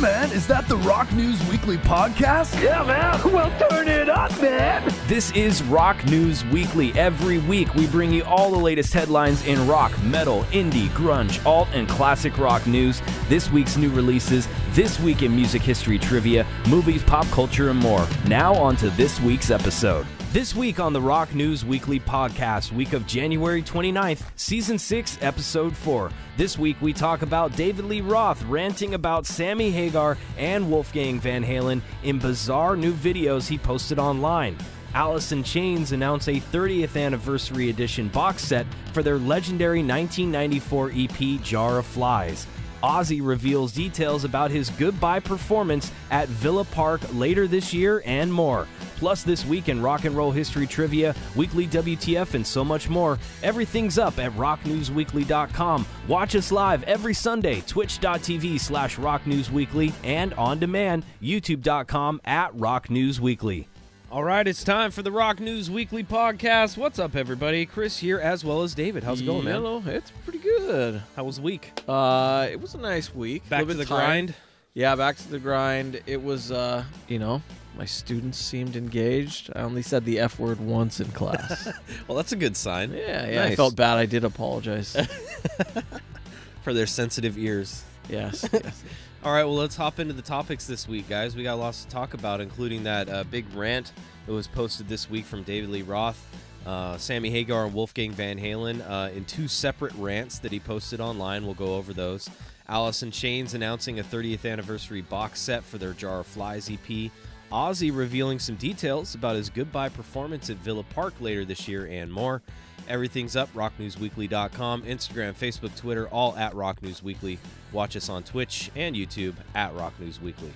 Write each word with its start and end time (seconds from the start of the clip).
man, 0.00 0.32
is 0.32 0.46
that 0.46 0.66
the 0.66 0.78
Rock 0.78 1.12
News 1.12 1.38
Weekly 1.48 1.76
podcast? 1.76 2.60
Yeah, 2.62 2.82
man. 2.84 3.20
Well, 3.30 3.52
turn 3.68 3.86
it 3.86 4.08
up, 4.08 4.30
man. 4.40 4.90
This 5.06 5.30
is 5.32 5.62
Rock 5.64 6.02
News 6.06 6.42
Weekly. 6.46 6.94
Every 6.94 7.36
week, 7.38 7.74
we 7.74 7.86
bring 7.86 8.10
you 8.10 8.24
all 8.24 8.50
the 8.50 8.58
latest 8.58 8.94
headlines 8.94 9.44
in 9.46 9.66
rock, 9.68 9.92
metal, 10.04 10.44
indie, 10.44 10.88
grunge, 10.90 11.44
alt, 11.44 11.68
and 11.72 11.86
classic 11.86 12.38
rock 12.38 12.66
news. 12.66 13.02
This 13.28 13.50
week's 13.50 13.76
new 13.76 13.90
releases, 13.90 14.48
this 14.74 15.00
week 15.00 15.22
in 15.22 15.34
music 15.34 15.62
history 15.62 15.98
trivia, 15.98 16.46
movies, 16.68 17.02
pop 17.02 17.26
culture, 17.26 17.70
and 17.70 17.78
more. 17.78 18.06
Now, 18.26 18.54
on 18.54 18.76
to 18.76 18.90
this 18.90 19.20
week's 19.20 19.50
episode. 19.50 20.06
This 20.32 20.54
week 20.54 20.78
on 20.78 20.92
the 20.92 21.00
Rock 21.00 21.34
News 21.34 21.64
Weekly 21.64 21.98
podcast, 21.98 22.70
week 22.70 22.92
of 22.92 23.04
January 23.04 23.64
29th, 23.64 24.22
season 24.36 24.78
6, 24.78 25.18
episode 25.20 25.76
4. 25.76 26.12
This 26.36 26.56
week 26.56 26.80
we 26.80 26.92
talk 26.92 27.22
about 27.22 27.56
David 27.56 27.86
Lee 27.86 28.00
Roth 28.00 28.40
ranting 28.44 28.94
about 28.94 29.26
Sammy 29.26 29.72
Hagar 29.72 30.16
and 30.38 30.70
Wolfgang 30.70 31.18
Van 31.18 31.44
Halen 31.44 31.80
in 32.04 32.20
bizarre 32.20 32.76
new 32.76 32.92
videos 32.92 33.48
he 33.48 33.58
posted 33.58 33.98
online. 33.98 34.56
Alice 34.94 35.32
in 35.32 35.42
Chains 35.42 35.92
announce 35.92 36.28
a 36.28 36.40
30th 36.40 37.00
anniversary 37.00 37.70
edition 37.70 38.08
box 38.08 38.42
set 38.42 38.66
for 38.92 39.02
their 39.02 39.18
legendary 39.18 39.82
1994 39.82 40.92
EP 40.94 41.42
Jar 41.42 41.78
of 41.78 41.86
Flies. 41.86 42.46
Ozzy 42.82 43.20
reveals 43.22 43.72
details 43.72 44.24
about 44.24 44.50
his 44.50 44.70
goodbye 44.70 45.20
performance 45.20 45.92
at 46.10 46.28
Villa 46.28 46.64
Park 46.64 47.00
later 47.14 47.46
this 47.46 47.72
year 47.72 48.02
and 48.06 48.32
more. 48.32 48.66
Plus, 48.96 49.22
this 49.22 49.46
week 49.46 49.70
in 49.70 49.80
rock 49.80 50.04
and 50.04 50.14
roll 50.14 50.30
history 50.30 50.66
trivia, 50.66 51.14
weekly 51.34 51.66
WTF, 51.66 52.34
and 52.34 52.46
so 52.46 52.62
much 52.62 52.90
more. 52.90 53.18
Everything's 53.42 53.96
up 53.96 54.18
at 54.18 54.30
rocknewsweekly.com. 54.32 55.86
Watch 56.06 56.34
us 56.36 56.52
live 56.52 56.82
every 56.82 57.14
Sunday, 57.14 57.62
twitch.tv 57.62 58.60
slash 58.60 58.96
rocknewsweekly, 58.96 59.92
and 60.04 60.34
on 60.34 60.58
demand, 60.58 61.04
youtube.com 61.22 62.20
at 62.26 62.54
rocknewsweekly. 62.56 63.69
All 64.10 64.24
right, 64.24 64.46
it's 64.48 64.64
time 64.64 64.90
for 64.90 65.02
the 65.02 65.12
Rock 65.12 65.38
News 65.38 65.70
Weekly 65.70 66.02
podcast. 66.02 66.76
What's 66.76 66.98
up, 66.98 67.14
everybody? 67.14 67.64
Chris 67.64 67.98
here, 67.98 68.18
as 68.18 68.44
well 68.44 68.62
as 68.62 68.74
David. 68.74 69.04
How's 69.04 69.20
it 69.20 69.24
going, 69.26 69.44
man? 69.44 69.54
Hello, 69.54 69.82
it's 69.86 70.10
pretty 70.24 70.40
good. 70.40 71.00
How 71.14 71.22
was 71.22 71.36
the 71.36 71.42
week? 71.42 71.70
Uh, 71.86 72.48
it 72.50 72.60
was 72.60 72.74
a 72.74 72.78
nice 72.78 73.14
week. 73.14 73.48
Back 73.48 73.60
Little 73.66 73.74
to 73.74 73.78
the 73.78 73.84
tired. 73.84 73.98
grind? 74.06 74.34
Yeah, 74.74 74.96
back 74.96 75.16
to 75.18 75.28
the 75.30 75.38
grind. 75.38 76.00
It 76.06 76.20
was, 76.24 76.50
uh, 76.50 76.82
you 77.06 77.20
know, 77.20 77.40
my 77.78 77.84
students 77.84 78.36
seemed 78.38 78.74
engaged. 78.74 79.48
I 79.54 79.60
only 79.60 79.82
said 79.82 80.04
the 80.04 80.18
F 80.18 80.40
word 80.40 80.58
once 80.60 80.98
in 80.98 81.08
class. 81.12 81.68
Well, 82.08 82.16
that's 82.16 82.32
a 82.32 82.36
good 82.36 82.56
sign. 82.56 82.92
yeah, 82.92 83.28
yeah. 83.30 83.42
I 83.44 83.48
Nice. 83.50 83.56
felt 83.56 83.76
bad. 83.76 83.96
I 83.96 84.06
did 84.06 84.24
apologize. 84.24 84.96
for 86.64 86.74
their 86.74 86.86
sensitive 86.88 87.38
ears. 87.38 87.84
Yes. 88.10 88.48
yes. 88.52 88.84
All 89.22 89.32
right, 89.32 89.44
well, 89.44 89.54
let's 89.54 89.76
hop 89.76 89.98
into 89.98 90.14
the 90.14 90.22
topics 90.22 90.66
this 90.66 90.88
week, 90.88 91.08
guys. 91.08 91.36
We 91.36 91.42
got 91.42 91.58
lots 91.58 91.84
to 91.84 91.90
talk 91.90 92.14
about, 92.14 92.40
including 92.40 92.84
that 92.84 93.08
uh, 93.08 93.24
big 93.24 93.44
rant 93.54 93.92
that 94.26 94.32
was 94.32 94.46
posted 94.46 94.88
this 94.88 95.10
week 95.10 95.24
from 95.24 95.42
David 95.42 95.70
Lee 95.70 95.82
Roth, 95.82 96.24
uh, 96.66 96.96
Sammy 96.96 97.30
Hagar, 97.30 97.66
and 97.66 97.74
Wolfgang 97.74 98.12
Van 98.12 98.38
Halen 98.38 98.82
uh, 98.88 99.10
in 99.12 99.24
two 99.24 99.48
separate 99.48 99.92
rants 99.94 100.38
that 100.38 100.52
he 100.52 100.60
posted 100.60 101.00
online. 101.00 101.44
We'll 101.44 101.54
go 101.54 101.74
over 101.74 101.92
those. 101.92 102.30
Alice 102.68 103.02
in 103.02 103.10
Chains 103.10 103.54
announcing 103.54 103.98
a 103.98 104.04
30th 104.04 104.50
anniversary 104.50 105.00
box 105.02 105.40
set 105.40 105.64
for 105.64 105.76
their 105.76 105.92
Jar 105.92 106.20
of 106.20 106.26
Flies 106.26 106.70
EP. 106.70 107.10
Ozzy 107.50 107.94
revealing 107.94 108.38
some 108.38 108.54
details 108.54 109.16
about 109.16 109.34
his 109.34 109.50
goodbye 109.50 109.88
performance 109.88 110.50
at 110.50 110.56
Villa 110.58 110.84
Park 110.84 111.14
later 111.20 111.44
this 111.44 111.66
year 111.66 111.86
and 111.86 112.12
more. 112.12 112.42
Everything's 112.90 113.36
up, 113.36 113.52
rocknewsweekly.com, 113.54 114.82
Instagram, 114.82 115.32
Facebook, 115.32 115.76
Twitter, 115.76 116.08
all 116.08 116.36
at 116.36 116.54
Rock 116.56 116.82
News 116.82 117.04
Weekly. 117.04 117.38
Watch 117.70 117.94
us 117.94 118.08
on 118.08 118.24
Twitch 118.24 118.68
and 118.74 118.96
YouTube 118.96 119.34
at 119.54 119.72
Rock 119.76 119.94
News 120.00 120.20
Weekly. 120.20 120.52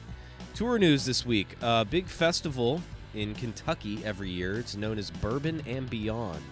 Tour 0.53 0.81
news 0.81 1.05
this 1.05 1.25
week. 1.25 1.57
A 1.63 1.85
big 1.85 2.07
festival 2.07 2.83
in 3.15 3.37
Kentucky 3.37 4.05
every 4.05 4.31
year. 4.31 4.59
It's 4.59 4.77
known 4.77 4.99
as 4.99 5.13
Bourbon 5.13 5.63
and 5.65 5.89
Beyond. 5.89 6.43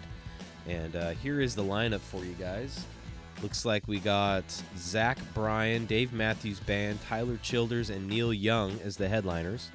And 0.68 0.94
uh, 0.94 1.10
here 1.10 1.40
is 1.40 1.56
the 1.56 1.64
lineup 1.64 1.98
for 1.98 2.24
you 2.24 2.34
guys. 2.34 2.84
Looks 3.42 3.64
like 3.64 3.88
we 3.88 3.98
got 3.98 4.44
Zach 4.78 5.18
Bryan, 5.34 5.86
Dave 5.86 6.12
Matthews 6.12 6.60
Band, 6.60 7.00
Tyler 7.02 7.38
Childers, 7.42 7.90
and 7.90 8.06
Neil 8.06 8.32
Young 8.32 8.78
as 8.84 8.96
the 8.96 9.08
headliners. 9.08 9.70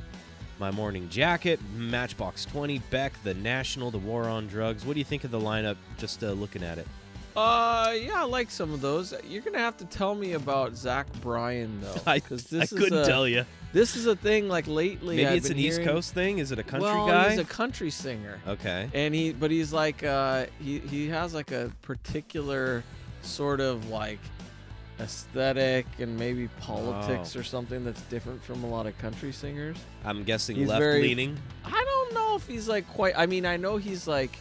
My 0.59 0.71
Morning 0.71 1.07
Jacket, 1.09 1.59
Matchbox 1.75 2.45
20, 2.45 2.79
Beck, 2.89 3.13
The 3.23 3.33
National, 3.35 3.91
The 3.91 3.99
War 3.99 4.23
on 4.23 4.47
Drugs. 4.47 4.85
What 4.85 4.93
do 4.93 4.99
you 4.99 5.05
think 5.05 5.23
of 5.23 5.31
the 5.31 5.39
lineup 5.39 5.77
just 5.97 6.23
uh, 6.23 6.31
looking 6.31 6.63
at 6.63 6.77
it? 6.77 6.87
Uh, 7.35 7.93
yeah, 7.95 8.21
I 8.21 8.23
like 8.23 8.49
some 8.49 8.73
of 8.73 8.81
those. 8.81 9.13
You're 9.29 9.43
gonna 9.43 9.59
have 9.59 9.77
to 9.77 9.85
tell 9.85 10.15
me 10.15 10.33
about 10.33 10.75
Zach 10.75 11.05
Bryan 11.21 11.79
though, 11.81 12.01
I, 12.07 12.15
because 12.15 12.51
I 12.51 12.57
this 12.57 12.71
is 12.71 12.79
couldn't 12.79 12.97
a, 12.97 13.05
tell 13.05 13.27
you. 13.27 13.45
This 13.73 13.95
is 13.95 14.07
a 14.07 14.15
thing 14.15 14.49
like 14.49 14.65
lately. 14.65 15.17
Maybe 15.17 15.27
I've 15.27 15.37
it's 15.37 15.51
an 15.51 15.59
East 15.59 15.83
Coast 15.83 16.15
thing. 16.15 16.39
Is 16.39 16.51
it 16.51 16.57
a 16.57 16.63
country 16.63 16.89
well, 16.89 17.05
guy? 17.05 17.29
he's 17.29 17.39
a 17.39 17.45
country 17.45 17.91
singer. 17.91 18.39
okay. 18.47 18.89
and 18.91 19.13
he 19.13 19.33
but 19.33 19.51
he's 19.51 19.71
like 19.71 20.03
uh 20.03 20.47
he 20.59 20.79
he 20.79 21.09
has 21.09 21.35
like 21.35 21.51
a 21.51 21.71
particular 21.83 22.83
sort 23.21 23.59
of 23.59 23.87
like 23.89 24.19
aesthetic 24.99 25.85
and 25.99 26.17
maybe 26.17 26.47
politics 26.61 27.35
Oh. 27.35 27.39
or 27.39 27.43
something 27.43 27.83
that's 27.85 28.01
different 28.03 28.43
from 28.43 28.63
a 28.63 28.67
lot 28.67 28.87
of 28.87 28.97
country 28.97 29.31
singers 29.31 29.77
I'm 30.03 30.23
guessing 30.23 30.55
He's 30.55 30.67
left 30.69 30.79
very- 30.79 31.01
leaning. 31.01 31.37
i 31.65 31.69
don't 31.83 32.13
know 32.13 32.35
if 32.35 32.47
he's 32.47 32.67
like 32.67 32.87
quite 32.93 33.13
i 33.17 33.25
mean 33.25 33.45
i 33.45 33.57
know 33.57 33.77
he's 33.77 34.07
like 34.07 34.37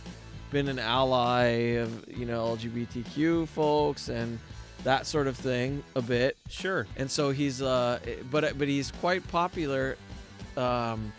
been 0.50 0.68
an 0.68 0.78
ally 0.78 1.44
of 1.82 2.04
you 2.08 2.24
know 2.24 2.56
lgbtq 2.56 3.46
folks 3.48 4.08
and 4.08 4.38
that 4.84 5.06
sort 5.06 5.26
of 5.26 5.36
thing 5.36 5.82
a 5.96 6.02
bit 6.02 6.36
Sure. 6.48 6.86
and 6.96 7.10
so 7.10 7.30
he's 7.30 7.60
uh 7.60 7.98
but 8.30 8.56
but 8.58 8.68
he's 8.68 8.90
quite 8.92 9.26
popular 9.28 9.96
um 10.56 11.12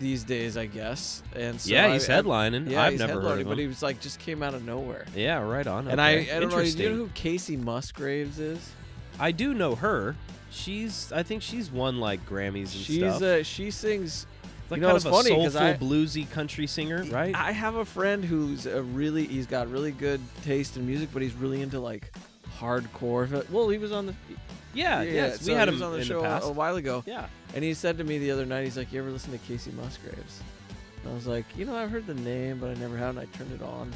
these 0.00 0.24
days 0.24 0.56
i 0.56 0.66
guess 0.66 1.22
and 1.36 1.60
so 1.60 1.70
yeah, 1.70 1.92
he's 1.92 2.08
I- 2.08 2.20
headlining. 2.20 2.68
yeah, 2.68 2.82
I've 2.82 2.92
he's 2.92 3.00
never 3.00 3.20
heard 3.20 3.40
of 3.40 3.48
but 3.48 3.58
he 3.58 3.66
was 3.66 3.82
like 3.82 4.00
just 4.00 4.18
came 4.18 4.42
out 4.42 4.54
of 4.54 4.64
nowhere. 4.64 5.04
Yeah, 5.14 5.40
right 5.42 5.66
on. 5.66 5.86
And 5.88 6.00
I, 6.00 6.16
okay. 6.16 6.36
I 6.36 6.40
don't 6.40 6.50
know. 6.50 6.62
Do 6.64 6.82
you 6.82 6.88
know 6.90 6.96
who 6.96 7.06
Kacey 7.08 7.56
Musgraves 7.56 8.38
is? 8.38 8.70
I 9.20 9.30
do 9.32 9.54
know 9.54 9.74
her. 9.76 10.16
She's. 10.50 11.12
I 11.12 11.22
think 11.22 11.42
she's 11.42 11.70
won 11.70 11.98
like 12.00 12.24
Grammys 12.28 12.62
and 12.62 12.68
She's 12.70 12.98
stuff. 12.98 13.22
uh, 13.22 13.42
she 13.42 13.70
sings. 13.70 14.26
Like 14.70 14.78
you 14.78 14.82
know, 14.82 14.88
kind 14.88 14.96
of 14.98 15.06
a 15.06 15.24
soulful, 15.28 15.58
I- 15.58 15.74
bluesy 15.74 16.28
country 16.30 16.66
singer, 16.66 17.04
right? 17.04 17.34
I 17.34 17.52
have 17.52 17.74
a 17.76 17.84
friend 17.84 18.24
who's 18.24 18.66
a 18.66 18.82
really 18.82 19.26
he's 19.26 19.46
got 19.46 19.70
really 19.70 19.92
good 19.92 20.20
taste 20.42 20.76
in 20.76 20.86
music, 20.86 21.10
but 21.12 21.22
he's 21.22 21.34
really 21.34 21.60
into 21.62 21.78
like 21.80 22.12
hardcore. 22.58 23.48
Well, 23.50 23.68
he 23.68 23.78
was 23.78 23.92
on 23.92 24.06
the 24.06 24.14
yeah, 24.74 25.02
yes, 25.02 25.40
so 25.40 25.52
we 25.52 25.58
had 25.58 25.68
him 25.68 25.82
on 25.82 25.92
the 25.92 26.04
show 26.04 26.20
the 26.22 26.44
a- 26.44 26.52
while 26.52 26.76
ago, 26.76 27.02
yeah. 27.06 27.26
and 27.54 27.62
he 27.64 27.74
said 27.74 27.98
to 27.98 28.04
me 28.04 28.18
the 28.18 28.30
other 28.30 28.44
night, 28.46 28.64
he's 28.64 28.76
like, 28.76 28.92
"You 28.92 29.00
ever 29.00 29.10
listen 29.10 29.32
to 29.32 29.38
Kacey 29.38 29.72
Musgraves?" 29.74 30.40
And 31.02 31.12
I 31.12 31.14
was 31.14 31.26
like, 31.26 31.44
"You 31.56 31.64
know, 31.64 31.76
I've 31.76 31.90
heard 31.90 32.06
the 32.06 32.14
name, 32.14 32.58
but 32.58 32.70
I 32.70 32.74
never 32.74 32.96
have." 32.96 33.16
And 33.16 33.20
I 33.20 33.36
turned 33.36 33.52
it 33.52 33.62
on. 33.62 33.92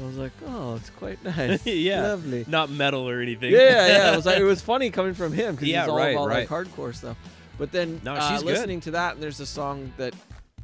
I 0.00 0.04
was 0.06 0.16
like, 0.16 0.32
"Oh, 0.46 0.74
it's 0.76 0.90
quite 0.90 1.22
nice. 1.36 1.64
Yeah. 1.66 2.02
lovely." 2.02 2.44
Not 2.48 2.70
metal 2.70 3.08
or 3.08 3.20
anything. 3.20 3.52
Yeah, 3.52 3.86
yeah. 3.86 4.12
It 4.12 4.16
was 4.16 4.26
like 4.30 4.38
it 4.38 4.44
was 4.44 4.60
funny 4.62 4.90
coming 4.90 5.14
from 5.14 5.32
him 5.32 5.54
because 5.54 5.68
Yeah, 5.68 5.82
he's 5.82 5.90
all 5.90 5.96
right, 5.98 6.14
about 6.16 6.28
right. 6.28 6.50
like 6.50 6.66
hardcore 6.68 6.94
stuff. 6.94 7.16
But 7.58 7.70
then 7.72 8.00
No, 8.02 8.14
uh, 8.14 8.40
listening 8.42 8.80
to 8.82 8.92
that, 8.92 9.14
and 9.14 9.22
there's 9.22 9.38
a 9.40 9.46
song 9.46 9.92
that 9.98 10.14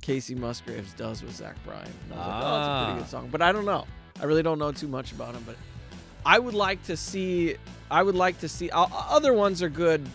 Kacey 0.01 0.37
Musgraves 0.37 0.93
does 0.95 1.23
with 1.23 1.37
Zach 1.37 1.57
Bryan. 1.65 1.87
And 2.11 2.15
I 2.15 2.17
was 2.17 2.27
like, 2.27 2.37
oh, 2.37 2.41
that's 2.41 2.67
a 2.67 2.71
Ah. 2.71 2.85
pretty 2.87 3.01
good 3.03 3.11
song. 3.11 3.29
But 3.31 3.43
I 3.43 3.53
don't 3.53 3.67
know. 3.67 3.85
I 4.21 4.25
really 4.25 4.43
don't 4.43 4.59
know 4.59 4.73
too 4.73 4.89
much 4.89 5.13
about 5.13 5.35
him. 5.35 5.43
But 5.47 5.57
I 6.25 6.39
would 6.39 6.55
like 6.55 6.83
to 6.85 6.97
see. 6.97 7.57
I 7.91 8.03
would 8.03 8.15
like 8.15 8.39
to 8.41 8.49
see. 8.49 8.71
Uh, 8.71 8.87
other 8.93 9.33
ones 9.33 9.63
are 9.63 9.69
good. 9.71 10.07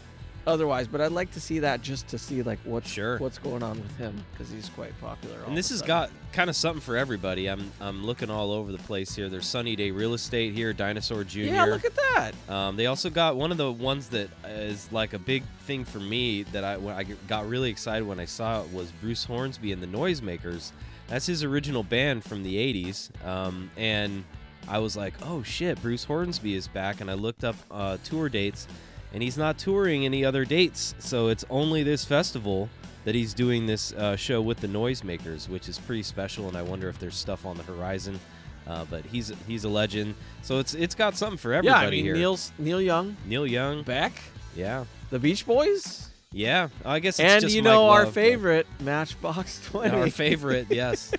Otherwise, 0.46 0.90
but 0.90 1.00
I'd 1.00 1.14
like 1.14 1.32
to 1.32 1.40
see 1.40 1.60
that 1.60 1.82
just 1.82 2.10
to 2.10 2.18
see 2.18 2.44
like 2.44 2.60
what's 2.66 2.92
Sure. 2.92 3.18
what's 3.18 3.38
going 3.38 3.64
on 3.64 3.82
with 3.82 3.96
him 3.96 4.26
because 4.34 4.52
he's 4.52 4.68
quite 4.68 4.92
popular. 5.00 5.38
And 5.48 5.56
this 5.56 5.70
has 5.70 5.82
got 5.82 6.10
kind 6.34 6.50
of 6.50 6.56
something 6.58 6.82
for 6.82 6.98
everybody. 6.98 7.48
I'm 7.50 7.72
I'm 7.80 8.06
looking 8.06 8.30
all 8.30 8.52
over 8.52 8.74
the 8.74 8.78
place 8.80 9.16
here. 9.16 9.30
There's 9.30 9.46
Sunny 9.48 9.78
Day 9.78 9.92
Real 9.92 10.14
Estate 10.14 10.54
here, 10.54 10.74
Dinosaur 10.74 11.24
Jr. 11.24 11.40
yeah. 11.40 11.64
Look 11.64 11.86
at 11.86 11.96
that. 11.96 12.34
Um, 12.50 12.76
they 12.76 12.88
also 12.88 13.10
got 13.10 13.38
one 13.38 13.54
of 13.54 13.58
the 13.58 13.72
ones 13.72 14.10
that 14.10 14.28
is 14.46 14.92
like 14.92 15.14
a 15.14 15.20
big 15.20 15.44
thing 15.66 15.86
for 15.86 16.00
me 16.02 16.44
that 16.44 16.66
I 16.66 16.74
I 16.94 17.04
got 17.30 17.48
really 17.48 17.70
excited 17.70 18.06
when 18.06 18.20
I 18.20 18.26
saw 18.26 18.64
it 18.64 18.74
was 18.74 18.92
Bruce 19.00 19.24
Hornsby 19.24 19.72
and 19.72 19.82
the 19.82 19.88
Noisemakers. 19.88 20.74
That's 21.08 21.26
his 21.26 21.42
original 21.46 21.84
band 21.84 22.26
from 22.26 22.44
the 22.44 22.58
'80s, 22.58 23.12
um, 23.26 23.72
and 23.78 24.26
I 24.68 24.80
was 24.80 24.96
like, 24.98 25.14
"Oh 25.24 25.44
shit, 25.44 25.82
Bruce 25.82 26.04
Hornsby 26.06 26.56
is 26.56 26.68
back!" 26.68 27.02
And 27.02 27.10
I 27.10 27.14
looked 27.14 27.44
up 27.44 27.56
uh, 27.72 27.98
tour 28.04 28.30
dates, 28.30 28.68
and 29.14 29.22
he's 29.22 29.38
not 29.38 29.58
touring 29.58 30.06
any 30.06 30.24
other 30.26 30.46
dates, 30.46 30.96
so 31.00 31.28
it's 31.28 31.46
only 31.50 31.84
this 31.84 32.06
festival 32.06 32.70
that 33.06 33.16
he's 33.16 33.34
doing 33.34 33.66
this 33.66 33.92
uh, 33.94 34.16
show 34.16 34.42
with 34.42 34.60
the 34.60 34.68
Noisemakers, 34.68 35.50
which 35.50 35.68
is 35.68 35.78
pretty 35.80 36.04
special. 36.04 36.48
And 36.48 36.56
I 36.56 36.62
wonder 36.62 36.88
if 36.88 37.00
there's 37.00 37.16
stuff 37.16 37.46
on 37.46 37.58
the 37.58 37.64
horizon. 37.64 38.20
Uh, 38.66 38.86
but 38.90 39.04
he's 39.06 39.34
he's 39.46 39.66
a 39.66 39.70
legend, 39.70 40.16
so 40.42 40.60
it's 40.60 40.74
it's 40.74 40.96
got 40.96 41.18
something 41.18 41.38
for 41.38 41.52
everybody 41.54 41.82
Yeah, 41.82 41.88
I 41.88 41.92
mean 41.92 42.06
here. 42.06 42.16
Neil's 42.16 42.54
Neil 42.58 42.82
Young, 42.82 43.18
Neil 43.26 43.46
Young. 43.46 43.84
back. 43.84 44.14
Yeah. 44.56 44.86
the 45.10 45.20
Beach 45.20 45.46
Boys, 45.46 46.12
Yeah. 46.34 46.70
I 46.84 47.00
guess 47.00 47.20
it's 47.20 47.44
and 47.44 47.54
you 47.54 47.62
Mike 47.62 47.72
know 47.72 47.90
our 47.90 48.06
Love, 48.06 48.14
favorite 48.14 48.68
Matchbox 48.80 49.62
Twenty. 49.66 49.96
Our 49.96 50.10
favorite, 50.10 50.68
yes. 50.72 51.14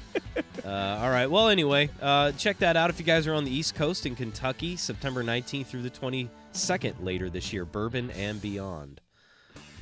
uh, 0.64 0.68
all 0.68 1.10
right. 1.10 1.30
Well, 1.30 1.48
anyway, 1.48 1.90
uh, 2.02 2.32
check 2.32 2.58
that 2.58 2.76
out 2.76 2.90
if 2.90 2.98
you 2.98 3.06
guys 3.06 3.26
are 3.26 3.34
on 3.34 3.44
the 3.44 3.54
East 3.54 3.74
Coast 3.74 4.06
in 4.06 4.16
Kentucky, 4.16 4.76
September 4.76 5.22
19th 5.22 5.66
through 5.66 5.82
the 5.82 5.90
22nd 5.90 6.94
later 7.00 7.30
this 7.30 7.52
year, 7.52 7.64
Bourbon 7.64 8.10
and 8.10 8.42
Beyond. 8.42 9.00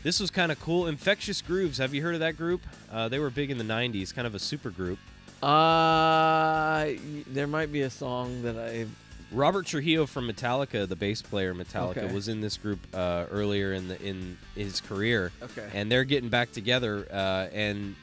This 0.03 0.21
was 0.21 0.31
kind 0.31 0.53
of 0.53 0.61
cool. 0.61 0.87
Infectious 0.87 1.41
Grooves. 1.41 1.79
Have 1.79 1.95
you 1.95 2.03
heard 2.03 2.15
of 2.15 2.21
that 2.21 2.37
group? 2.37 2.61
Uh, 2.91 3.09
they 3.09 3.19
were 3.19 3.31
big 3.31 3.51
in 3.51 3.59
the 3.59 3.65
'90s, 3.65 4.13
kind 4.15 4.27
of 4.27 4.35
a 4.35 4.39
super 4.39 4.71
group. 4.71 4.99
Uh, 5.43 6.91
there 7.29 7.47
might 7.47 7.73
be 7.73 7.83
a 7.83 7.91
song 7.91 8.43
that 8.43 8.57
I. 8.59 8.87
Robert 9.33 9.67
Trujillo 9.67 10.07
from 10.07 10.29
Metallica, 10.31 10.87
the 10.89 10.97
bass 10.97 11.23
player 11.23 11.55
Metallica, 11.55 11.99
Okay. 12.05 12.15
was 12.15 12.29
in 12.29 12.41
this 12.41 12.57
group 12.57 12.81
uh, 12.95 13.25
earlier 13.31 13.73
in 13.73 13.89
the 13.89 14.01
in 14.03 14.37
his 14.55 14.81
career. 14.81 15.33
Okay. 15.43 15.69
And 15.75 15.91
they're 15.91 16.05
getting 16.05 16.29
back 16.29 16.53
together. 16.53 17.07
Uh, 17.11 17.49
and 17.53 17.95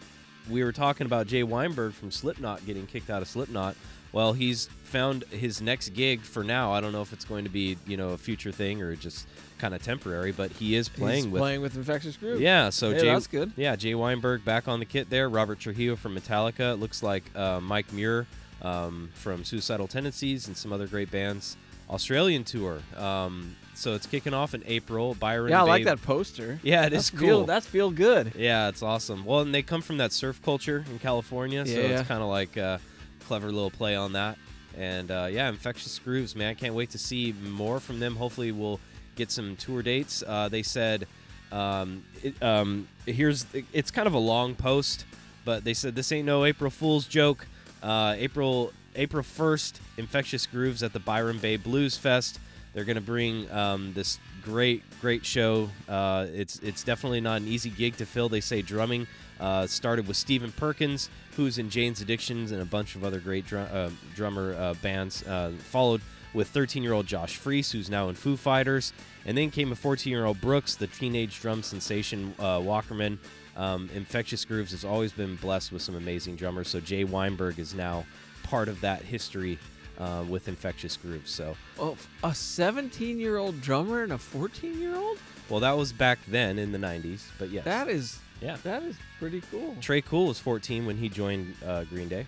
we 0.50 0.64
were 0.64 0.72
talking 0.72 1.06
about 1.06 1.28
Jay 1.28 1.44
Weinberg 1.44 1.94
from 1.94 2.12
Slipknot 2.12 2.66
getting 2.66 2.88
kicked 2.88 3.10
out 3.10 3.22
of 3.22 3.28
Slipknot. 3.28 3.76
Well, 4.12 4.34
he's 4.34 4.66
found 4.86 5.24
his 5.26 5.62
next 5.62 5.90
gig 5.90 6.22
for 6.22 6.44
now. 6.44 6.72
I 6.74 6.82
don't 6.82 6.92
know 6.94 7.04
if 7.04 7.14
it's 7.14 7.26
going 7.26 7.44
to 7.44 7.50
be 7.52 7.78
you 7.86 7.96
know 7.96 8.10
a 8.10 8.18
future 8.18 8.52
thing 8.52 8.82
or 8.82 8.96
just 8.96 9.28
kind 9.60 9.76
of 9.76 9.84
temporary, 9.84 10.32
but 10.32 10.50
he 10.52 10.74
is 10.76 10.90
playing 10.90 11.26
He's 11.26 11.32
with 11.34 11.40
playing 11.42 11.62
with 11.62 11.76
Infectious 11.76 12.18
Grooves. 12.18 12.42
yeah, 12.42 12.70
so 12.72 12.92
Hey, 12.92 13.02
Jay, 13.02 13.06
that's 13.08 13.28
good. 13.28 13.52
Yeah, 13.56 13.76
Jay 13.76 13.94
Weinberg 13.94 14.44
back 14.44 14.68
on 14.68 14.80
the 14.80 14.86
kit 14.86 15.10
there. 15.12 15.30
Robert 15.30 15.60
Trujillo 15.60 15.96
from 15.96 16.16
Metallica. 16.18 16.74
It 16.74 16.78
looks 16.78 17.04
like 17.04 17.24
uh, 17.36 17.60
Mike 17.60 17.94
Muir 17.94 18.26
um, 18.62 19.10
from 19.14 19.44
Suicidal 19.44 19.88
Tendencies 19.88 20.48
and 20.48 20.56
some 20.58 20.72
other 20.74 20.88
great 20.88 21.12
bands. 21.12 21.58
Australian 21.90 22.44
tour. 22.44 22.80
Um, 22.98 23.56
so 23.74 23.96
it's 23.96 24.06
kicking 24.06 24.34
off 24.34 24.54
in 24.54 24.62
April. 24.68 25.16
Byron. 25.16 25.50
Yeah, 25.52 25.62
I 25.62 25.66
like 25.66 25.86
that 25.86 26.02
poster. 26.04 26.60
Yeah, 26.64 26.86
it 26.86 26.92
that's 26.92 27.06
is 27.06 27.10
Feel, 27.20 27.38
cool. 27.40 27.46
that's 27.46 27.66
feel 27.66 27.90
good. 27.90 28.34
Yeah, 28.36 28.68
it's 28.70 28.84
awesome. 28.84 29.26
Well, 29.26 29.40
and 29.40 29.56
they 29.56 29.64
come 29.64 29.82
from 29.82 29.98
that 29.98 30.12
surf 30.12 30.42
culture 30.44 30.86
in 30.92 31.00
California, 31.00 31.66
so 31.66 31.72
Yeah. 31.74 32.00
it's 32.00 32.08
kind 32.08 32.22
of 32.22 32.30
like 32.30 32.58
a 32.58 32.80
clever 33.26 33.52
little 33.52 33.72
play 33.72 33.96
on 33.96 34.14
that. 34.14 34.38
And 34.78 35.10
uh, 35.10 35.30
yeah, 35.32 35.50
Infectious 35.50 35.98
Grooves, 36.00 36.36
man, 36.36 36.50
I 36.52 36.54
can't 36.54 36.76
wait 36.76 36.92
to 36.92 37.00
see 37.00 37.34
more 37.44 37.80
from 37.80 38.00
them. 38.00 38.16
Hopefully, 38.18 38.52
we'll 38.52 38.80
get 39.16 39.32
some 39.32 39.56
tour 39.56 39.82
dates. 39.82 40.24
Uh, 40.26 40.48
they 40.48 40.62
said, 40.62 41.08
um, 41.52 42.04
it, 42.22 42.42
um, 42.44 42.88
here's 43.08 43.46
it's 43.74 43.90
kind 43.90 44.08
of 44.08 44.14
a 44.14 44.20
long 44.20 44.54
post, 44.54 45.06
but 45.44 45.64
they 45.64 45.74
said 45.74 45.96
this 45.96 46.12
ain't 46.12 46.28
no 46.28 46.46
April 46.46 46.70
Fool's 46.70 47.08
joke. 47.08 47.48
Uh, 47.82 48.16
April 48.18 48.74
April 48.96 49.24
1st, 49.24 49.80
Infectious 49.98 50.46
Grooves 50.46 50.84
at 50.84 50.94
the 50.94 51.00
Byron 51.00 51.38
Bay 51.38 51.58
Blues 51.58 51.98
Fest. 51.98 52.40
They're 52.74 52.86
going 52.86 52.96
to 52.96 53.02
bring 53.02 53.50
um, 53.52 53.94
this 53.94 54.20
great, 54.44 54.84
great 55.02 55.26
show. 55.26 55.70
Uh, 55.88 56.28
it's 56.34 56.60
it's 56.60 56.84
definitely 56.84 57.22
not 57.22 57.42
an 57.42 57.48
easy 57.48 57.70
gig 57.70 57.98
to 57.98 58.06
fill. 58.06 58.30
They 58.30 58.42
say 58.42 58.62
drumming 58.62 59.08
uh, 59.40 59.68
started 59.68 60.08
with 60.08 60.18
Stephen 60.18 60.52
Perkins, 60.52 61.10
who's 61.36 61.58
in 61.58 61.70
Jane's 61.70 62.02
Addictions 62.02 62.52
and 62.52 62.62
a 62.62 62.66
bunch 62.66 62.96
of 62.96 63.04
other 63.04 63.20
great 63.20 63.46
drum, 63.46 63.68
uh, 63.72 63.90
drummer 64.16 64.54
uh, 64.54 64.74
bands. 64.76 65.26
Uh, 65.26 65.52
followed 65.60 66.02
with 66.34 66.54
13-year-old 66.54 67.08
Josh 67.08 67.38
Freese, 67.38 67.72
who's 67.72 67.90
now 67.90 68.08
in 68.10 68.16
Foo 68.16 68.38
Fighters, 68.38 68.94
and 69.26 69.36
then 69.36 69.50
came 69.50 69.72
a 69.72 69.76
14-year-old 69.76 70.40
Brooks, 70.40 70.76
the 70.76 70.86
teenage 70.86 71.40
drum 71.42 71.64
sensation 71.64 72.36
uh, 72.38 72.60
Wackerman. 72.60 73.18
Um, 73.60 73.90
Infectious 73.94 74.46
Grooves 74.46 74.72
has 74.72 74.86
always 74.86 75.12
been 75.12 75.36
blessed 75.36 75.72
with 75.74 75.82
some 75.82 75.96
amazing 75.96 76.38
drummers, 76.38 76.70
so 76.70 76.80
Jay 76.80 77.04
Weinberg 77.04 77.60
is 77.60 77.74
now 77.76 78.06
part 78.44 78.70
of 78.70 78.80
that 78.82 79.02
history 79.02 79.60
uh, 80.00 80.24
with 80.30 80.48
Infectious 80.48 80.96
Grooves. 80.96 81.30
So, 81.30 81.58
Oh, 81.78 81.98
a 82.24 82.34
17 82.34 83.20
year 83.20 83.36
old 83.38 83.60
drummer 83.62 84.02
and 84.04 84.14
a 84.14 84.18
14 84.18 84.80
year 84.80 84.96
old? 84.96 85.18
well, 85.50 85.60
that 85.60 85.74
was 85.78 85.92
back 85.92 86.20
then 86.28 86.58
in 86.58 86.72
the 86.72 86.78
'90s, 86.78 87.24
but 87.38 87.50
yes, 87.50 87.66
That 87.66 87.90
is 87.90 88.20
yeah. 88.42 88.56
that 88.64 88.82
is 88.84 88.96
pretty 89.20 89.42
cool. 89.52 89.76
Tré 89.82 90.04
Cool 90.06 90.28
was 90.28 90.40
14 90.40 90.86
when 90.86 90.96
he 90.98 91.10
joined 91.10 91.54
uh, 91.66 91.84
Green 91.84 92.08
Day. 92.08 92.26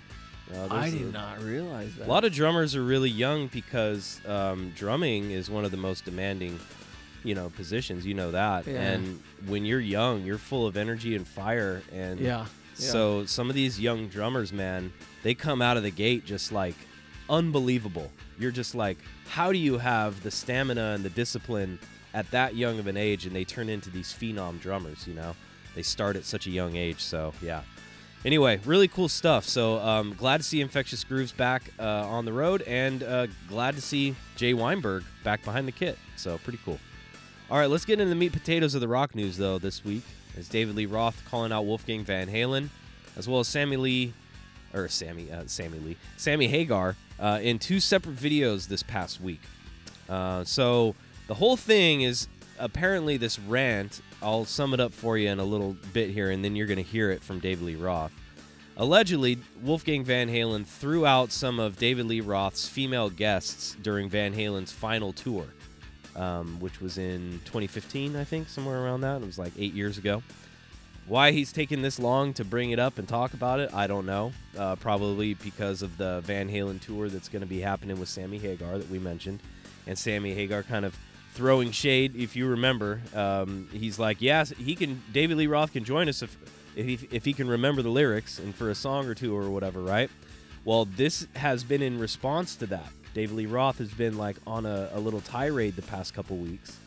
Uh, 0.54 0.68
I 0.69 0.89
did 0.89 1.01
a- 1.04 1.12
not 1.12 1.42
realize 1.42 1.95
that. 1.95 2.07
A 2.07 2.10
lot 2.10 2.25
of 2.25 2.34
drummers 2.34 2.75
are 2.75 2.84
really 2.84 3.10
young 3.10 3.48
because 3.48 4.19
um, 4.27 4.74
drumming 4.75 5.31
is 5.31 5.50
one 5.50 5.63
of 5.63 5.72
the 5.72 5.77
most 5.77 6.04
demanding, 6.04 6.60
you 7.24 7.36
know, 7.36 7.50
positions. 7.50 8.06
You 8.06 8.14
know 8.14 8.32
that. 8.32 8.68
Yeah. 8.68 8.82
And 8.82 9.22
when 9.48 9.66
you're 9.66 9.80
young, 9.80 10.24
you're 10.24 10.38
full 10.38 10.68
of 10.68 10.78
energy 10.78 11.16
and 11.16 11.28
fire. 11.28 11.82
And 11.92 12.20
yeah. 12.20 12.46
so 12.74 13.26
some 13.26 13.50
of 13.50 13.56
these 13.56 13.80
young 13.80 14.08
drummers, 14.08 14.52
man, 14.52 14.92
they 15.24 15.34
come 15.34 15.62
out 15.62 15.78
of 15.78 15.84
the 15.84 15.92
gate 15.92 16.26
just 16.26 16.52
like 16.52 16.76
unbelievable. 17.30 18.12
You're 18.38 18.52
just 18.52 18.76
like, 18.76 18.98
how 19.28 19.52
do 19.52 19.58
you 19.58 19.78
have 19.78 20.24
the 20.24 20.32
stamina 20.32 20.94
and 20.96 21.04
the 21.04 21.10
discipline 21.10 21.80
at 22.14 22.30
that 22.32 22.56
young 22.56 22.80
of 22.80 22.88
an 22.88 22.98
age, 22.98 23.26
and 23.26 23.36
they 23.36 23.46
turn 23.46 23.70
into 23.70 23.90
these 23.90 24.08
phenom 24.08 24.60
drummers? 24.60 25.08
You 25.08 25.14
know, 25.14 25.36
they 25.76 25.84
start 25.84 26.16
at 26.16 26.26
such 26.26 26.48
a 26.48 26.50
young 26.50 26.76
age. 26.76 27.00
So 27.00 27.34
yeah. 27.42 27.62
Anyway, 28.24 28.60
really 28.66 28.88
cool 28.88 29.10
stuff. 29.10 29.46
So 29.46 29.80
um, 29.80 30.14
glad 30.14 30.38
to 30.38 30.44
see 30.44 30.62
Infectious 30.62 31.04
Grooves 31.04 31.32
back 31.32 31.64
uh, 31.80 32.06
on 32.08 32.26
the 32.26 32.34
road, 32.34 32.62
and 32.64 33.02
uh, 33.02 33.28
glad 33.48 33.76
to 33.76 33.82
see 33.82 34.16
Jay 34.36 34.54
Weinberg 34.54 35.04
back 35.24 35.44
behind 35.44 35.68
the 35.68 35.72
kit. 35.72 35.98
So 36.18 36.38
pretty 36.38 36.60
cool. 36.64 36.80
All 37.51 37.57
right, 37.57 37.69
let's 37.69 37.83
get 37.83 38.00
into 38.00 38.07
the 38.09 38.15
meat 38.15 38.31
potatoes 38.31 38.75
of 38.75 38.80
the 38.80 38.88
rock 38.88 39.13
news 39.13 39.36
though 39.36 39.57
this 39.57 39.83
week. 39.83 40.03
Is 40.38 40.48
David 40.48 40.74
Lee 40.74 40.86
Roth 40.86 41.21
calling 41.30 41.51
out 41.51 41.65
Wolfgang 41.65 42.06
Van 42.06 42.30
Halen, 42.30 42.69
as 43.18 43.27
well 43.27 43.42
as 43.42 43.50
Sammy 43.50 43.75
Lee, 43.75 44.13
or 44.74 44.88
Sammy, 44.88 45.30
uh, 45.30 45.44
Sammy 45.48 45.77
Lee, 45.80 45.98
Sammy 46.15 46.48
Hagar, 46.48 46.95
uh, 47.19 47.39
in 47.42 47.59
two 47.59 47.81
separate 47.81 48.15
videos 48.15 48.69
this 48.69 48.83
past 48.83 49.19
week. 49.19 49.42
Uh, 50.07 50.45
so 50.45 50.95
the 51.27 51.33
whole 51.33 51.57
thing 51.57 52.03
is 52.03 52.30
apparently 52.57 53.18
this 53.18 53.38
rant. 53.38 54.00
I'll 54.21 54.45
sum 54.45 54.74
it 54.74 54.80
up 54.80 54.94
for 54.94 55.18
you 55.18 55.27
in 55.27 55.39
a 55.39 55.44
little 55.44 55.75
bit 55.92 56.12
here, 56.12 56.31
and 56.31 56.45
then 56.45 56.56
you're 56.56 56.68
going 56.68 56.77
to 56.77 56.83
hear 56.83 57.12
it 57.12 57.21
from 57.21 57.39
David 57.39 57.65
Lee 57.65 57.75
Roth. 57.75 58.13
Allegedly, 58.77 59.39
Wolfgang 59.62 60.06
Van 60.06 60.30
Halen 60.30 60.65
threw 60.65 61.06
out 61.06 61.33
some 61.33 61.59
of 61.59 61.77
David 61.77 62.06
Lee 62.06 62.21
Roth's 62.21 62.69
female 62.69 63.09
guests 63.09 63.75
during 63.81 64.07
Van 64.07 64.33
Halen's 64.33 64.71
final 64.71 65.12
tour, 65.12 65.48
um, 66.16 66.60
which 66.60 66.81
was 66.81 66.98
in 66.98 67.42
2015, 67.46 68.16
I 68.16 68.24
think, 68.24 68.50
somewhere 68.50 68.84
around 68.84 69.02
that. 69.02 69.22
It 69.22 69.25
was 69.25 69.38
like 69.38 69.54
eight 69.58 69.74
years 69.74 69.98
ago. 69.98 70.24
Why 71.08 71.31
he's 71.31 71.52
taking 71.52 71.81
this 71.81 72.00
long 72.00 72.34
to 72.36 72.46
bring 72.46 72.72
it 72.72 72.80
up 72.80 72.98
and 72.98 73.08
talk 73.08 73.34
about 73.34 73.60
it, 73.60 73.74
I 73.74 73.88
don't 73.88 74.06
know. 74.06 74.31
Uh, 74.58 74.75
probably 74.75 75.34
because 75.34 75.81
of 75.81 75.98
the 75.98 76.22
Van 76.22 76.50
Halen 76.50 76.80
tour 76.80 77.10
that's 77.10 77.28
going 77.28 77.42
to 77.42 77.48
be 77.48 77.60
happening 77.60 78.00
with 78.00 78.08
Sammy 78.08 78.38
Hagar 78.38 78.78
that 78.78 78.90
we 78.90 79.00
mentioned, 79.00 79.40
and 79.88 79.98
Sammy 79.98 80.34
Hagar 80.34 80.63
kind 80.63 80.86
of 80.86 80.98
throwing 81.34 81.72
shade. 81.72 82.16
If 82.16 82.36
you 82.36 82.48
remember, 82.48 83.02
um, 83.16 83.68
he's 83.72 83.98
like, 83.98 84.22
"Yes, 84.22 84.52
he 84.52 84.75
can. 84.75 85.02
David 85.12 85.38
Lee 85.38 85.48
Roth 85.48 85.74
can 85.74 85.84
join 85.84 86.08
us 86.08 86.22
if 86.22 86.38
if 86.75 86.86
he, 86.86 87.08
if 87.12 87.25
he 87.25 87.34
can 87.34 87.48
remember 87.48 87.81
the 87.81 87.90
lyrics 87.90 88.38
and 88.40 88.54
for 88.54 88.69
a 88.69 88.75
song 88.75 89.08
or 89.08 89.16
two 89.16 89.36
or 89.36 89.50
whatever, 89.50 89.81
right?" 89.81 90.10
Well, 90.63 90.86
this 90.86 91.28
has 91.36 91.63
been 91.63 91.81
in 91.81 92.00
response 92.00 92.56
to 92.58 92.68
that. 92.68 92.92
David 93.13 93.36
Lee 93.36 93.46
Roth 93.46 93.78
has 93.80 93.92
been 93.92 94.18
like 94.18 94.38
on 94.48 94.66
a, 94.66 94.90
a 94.94 95.00
little 95.00 95.22
tirade 95.22 95.75
the 95.75 95.81
past 95.81 96.13
couple 96.13 96.38
weeks, 96.38 96.78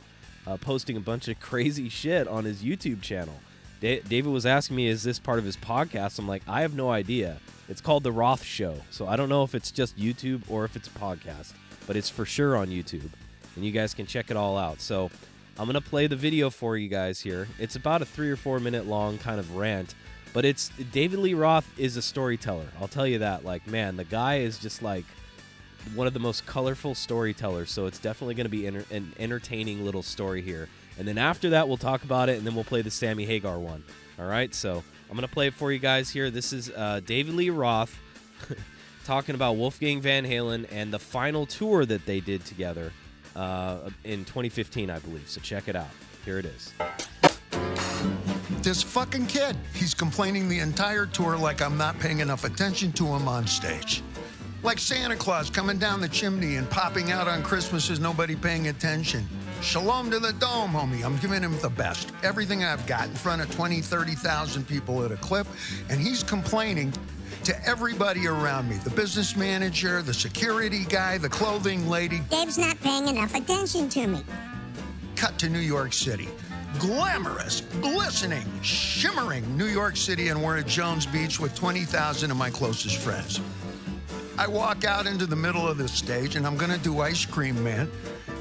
uh, 0.47 0.57
posting 0.57 0.97
a 0.97 1.01
bunch 1.01 1.29
of 1.29 1.39
crazy 1.41 1.89
shit 1.89 2.27
on 2.27 2.45
his 2.45 2.63
YouTube 2.63 3.03
channel. 3.03 3.35
Da- 3.81 4.01
David 4.01 4.33
was 4.33 4.47
asking 4.47 4.77
me, 4.77 4.87
"Is 4.87 5.03
this 5.03 5.19
part 5.19 5.39
of 5.39 5.45
his 5.45 5.57
podcast?" 5.57 6.19
I'm 6.19 6.29
like, 6.29 6.43
"I 6.49 6.63
have 6.63 6.75
no 6.75 6.91
idea. 6.91 7.39
It's 7.69 7.81
called 7.81 8.03
the 8.03 8.13
Roth 8.13 8.43
Show, 8.45 8.77
so 8.91 9.07
I 9.07 9.17
don't 9.17 9.29
know 9.29 9.43
if 9.43 9.55
it's 9.55 9.71
just 9.71 9.99
YouTube 9.99 10.43
or 10.49 10.65
if 10.65 10.77
it's 10.77 10.89
a 10.89 10.93
podcast, 10.93 11.53
but 11.87 11.97
it's 11.97 12.11
for 12.11 12.25
sure 12.25 12.57
on 12.57 12.69
YouTube, 12.69 13.11
and 13.57 13.65
you 13.65 13.73
guys 13.73 13.93
can 13.95 14.07
check 14.07 14.31
it 14.31 14.37
all 14.37 14.57
out." 14.57 14.81
So 14.81 15.11
I'm 15.59 15.67
gonna 15.67 15.81
play 15.81 16.07
the 16.07 16.17
video 16.17 16.51
for 16.51 16.77
you 16.77 16.89
guys 16.89 17.21
here. 17.21 17.49
It's 17.59 17.77
about 17.77 18.03
a 18.03 18.07
three 18.07 18.31
or 18.31 18.37
four 18.37 18.59
minute 18.61 18.87
long 18.87 19.19
kind 19.19 19.39
of 19.39 19.57
rant, 19.57 19.95
but 20.33 20.45
it's 20.45 20.71
David 20.93 21.19
Lee 21.21 21.35
Roth 21.35 21.69
is 21.79 21.97
a 21.97 22.03
storyteller. 22.03 22.67
I'll 22.81 22.89
tell 22.89 23.07
you 23.07 23.19
that. 23.19 23.45
Like, 23.45 23.67
man, 23.67 23.97
the 23.97 24.05
guy 24.05 24.39
is 24.39 24.59
just 24.59 24.83
like 24.83 25.05
one 25.95 26.07
of 26.07 26.15
the 26.15 26.21
most 26.21 26.47
colorful 26.47 26.95
storytellers. 26.95 27.71
So 27.71 27.87
it's 27.87 27.99
definitely 27.99 28.35
going 28.35 28.47
to 28.47 28.51
be 28.51 28.67
an 28.67 29.13
entertaining 29.19 29.85
little 29.85 30.03
story 30.03 30.43
here. 30.43 30.69
And 30.99 31.07
then 31.07 31.19
after 31.19 31.51
that, 31.51 31.67
we'll 31.69 31.77
talk 31.77 32.05
about 32.05 32.29
it, 32.29 32.39
and 32.39 32.47
then 32.47 32.55
we'll 32.55 32.65
play 32.65 32.83
the 32.83 32.91
Sammy 32.91 33.25
Hagar 33.25 33.59
one. 33.59 33.83
All 34.19 34.27
right. 34.27 34.55
So 34.55 34.83
I'm 35.11 35.17
going 35.17 35.29
to 35.29 35.33
play 35.33 35.49
it 35.49 35.55
for 35.55 35.73
you 35.73 35.79
guys 35.79 36.11
here. 36.11 36.31
This 36.31 36.53
is 36.53 36.71
uh, 36.71 37.01
David 37.05 37.35
Lee 37.35 37.51
Roth 37.51 37.99
talking 39.05 39.35
about 39.35 39.57
Wolfgang 39.57 40.01
Van 40.01 40.25
Halen 40.25 40.67
and 40.71 40.93
the 40.93 40.99
final 40.99 41.47
tour 41.47 41.85
that 41.85 42.07
they 42.07 42.21
did 42.21 42.45
together 42.45 42.93
uh, 43.37 43.91
in 44.05 44.25
2015, 44.25 44.91
I 44.91 44.99
believe. 45.01 45.29
So 45.29 45.41
check 45.41 45.69
it 45.69 45.77
out. 45.77 45.91
Here 46.25 46.39
it 46.39 46.47
is. 46.47 46.73
This 48.63 48.83
fucking 48.83 49.27
kid. 49.27 49.57
He's 49.75 49.93
complaining 49.93 50.49
the 50.49 50.61
entire 50.61 51.07
tour 51.07 51.37
like 51.37 51.61
I'm 51.61 51.77
not 51.77 51.99
paying 51.99 52.21
enough 52.21 52.45
attention 52.45 52.93
to 52.93 53.05
him 53.07 53.29
on 53.29 53.47
stage. 53.47 54.03
Like 54.65 54.79
Santa 54.79 55.15
Claus 55.15 55.51
coming 55.51 55.77
down 55.77 56.01
the 56.01 56.09
chimney 56.09 56.57
and 56.57 56.69
popping 56.71 57.13
out 57.13 57.29
on 57.29 57.43
Christmas 57.43 57.91
is 57.91 58.01
nobody 58.01 58.35
paying 58.35 58.69
attention. 58.69 59.29
Shalom 59.61 60.11
to 60.11 60.19
the 60.19 60.33
dome, 60.33 60.71
homie. 60.71 61.05
I'm 61.05 61.19
giving 61.19 61.43
him 61.43 61.55
the 61.61 61.69
best. 61.69 62.13
Everything 62.23 62.65
I've 62.65 62.87
got 62.87 63.07
in 63.07 63.15
front 63.15 63.43
of 63.43 63.55
20, 63.55 63.83
30,000 63.83 64.67
people 64.67 65.05
at 65.05 65.13
a 65.13 65.17
clip, 65.17 65.47
and 65.91 66.01
he's 66.01 66.23
complaining 66.23 66.95
to 67.45 67.69
everybody 67.69 68.27
around 68.27 68.67
me 68.67 68.77
the 68.77 68.91
business 68.91 69.37
manager, 69.37 70.01
the 70.01 70.15
security 70.15 70.87
guy, 70.87 71.19
the 71.19 71.29
clothing 71.29 71.87
lady. 71.91 72.21
Dave's 72.31 72.57
not 72.57 72.81
paying 72.81 73.07
enough 73.07 73.35
attention 73.35 73.91
to 73.91 74.07
me. 74.07 74.25
cut 75.15 75.39
to 75.41 75.51
New 75.51 75.59
York 75.59 75.93
City. 75.93 76.29
Glamorous, 76.79 77.61
glistening, 77.83 78.47
shimmering 78.63 79.59
New 79.59 79.67
York 79.67 79.99
City, 79.99 80.29
and 80.29 80.43
we're 80.43 80.57
at 80.57 80.67
Jones 80.67 81.05
Beach 81.05 81.39
with 81.39 81.55
20,000 81.55 82.31
of 82.31 82.37
my 82.39 82.49
closest 82.49 82.97
friends. 82.97 83.41
I 84.37 84.49
walk 84.49 84.85
out 84.85 85.07
into 85.07 85.27
the 85.27 85.37
middle 85.37 85.69
of 85.69 85.79
the 85.79 85.87
stage 85.87 86.35
and 86.35 86.45
I'm 86.45 86.57
gonna 86.57 86.79
do 86.79 87.01
Ice 87.01 87.25
Cream 87.25 87.63
Man. 87.63 87.91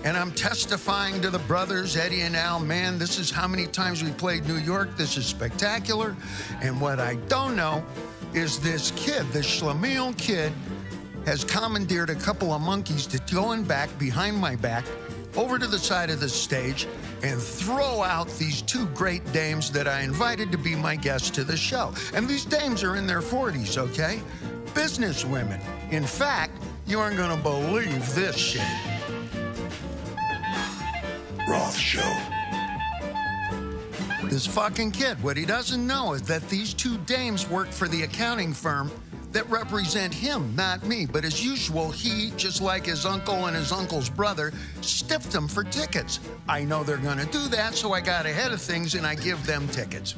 and 0.04 0.18
I'm 0.18 0.32
testifying 0.32 1.22
to 1.22 1.30
the 1.30 1.40
brothers, 1.40 1.96
Eddie 1.96 2.22
and 2.22 2.36
Al. 2.36 2.60
Man, 2.60 3.00
this 3.00 3.20
is 3.20 3.32
how 3.32 3.48
many 3.48 3.68
times 3.68 4.04
we 4.04 4.12
played 4.12 4.46
New 4.46 4.58
York. 4.58 4.98
This 4.98 5.16
is 5.16 5.26
spectacular. 5.26 6.18
And 6.62 6.82
what 6.82 7.00
I 7.00 7.16
don't 7.30 7.56
know 7.56 7.86
is 8.34 8.60
this 8.60 8.92
kid, 8.98 9.26
this 9.28 9.46
Schlemiel 9.46 10.18
kid, 10.18 10.52
has 11.26 11.46
commandeered 11.46 12.10
a 12.10 12.16
couple 12.16 12.52
of 12.52 12.62
monkeys 12.62 13.08
to 13.08 13.34
go 13.34 13.54
in 13.54 13.64
back 13.64 13.98
behind 13.98 14.36
my 14.36 14.58
back 14.58 14.84
over 15.36 15.58
to 15.58 15.68
the 15.68 15.80
side 15.80 16.10
of 16.10 16.20
the 16.20 16.30
stage 16.30 16.88
and 17.24 17.42
throw 17.42 18.04
out 18.04 18.28
these 18.38 18.62
two 18.62 18.86
great 18.88 19.24
dames 19.32 19.72
that 19.72 19.88
I 19.88 20.02
invited 20.02 20.52
to 20.52 20.58
be 20.58 20.76
my 20.76 20.96
guests 20.96 21.30
to 21.32 21.44
the 21.44 21.56
show. 21.56 21.94
And 22.14 22.28
these 22.28 22.46
dames 22.46 22.84
are 22.84 22.98
in 22.98 23.08
their 23.08 23.22
40s, 23.22 23.78
okay? 23.78 24.22
Business 24.74 25.24
women. 25.24 25.60
In 25.92 26.06
fact, 26.06 26.52
you 26.88 27.00
aren't 27.00 27.18
gonna 27.18 27.42
believe 27.42 28.14
this 28.16 28.36
shit. 28.36 28.62
Roth 31.48 31.78
Show. 31.78 32.18
This 34.24 34.48
fucking 34.48 34.92
kid, 34.92 35.22
what 35.22 35.38
he 35.38 35.46
doesn't 35.46 35.86
know 35.86 36.14
is 36.14 36.24
that 36.24 36.50
these 36.50 36.74
two 36.74 36.98
dames 37.00 37.48
work 37.48 37.70
for 37.70 37.88
the 37.88 38.02
accounting 38.02 38.54
firm 38.54 38.90
that 39.32 39.48
represent 39.50 40.14
him, 40.14 40.56
not 40.56 40.84
me. 40.86 41.06
But 41.06 41.26
as 41.26 41.44
usual, 41.44 41.92
he, 41.92 42.32
just 42.38 42.62
like 42.62 42.86
his 42.86 43.06
uncle 43.06 43.46
and 43.46 43.56
his 43.56 43.72
uncle's 43.72 44.10
brother, 44.10 44.54
stiffed 44.82 45.32
them 45.32 45.48
for 45.48 45.64
tickets. 45.64 46.20
I 46.48 46.64
know 46.64 46.84
they're 46.84 46.98
going 46.98 47.18
to 47.18 47.26
do 47.26 47.48
that, 47.50 47.76
so 47.76 47.94
I 47.94 48.02
got 48.02 48.26
ahead 48.26 48.52
of 48.52 48.62
things 48.62 48.96
and 48.96 49.06
I 49.06 49.16
give 49.16 49.46
them 49.46 49.68
tickets. 49.68 50.16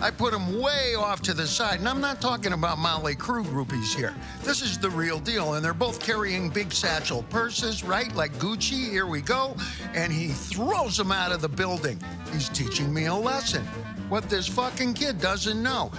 I 0.00 0.10
put 0.10 0.32
them 0.32 0.60
way 0.60 0.94
off 0.94 1.22
to 1.22 1.34
the 1.34 1.46
side, 1.46 1.78
and 1.78 1.88
I'm 1.88 2.00
not 2.00 2.20
talking 2.20 2.52
about 2.52 2.76
Mötley 2.78 3.16
Crüe 3.16 3.44
groupies 3.44 3.94
here. 3.94 4.14
This 4.42 4.60
is 4.60 4.78
the 4.78 4.90
real 4.90 5.18
deal, 5.18 5.54
and 5.54 5.64
they're 5.64 5.72
both 5.72 6.00
carrying 6.00 6.50
big 6.50 6.72
satchel 6.72 7.22
purses, 7.24 7.82
right? 7.82 8.14
Like 8.14 8.32
Gucci, 8.34 8.90
here 8.90 9.06
we 9.06 9.22
go. 9.22 9.56
And 9.94 10.12
he 10.12 10.28
throws 10.28 10.96
them 10.98 11.12
out 11.12 11.32
of 11.32 11.40
the 11.40 11.48
building. 11.48 11.98
He's 12.32 12.50
teaching 12.50 12.92
me 12.92 13.06
a 13.06 13.14
lesson. 13.14 13.64
What 14.08 14.28
this 14.28 14.46
fucking 14.46 14.94
kid 14.94 15.20
doesn't 15.20 15.62
know. 15.62 15.90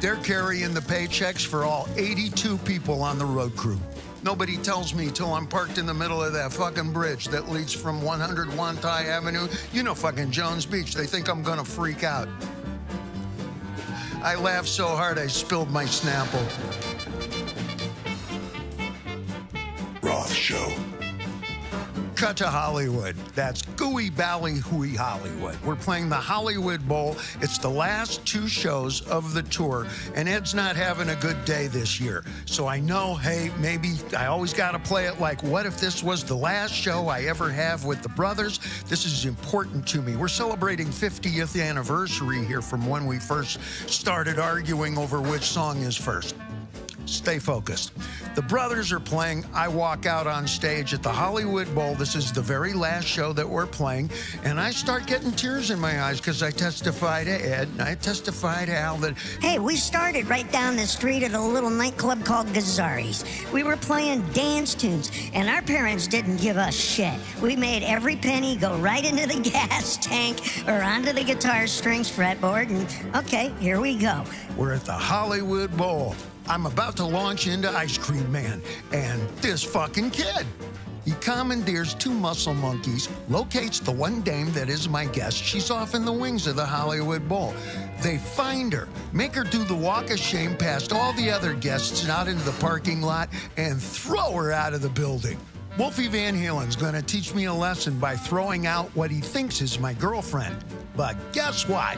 They're 0.00 0.16
carrying 0.16 0.72
the 0.72 0.80
paychecks 0.80 1.44
for 1.44 1.64
all 1.64 1.88
82 1.96 2.58
people 2.58 3.02
on 3.02 3.18
the 3.18 3.26
road 3.26 3.56
crew. 3.56 3.78
Nobody 4.24 4.56
tells 4.56 4.94
me 4.94 5.10
till 5.10 5.34
I'm 5.34 5.48
parked 5.48 5.78
in 5.78 5.86
the 5.86 5.94
middle 5.94 6.22
of 6.22 6.32
that 6.32 6.52
fucking 6.52 6.92
bridge 6.92 7.26
that 7.26 7.48
leads 7.48 7.72
from 7.72 8.02
101 8.02 8.76
Thai 8.76 9.02
Avenue. 9.04 9.48
You 9.72 9.82
know 9.82 9.94
fucking 9.94 10.30
Jones 10.30 10.64
Beach. 10.64 10.94
They 10.94 11.06
think 11.06 11.28
I'm 11.28 11.42
gonna 11.42 11.64
freak 11.64 12.04
out. 12.04 12.28
I 14.22 14.36
laughed 14.36 14.68
so 14.68 14.86
hard 14.86 15.18
I 15.18 15.26
spilled 15.26 15.70
my 15.72 15.84
Snapple. 15.84 16.46
Roth 20.00 20.32
Show. 20.32 20.91
Cut 22.22 22.36
to 22.36 22.46
Hollywood. 22.46 23.16
That's 23.34 23.62
gooey 23.62 24.08
Bally 24.08 24.60
ballyhooey 24.60 24.94
Hollywood. 24.94 25.60
We're 25.64 25.74
playing 25.74 26.08
the 26.08 26.14
Hollywood 26.14 26.86
Bowl. 26.86 27.16
It's 27.40 27.58
the 27.58 27.68
last 27.68 28.24
two 28.24 28.46
shows 28.46 29.00
of 29.08 29.34
the 29.34 29.42
tour, 29.42 29.88
and 30.14 30.28
Ed's 30.28 30.54
not 30.54 30.76
having 30.76 31.08
a 31.08 31.16
good 31.16 31.44
day 31.44 31.66
this 31.66 32.00
year. 32.00 32.24
So 32.44 32.68
I 32.68 32.78
know, 32.78 33.16
hey, 33.16 33.50
maybe 33.58 33.94
I 34.16 34.26
always 34.26 34.52
got 34.52 34.70
to 34.70 34.78
play 34.78 35.06
it 35.06 35.18
like, 35.18 35.42
what 35.42 35.66
if 35.66 35.80
this 35.80 36.00
was 36.00 36.22
the 36.22 36.36
last 36.36 36.72
show 36.72 37.08
I 37.08 37.22
ever 37.22 37.50
have 37.50 37.84
with 37.84 38.02
the 38.02 38.08
brothers? 38.10 38.60
This 38.86 39.04
is 39.04 39.24
important 39.24 39.84
to 39.88 40.00
me. 40.00 40.14
We're 40.14 40.28
celebrating 40.28 40.86
50th 40.86 41.60
anniversary 41.60 42.44
here 42.44 42.62
from 42.62 42.86
when 42.86 43.04
we 43.04 43.18
first 43.18 43.58
started 43.90 44.38
arguing 44.38 44.96
over 44.96 45.20
which 45.20 45.42
song 45.42 45.78
is 45.78 45.96
first. 45.96 46.36
Stay 47.06 47.38
focused. 47.38 47.92
The 48.34 48.42
brothers 48.42 48.92
are 48.92 49.00
playing. 49.00 49.44
I 49.52 49.68
walk 49.68 50.06
out 50.06 50.26
on 50.26 50.46
stage 50.46 50.94
at 50.94 51.02
the 51.02 51.12
Hollywood 51.12 51.72
Bowl. 51.74 51.94
This 51.94 52.14
is 52.14 52.32
the 52.32 52.40
very 52.40 52.72
last 52.72 53.06
show 53.06 53.32
that 53.34 53.48
we're 53.48 53.66
playing. 53.66 54.10
And 54.44 54.58
I 54.58 54.70
start 54.70 55.06
getting 55.06 55.32
tears 55.32 55.70
in 55.70 55.78
my 55.78 56.02
eyes 56.02 56.18
because 56.20 56.42
I 56.42 56.50
testify 56.50 57.24
to 57.24 57.30
Ed 57.30 57.68
and 57.68 57.82
I 57.82 57.94
testify 57.96 58.64
to 58.64 58.76
Al 58.76 58.96
that 58.98 59.18
Hey, 59.40 59.58
we 59.58 59.76
started 59.76 60.28
right 60.28 60.50
down 60.50 60.76
the 60.76 60.86
street 60.86 61.22
at 61.22 61.34
a 61.34 61.40
little 61.40 61.70
nightclub 61.70 62.24
called 62.24 62.46
Gazzarri's. 62.48 63.24
We 63.52 63.62
were 63.62 63.76
playing 63.76 64.22
dance 64.32 64.74
tunes, 64.74 65.10
and 65.34 65.48
our 65.48 65.62
parents 65.62 66.06
didn't 66.06 66.38
give 66.38 66.56
us 66.56 66.74
shit. 66.74 67.18
We 67.42 67.56
made 67.56 67.82
every 67.82 68.16
penny 68.16 68.56
go 68.56 68.76
right 68.78 69.04
into 69.04 69.26
the 69.26 69.40
gas 69.50 69.98
tank 69.98 70.38
or 70.66 70.82
onto 70.82 71.12
the 71.12 71.24
guitar 71.24 71.66
strings 71.66 72.10
fretboard, 72.10 72.70
and 72.70 73.16
okay, 73.16 73.52
here 73.60 73.80
we 73.80 73.96
go. 73.96 74.24
we're 74.56 74.72
at 74.72 74.84
the 74.84 74.92
Hollywood 74.92 75.76
Bowl. 75.76 76.14
I'm 76.48 76.66
about 76.66 76.96
to 76.96 77.04
launch 77.04 77.46
into 77.46 77.70
Ice 77.70 77.96
Cream 77.96 78.30
Man, 78.30 78.62
and 78.92 79.28
this 79.38 79.62
fucking 79.62 80.10
kid. 80.10 80.46
He 81.04 81.12
commandeers 81.20 81.94
two 81.94 82.12
muscle 82.12 82.54
monkeys, 82.54 83.08
locates 83.28 83.80
the 83.80 83.90
one 83.90 84.22
dame 84.22 84.52
that 84.52 84.68
is 84.68 84.88
my 84.88 85.06
guest. 85.06 85.36
She's 85.36 85.70
off 85.70 85.94
in 85.94 86.04
the 86.04 86.12
wings 86.12 86.46
of 86.46 86.54
the 86.56 86.64
Hollywood 86.64 87.28
Bowl. 87.28 87.54
They 88.02 88.18
find 88.18 88.72
her, 88.72 88.88
make 89.12 89.34
her 89.34 89.44
do 89.44 89.64
the 89.64 89.74
walk 89.74 90.10
of 90.10 90.18
shame 90.18 90.56
past 90.56 90.92
all 90.92 91.12
the 91.14 91.30
other 91.30 91.54
guests 91.54 92.02
and 92.02 92.10
out 92.10 92.28
into 92.28 92.44
the 92.44 92.52
parking 92.60 93.02
lot, 93.02 93.28
and 93.56 93.82
throw 93.82 94.32
her 94.32 94.52
out 94.52 94.74
of 94.74 94.82
the 94.82 94.88
building. 94.88 95.38
Wolfie 95.78 96.08
Van 96.08 96.34
Halen's 96.34 96.76
gonna 96.76 97.02
teach 97.02 97.34
me 97.34 97.46
a 97.46 97.54
lesson 97.54 97.98
by 97.98 98.14
throwing 98.14 98.66
out 98.66 98.94
what 98.94 99.10
he 99.10 99.20
thinks 99.20 99.60
is 99.60 99.80
my 99.80 99.94
girlfriend. 99.94 100.56
But 100.96 101.16
guess 101.32 101.66
what? 101.66 101.96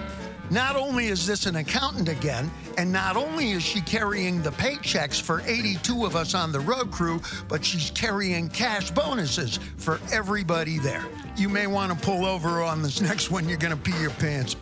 Not 0.51 0.77
only 0.77 1.07
is 1.07 1.27
this 1.27 1.47
an 1.47 1.57
accountant 1.57 2.09
again, 2.09 2.51
and 2.77 2.93
not 2.93 3.17
only 3.17 3.53
is 3.53 3.63
she 3.63 3.81
carrying 3.81 4.43
the 4.43 4.51
paychecks 4.51 5.21
for 5.21 5.41
82 5.47 6.05
of 6.05 6.17
us 6.17 6.35
on 6.35 6.53
the 6.53 6.61
road 6.61 6.91
crew, 6.91 7.21
but 7.49 7.65
she's 7.65 7.91
carrying 7.91 8.49
cash 8.49 8.91
bonuses 8.91 9.59
for 9.79 10.01
everybody 10.13 10.79
there. 10.79 11.05
You 11.37 11.49
may 11.49 11.67
want 11.67 11.93
to 11.93 12.05
pull 12.05 12.27
over 12.27 12.63
on 12.63 12.83
this 12.83 13.01
next 13.01 13.31
one, 13.31 13.49
you're 13.49 13.59
going 13.59 13.77
to 13.77 13.83
pee 13.83 13.99
your 14.01 14.11
pants. 14.11 14.57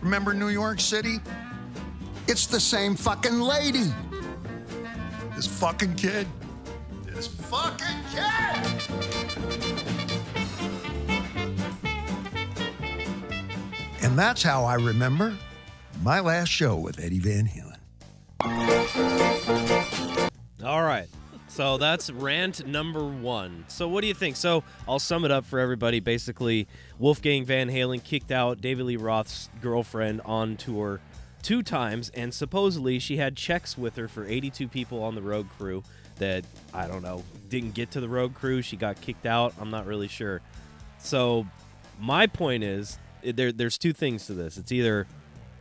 Remember 0.00 0.34
New 0.34 0.48
York 0.48 0.80
City? 0.80 1.20
It's 2.26 2.46
the 2.46 2.60
same 2.60 2.96
fucking 2.96 3.40
lady. 3.40 3.92
This 5.36 5.46
fucking 5.46 5.94
kid. 5.94 6.26
This 7.06 7.28
fucking 7.28 7.86
kid! 8.12 9.01
And 14.02 14.18
that's 14.18 14.42
how 14.42 14.64
I 14.64 14.74
remember 14.74 15.36
my 16.02 16.18
last 16.20 16.48
show 16.48 16.76
with 16.76 16.98
Eddie 16.98 17.20
Van 17.20 17.46
Halen. 17.46 17.78
All 20.64 20.82
right. 20.82 21.06
So 21.46 21.76
that's 21.76 22.10
rant 22.10 22.66
number 22.66 23.04
one. 23.04 23.64
So 23.68 23.86
what 23.86 24.00
do 24.00 24.08
you 24.08 24.14
think? 24.14 24.34
So 24.36 24.64
I'll 24.88 24.98
sum 24.98 25.24
it 25.24 25.30
up 25.30 25.44
for 25.44 25.60
everybody. 25.60 26.00
Basically, 26.00 26.66
Wolfgang 26.98 27.44
Van 27.44 27.68
Halen 27.70 28.02
kicked 28.02 28.32
out 28.32 28.60
David 28.60 28.86
Lee 28.86 28.96
Roth's 28.96 29.50
girlfriend 29.60 30.20
on 30.24 30.56
tour 30.56 31.00
two 31.42 31.62
times, 31.62 32.10
and 32.14 32.32
supposedly 32.32 32.98
she 32.98 33.18
had 33.18 33.36
checks 33.36 33.76
with 33.76 33.96
her 33.96 34.08
for 34.08 34.24
82 34.24 34.66
people 34.66 35.02
on 35.02 35.14
the 35.14 35.22
road 35.22 35.46
crew 35.58 35.84
that 36.16 36.44
I 36.72 36.86
don't 36.86 37.02
know 37.02 37.22
didn't 37.48 37.74
get 37.74 37.90
to 37.92 38.00
the 38.00 38.08
road 38.08 38.34
crew. 38.34 38.62
She 38.62 38.76
got 38.76 39.00
kicked 39.00 39.26
out. 39.26 39.54
I'm 39.60 39.70
not 39.70 39.86
really 39.86 40.08
sure. 40.08 40.40
So 40.98 41.46
my 42.00 42.26
point 42.26 42.64
is 42.64 42.98
there. 43.24 43.52
There's 43.52 43.78
two 43.78 43.92
things 43.92 44.26
to 44.26 44.34
this. 44.34 44.56
It's 44.56 44.72
either 44.72 45.06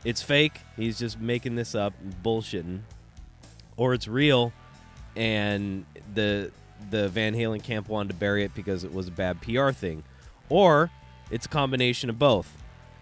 it's 0.03 0.21
fake. 0.21 0.59
He's 0.75 0.99
just 0.99 1.19
making 1.19 1.55
this 1.55 1.75
up, 1.75 1.93
bullshitting, 2.23 2.81
or 3.77 3.93
it's 3.93 4.07
real 4.07 4.53
and 5.15 5.85
the 6.13 6.51
the 6.89 7.09
Van 7.09 7.35
Halen 7.35 7.61
camp 7.61 7.89
wanted 7.89 8.09
to 8.09 8.15
bury 8.15 8.43
it 8.43 8.55
because 8.55 8.83
it 8.83 8.93
was 8.93 9.07
a 9.07 9.11
bad 9.11 9.41
PR 9.41 9.69
thing, 9.71 10.03
or 10.49 10.89
it's 11.29 11.45
a 11.45 11.49
combination 11.49 12.09
of 12.09 12.17
both. 12.17 12.57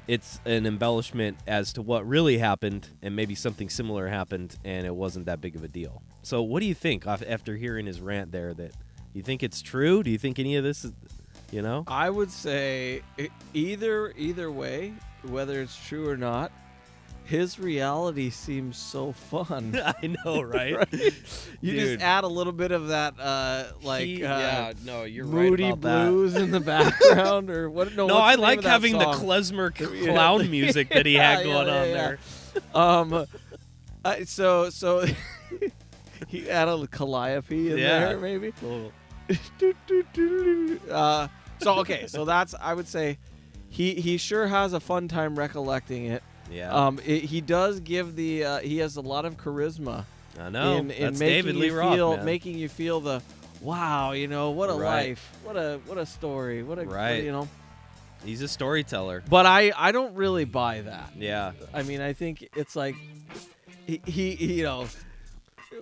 It's 0.07 0.39
an 0.43 0.65
embellishment 0.65 1.37
as 1.47 1.71
to 1.73 1.81
what 1.81 2.05
really 2.07 2.39
happened, 2.39 2.89
and 3.01 3.15
maybe 3.15 3.35
something 3.35 3.69
similar 3.69 4.07
happened, 4.07 4.57
and 4.65 4.85
it 4.85 4.95
wasn't 4.95 5.27
that 5.27 5.39
big 5.39 5.55
of 5.55 5.63
a 5.63 5.67
deal. 5.67 6.01
So, 6.23 6.41
what 6.41 6.59
do 6.61 6.65
you 6.65 6.73
think 6.73 7.07
after 7.07 7.55
hearing 7.55 7.85
his 7.85 8.01
rant 8.01 8.31
there? 8.31 8.53
That 8.53 8.73
you 9.13 9.21
think 9.21 9.43
it's 9.43 9.61
true? 9.61 10.03
Do 10.03 10.09
you 10.09 10.17
think 10.17 10.39
any 10.39 10.55
of 10.55 10.63
this 10.63 10.83
is, 10.83 10.93
you 11.51 11.61
know? 11.61 11.83
I 11.87 12.09
would 12.09 12.31
say 12.31 13.01
either 13.53 14.13
either 14.17 14.51
way, 14.51 14.93
whether 15.23 15.61
it's 15.61 15.75
true 15.87 16.07
or 16.09 16.17
not, 16.17 16.51
his 17.25 17.59
reality 17.59 18.29
seems 18.31 18.77
so 18.77 19.11
fun. 19.11 19.79
I 20.01 20.15
know, 20.25 20.41
right? 20.43 20.75
right? 20.77 20.93
You 21.61 21.71
Dude. 21.73 21.79
just 21.79 22.01
add 22.03 22.23
a 22.23 22.27
little 22.27 22.53
bit 22.53 22.71
of 22.71 22.87
that, 22.87 23.19
uh, 23.19 23.65
like 23.83 24.05
He- 24.05 24.23
uh, 24.25 24.39
yeah, 24.39 24.73
no, 24.83 25.03
you're 25.03 25.25
moody 25.25 25.65
right 25.65 25.73
about 25.73 25.81
that. 26.05 26.09
blues 26.09 26.35
in 26.35 26.51
the 26.51 26.59
background, 26.59 27.49
or 27.49 27.69
what? 27.69 27.95
No, 27.95 28.07
No, 28.07 28.17
I 28.17 28.35
like 28.35 28.63
having 28.63 28.97
the 28.97 29.13
song? 29.13 29.25
klezmer 29.25 29.73
clown 30.05 30.49
music 30.49 30.89
that 30.89 31.05
he 31.05 31.15
had 31.15 31.43
going 31.43 31.67
yeah, 31.67 31.81
on 31.81 31.87
yeah. 31.87 31.93
there. 31.93 32.19
Um, 32.73 33.25
I 34.03 34.23
so 34.23 34.69
so 34.71 35.05
he 36.27 36.49
added 36.49 36.81
a 36.83 36.87
calliope 36.87 37.69
in 37.71 37.75
there, 37.77 38.17
maybe. 38.17 38.53
Little- 38.61 38.91
uh, 40.91 41.27
so 41.61 41.75
okay, 41.79 42.07
so 42.07 42.25
that's 42.25 42.55
I 42.59 42.73
would 42.73 42.87
say 42.87 43.17
he 43.69 43.93
he 43.95 44.17
sure 44.17 44.47
has 44.47 44.73
a 44.73 44.79
fun 44.79 45.07
time 45.07 45.37
recollecting 45.37 46.05
it. 46.05 46.23
Yeah, 46.51 46.73
Um, 46.73 46.99
it, 47.05 47.25
he 47.25 47.41
does 47.41 47.79
give 47.79 48.15
the 48.15 48.43
uh, 48.43 48.57
he 48.59 48.79
has 48.79 48.95
a 48.95 49.01
lot 49.01 49.25
of 49.25 49.37
charisma 49.37 50.05
I 50.39 50.49
know. 50.49 50.77
in, 50.77 50.89
in 50.91 51.03
That's 51.05 51.19
making 51.19 51.35
David 51.45 51.55
you 51.55 51.61
Lee 51.61 51.69
Roth, 51.69 51.93
feel 51.95 52.15
man. 52.17 52.25
making 52.25 52.57
you 52.57 52.69
feel 52.69 52.99
the 53.01 53.21
wow, 53.61 54.13
you 54.13 54.27
know, 54.27 54.49
what 54.51 54.69
a 54.69 54.73
Right. 54.73 55.09
life, 55.09 55.37
what 55.43 55.55
a 55.55 55.79
what 55.85 55.97
a 55.99 56.05
story, 56.07 56.63
what 56.63 56.79
a 56.79 56.85
what 56.85 56.91
a- 56.91 56.95
Right. 56.95 57.23
you 57.23 57.31
know. 57.31 57.47
He's 58.25 58.41
a 58.41 58.47
storyteller. 58.47 59.23
But 59.29 59.45
I 59.45 59.71
I 59.77 59.91
don't 59.91 60.15
really 60.15 60.45
buy 60.45 60.81
that. 60.81 61.11
Yeah. 61.15 61.51
I 61.73 61.83
mean, 61.83 62.01
I 62.01 62.13
think 62.13 62.49
it's 62.55 62.75
like 62.75 62.95
he, 63.85 64.01
he 64.05 64.33
you 64.55 64.63
know 64.63 64.87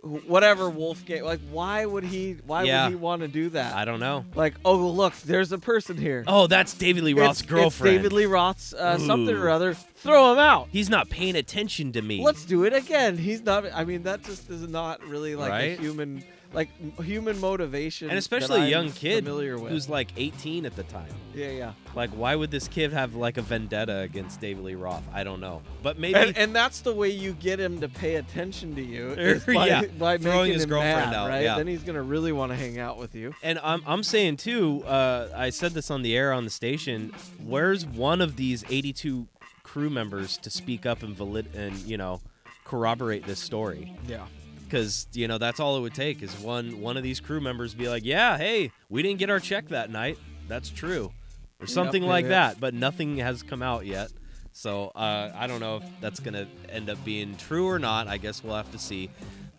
whatever 0.04 0.70
Wolfgang 0.70 1.24
like 1.24 1.39
why 1.51 1.86
would 1.86 2.04
he 2.04 2.38
why 2.46 2.63
Yeah. 2.63 2.86
would 2.86 2.89
he 2.92 2.96
want 2.96 3.22
to 3.22 3.27
do 3.27 3.50
that? 3.50 3.75
I 3.75 3.86
don't 3.86 4.00
know. 4.00 4.25
like, 4.36 4.56
oh 4.66 4.75
look, 4.75 5.13
there's 5.22 5.51
a 5.51 5.58
person 5.58 5.98
here. 5.98 6.24
Oh, 6.27 6.48
that's 6.48 6.74
David 6.74 7.04
Lee 7.04 7.13
Roth's 7.13 7.39
it's, 7.39 7.42
it's 7.42 7.50
girlfriend. 7.50 7.98
David 7.98 8.13
Lee 8.13 8.25
Roth's 8.25 8.74
uh, 8.74 8.98
something 9.00 9.36
or 9.36 9.50
other. 9.50 9.74
Throw 9.74 10.32
him 10.34 10.39
out. 10.39 10.68
He's 10.72 10.89
not 10.89 11.10
paying 11.10 11.36
attention 11.36 11.92
to 11.94 12.01
me. 12.01 12.24
Let's 12.24 12.46
do 12.46 12.63
it 12.66 12.74
again. 12.74 13.18
He's 13.18 13.42
not. 13.42 13.66
I 13.74 13.84
mean, 13.84 14.04
that 14.04 14.24
just 14.24 14.50
is 14.50 14.68
not 14.68 15.04
really 15.04 15.36
like 15.36 15.50
Right? 15.50 15.77
a 15.77 15.82
human, 15.82 16.24
like 16.54 16.70
human 17.01 17.39
motivation, 17.42 18.10
and 18.10 18.18
especially 18.18 18.62
a 18.62 18.68
young 18.68 18.92
kid 18.92 19.25
familiar 19.25 19.58
with. 19.60 19.72
who's 19.72 19.89
like 19.89 20.12
18 20.18 20.66
at 20.66 20.75
the 20.75 20.84
time. 20.84 21.10
yeah, 21.36 21.50
yeah. 21.51 21.74
Like, 21.94 22.10
why 22.12 22.36
would 22.36 22.51
this 22.51 22.68
kid 22.68 22.94
have 22.94 23.16
like 23.16 23.38
a 23.38 23.42
vendetta 23.42 24.00
against 24.00 24.39
David 24.39 24.63
Lee 24.63 24.75
Roth? 24.75 25.04
I 25.13 25.24
don't 25.24 25.42
know. 25.42 25.62
But 25.84 26.00
maybe. 26.00 26.16
And, 26.18 26.38
and 26.38 26.56
that's 26.56 26.80
the 26.82 26.94
way 26.94 27.10
you 27.10 27.34
get 27.34 27.60
him 27.60 27.82
to 27.82 27.89
pay 27.89 28.16
attention 28.16 28.75
to 28.75 28.82
you 28.82 29.42
by, 29.48 29.68
Yeah, 29.68 29.86
by 30.00 30.18
throwing 30.18 30.38
making 30.44 30.54
his 30.54 30.66
girlfriend 30.66 31.12
mad, 31.12 31.13
out, 31.13 31.30
right? 31.30 31.44
yeah. 31.44 31.58
Then 31.58 31.68
he's 31.68 31.84
gonna 31.84 32.01
really 32.01 32.32
want 32.32 32.51
to 32.51 32.56
hang 32.58 32.80
out 32.80 32.98
with 32.98 33.13
you. 33.13 33.34
And 33.44 33.60
I'm, 33.62 33.82
I'm 33.86 34.04
saying 34.04 34.38
too, 34.38 34.84
uh, 34.86 35.30
I 35.36 35.50
said 35.50 35.74
this 35.74 35.92
on 35.92 36.01
the 36.01 36.16
air 36.16 36.32
on 36.32 36.44
the 36.46 36.50
station. 36.51 37.12
Where's 37.44 37.86
one 37.86 38.22
of 38.22 38.36
these 38.38 38.63
82 38.70 39.27
crew 39.63 39.89
members 39.89 40.38
to 40.38 40.50
speak 40.50 40.86
up 40.86 41.04
and 41.04 41.13
valid 41.16 41.54
and 41.54 41.75
you 41.80 41.98
know 41.98 42.22
corroborate 42.63 43.25
this 43.25 43.39
story? 43.39 43.94
Yeah. 44.08 44.25
Because 44.68 45.08
you 45.14 45.28
know 45.28 45.38
that's 45.38 45.60
all 45.60 45.78
it 45.78 45.82
would 45.82 45.96
take 45.96 46.22
is 46.22 46.34
one 46.40 46.82
one 46.82 46.98
of 46.98 47.04
these 47.04 47.20
crew 47.20 47.40
members 47.40 47.74
be 47.74 47.88
like, 47.88 48.04
yeah, 48.06 48.38
hey, 48.38 48.72
we 48.90 49.02
didn't 49.02 49.20
get 49.20 49.30
our 49.30 49.40
check 49.40 49.70
that 49.70 49.90
night. 49.90 50.18
That's 50.48 50.70
true, 50.70 51.12
or 51.60 51.68
something 51.68 52.04
yeah, 52.04 52.10
like 52.10 52.28
that. 52.28 52.60
But 52.60 52.74
nothing 52.74 53.18
has 53.18 53.44
come 53.44 53.62
out 53.62 53.86
yet. 53.86 54.12
So 54.52 54.92
uh, 54.96 55.32
I 55.36 55.48
don't 55.48 55.60
know 55.60 55.78
if 55.78 55.84
that's 56.02 56.20
gonna 56.20 56.48
end 56.70 56.90
up 56.90 57.04
being 57.06 57.36
true 57.38 57.68
or 57.68 57.80
not. 57.80 58.08
I 58.08 58.18
guess 58.18 58.44
we'll 58.44 58.56
have 58.56 58.72
to 58.72 58.80
see. 58.80 59.10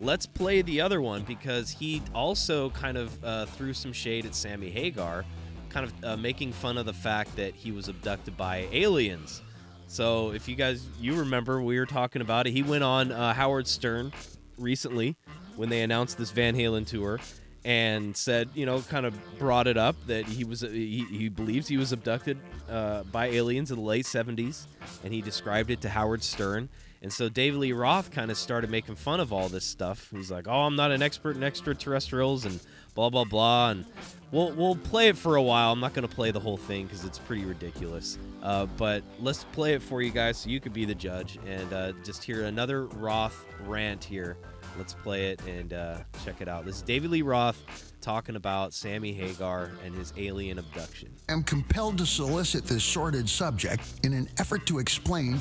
Let's 0.01 0.25
play 0.25 0.61
the 0.61 0.81
other 0.81 1.01
one 1.01 1.23
because 1.23 1.71
he 1.71 2.01
also 2.13 2.69
kind 2.69 2.97
of 2.97 3.23
uh, 3.23 3.45
threw 3.47 3.73
some 3.73 3.93
shade 3.93 4.25
at 4.25 4.35
Sammy 4.35 4.69
Hagar, 4.69 5.25
kind 5.69 5.85
of 5.85 6.03
uh, 6.03 6.17
making 6.17 6.53
fun 6.53 6.77
of 6.77 6.85
the 6.85 6.93
fact 6.93 7.35
that 7.35 7.55
he 7.55 7.71
was 7.71 7.87
abducted 7.87 8.37
by 8.37 8.67
aliens. 8.71 9.41
So 9.87 10.31
if 10.33 10.47
you 10.47 10.55
guys 10.55 10.85
you 10.99 11.15
remember, 11.15 11.61
we 11.61 11.79
were 11.79 11.85
talking 11.85 12.21
about 12.21 12.45
it. 12.45 12.51
He 12.51 12.61
went 12.61 12.83
on 12.83 13.11
uh, 13.11 13.33
Howard 13.33 13.67
Stern 13.67 14.13
recently 14.59 15.15
when 15.55 15.69
they 15.69 15.81
announced 15.81 16.17
this 16.17 16.31
Van 16.31 16.55
Halen 16.55 16.85
tour 16.85 17.19
and 17.65 18.15
said, 18.15 18.49
you 18.53 18.65
know, 18.65 18.81
kind 18.81 19.05
of 19.05 19.13
brought 19.37 19.67
it 19.67 19.77
up 19.77 19.95
that 20.07 20.25
he 20.25 20.43
was 20.43 20.61
he, 20.61 21.05
he 21.11 21.29
believes 21.29 21.67
he 21.67 21.77
was 21.77 21.91
abducted 21.91 22.37
uh, 22.69 23.03
by 23.03 23.27
aliens 23.27 23.71
in 23.71 23.77
the 23.77 23.83
late 23.83 24.05
70s 24.05 24.65
and 25.03 25.13
he 25.13 25.21
described 25.21 25.69
it 25.69 25.81
to 25.81 25.89
Howard 25.89 26.23
Stern. 26.23 26.69
And 27.01 27.11
so 27.11 27.29
David 27.29 27.59
Lee 27.59 27.71
Roth 27.71 28.11
kind 28.11 28.29
of 28.29 28.37
started 28.37 28.69
making 28.69 28.95
fun 28.95 29.19
of 29.19 29.31
all 29.31 29.47
this 29.47 29.63
stuff. 29.63 30.09
He's 30.11 30.29
like, 30.29 30.49
"Oh, 30.49 30.63
I'm 30.63 30.75
not 30.75 30.91
an 30.91 31.01
expert 31.01 31.37
in 31.37 31.43
extraterrestrials 31.43 32.43
and 32.43 32.59
blah 32.99 33.09
blah 33.09 33.23
blah." 33.23 33.69
And 33.69 33.85
we'll 34.31 34.51
we'll 34.51 34.75
play 34.75 35.07
it 35.07 35.17
for 35.17 35.37
a 35.37 35.41
while. 35.41 35.71
I'm 35.71 35.79
not 35.79 35.93
going 35.93 36.07
to 36.07 36.13
play 36.13 36.31
the 36.31 36.39
whole 36.39 36.57
thing 36.57 36.85
because 36.85 37.05
it's 37.05 37.19
pretty 37.19 37.45
ridiculous. 37.45 38.17
Uh, 38.43 38.65
but 38.65 39.03
let's 39.19 39.45
play 39.45 39.73
it 39.73 39.81
for 39.81 40.01
you 40.01 40.11
guys 40.11 40.37
so 40.37 40.49
you 40.49 40.59
could 40.59 40.73
be 40.73 40.83
the 40.83 40.95
judge 40.95 41.39
and 41.45 41.71
uh, 41.73 41.93
just 42.03 42.23
hear 42.23 42.43
another 42.43 42.87
Roth 42.87 43.45
rant 43.65 44.03
here. 44.03 44.37
Let's 44.77 44.93
play 44.93 45.31
it 45.31 45.41
and 45.47 45.73
uh, 45.73 45.97
check 46.25 46.41
it 46.41 46.47
out. 46.47 46.65
This 46.65 46.77
is 46.77 46.81
David 46.81 47.11
Lee 47.11 47.21
Roth 47.21 47.93
talking 48.01 48.35
about 48.35 48.73
Sammy 48.73 49.13
Hagar 49.13 49.71
and 49.85 49.95
his 49.95 50.13
alien 50.17 50.59
abduction. 50.59 51.09
I 51.27 51.33
am 51.33 51.43
compelled 51.43 51.97
to 51.99 52.05
solicit 52.05 52.65
this 52.65 52.83
sordid 52.83 53.27
subject 53.27 53.81
in 54.03 54.13
an 54.13 54.29
effort 54.37 54.65
to 54.67 54.79
explain 54.79 55.39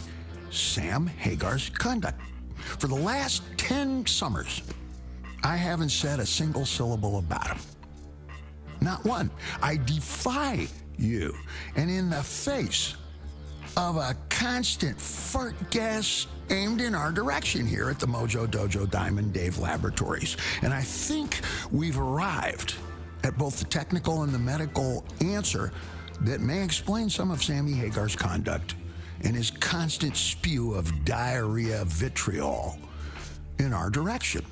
Sam 0.51 1.07
Hagar's 1.07 1.71
conduct. 1.71 2.21
For 2.57 2.89
the 2.89 2.97
last 2.97 3.43
10 3.59 4.07
summers, 4.07 4.63
I 5.43 5.57
haven't 5.57 5.91
said 5.91 6.21
a 6.21 6.27
single 6.27 6.67
syllable 6.67 7.19
about 7.19 7.47
him. 7.47 7.59
Not 8.81 9.05
one. 9.05 9.31
I 9.63 9.77
defy 9.77 10.67
you. 10.97 11.35
And 11.77 11.91
in 11.91 12.11
the 12.11 12.23
face 12.23 12.95
of 13.77 13.97
a 13.97 14.17
constant 14.29 15.01
fart 15.01 15.55
gas 15.71 16.27
aimed 16.51 16.81
in 16.81 16.95
our 16.95 17.13
direction 17.13 17.67
here 17.67 17.91
at 17.91 17.99
the 17.99 18.07
Mojo 18.07 18.47
Dojo 18.47 18.91
Diamond 18.91 19.33
Dave 19.33 19.59
Laboratories. 19.59 20.37
And 20.63 20.73
I 20.73 20.81
think 20.81 21.41
we've 21.71 21.99
arrived 21.99 22.75
at 23.25 23.37
both 23.37 23.59
the 23.59 23.65
technical 23.65 24.23
and 24.23 24.33
the 24.33 24.39
medical 24.39 25.05
answer 25.21 25.73
that 26.23 26.41
may 26.41 26.63
explain 26.63 27.11
some 27.11 27.31
of 27.31 27.43
Sammy 27.43 27.73
Hagar's 27.73 28.17
conduct 28.17 28.75
and 29.23 29.37
his 29.37 29.51
constant 29.51 30.17
spew 30.17 30.75
of 30.75 31.05
diarrhea 31.05 31.85
vitriol 31.87 32.79
in 33.59 33.73
our 33.73 33.91
direction. 33.91 34.45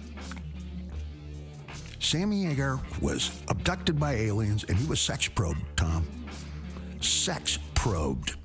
Sammy 2.07 2.45
Hagar 2.45 2.81
was 3.03 3.33
abducted 3.49 3.99
by 3.99 4.13
aliens 4.13 4.63
and 4.63 4.79
he 4.79 4.87
was 4.87 5.01
sex 5.01 5.27
probed, 5.27 5.59
Tom. 5.77 6.07
Sex 7.01 7.59
probed. 7.75 8.37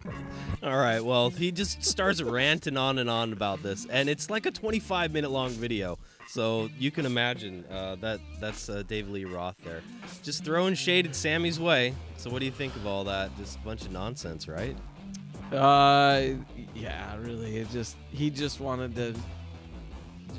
All 0.63 0.77
right. 0.79 0.99
Well, 0.99 1.29
he 1.29 1.51
just 1.51 1.83
starts 1.83 2.23
ranting 2.23 2.75
on 2.75 2.97
and 2.97 3.07
on 3.07 3.33
about 3.33 3.61
this, 3.61 3.85
and 3.85 4.09
it's 4.09 4.31
like 4.31 4.47
a 4.47 4.51
25 4.51 5.11
minute 5.11 5.29
long 5.29 5.51
video. 5.51 5.99
So 6.27 6.71
you 6.79 6.89
can 6.89 7.05
imagine 7.05 7.63
uh, 7.69 7.97
that 7.97 8.19
that's 8.39 8.67
uh, 8.67 8.81
David 8.87 9.11
Lee 9.11 9.25
Roth 9.25 9.57
there, 9.63 9.83
just 10.23 10.43
throwing 10.43 10.73
shade 10.73 11.05
at 11.05 11.15
Sammy's 11.15 11.59
way. 11.59 11.93
So 12.17 12.31
what 12.31 12.39
do 12.39 12.45
you 12.45 12.51
think 12.51 12.75
of 12.75 12.87
all 12.87 13.03
that? 13.03 13.29
Just 13.37 13.57
a 13.57 13.59
bunch 13.59 13.83
of 13.83 13.91
nonsense, 13.91 14.47
right? 14.47 14.75
Uh, 15.51 16.29
yeah, 16.73 17.15
really. 17.19 17.57
It 17.57 17.69
just 17.69 17.95
he 18.09 18.31
just 18.31 18.59
wanted 18.59 18.95
to 18.95 19.13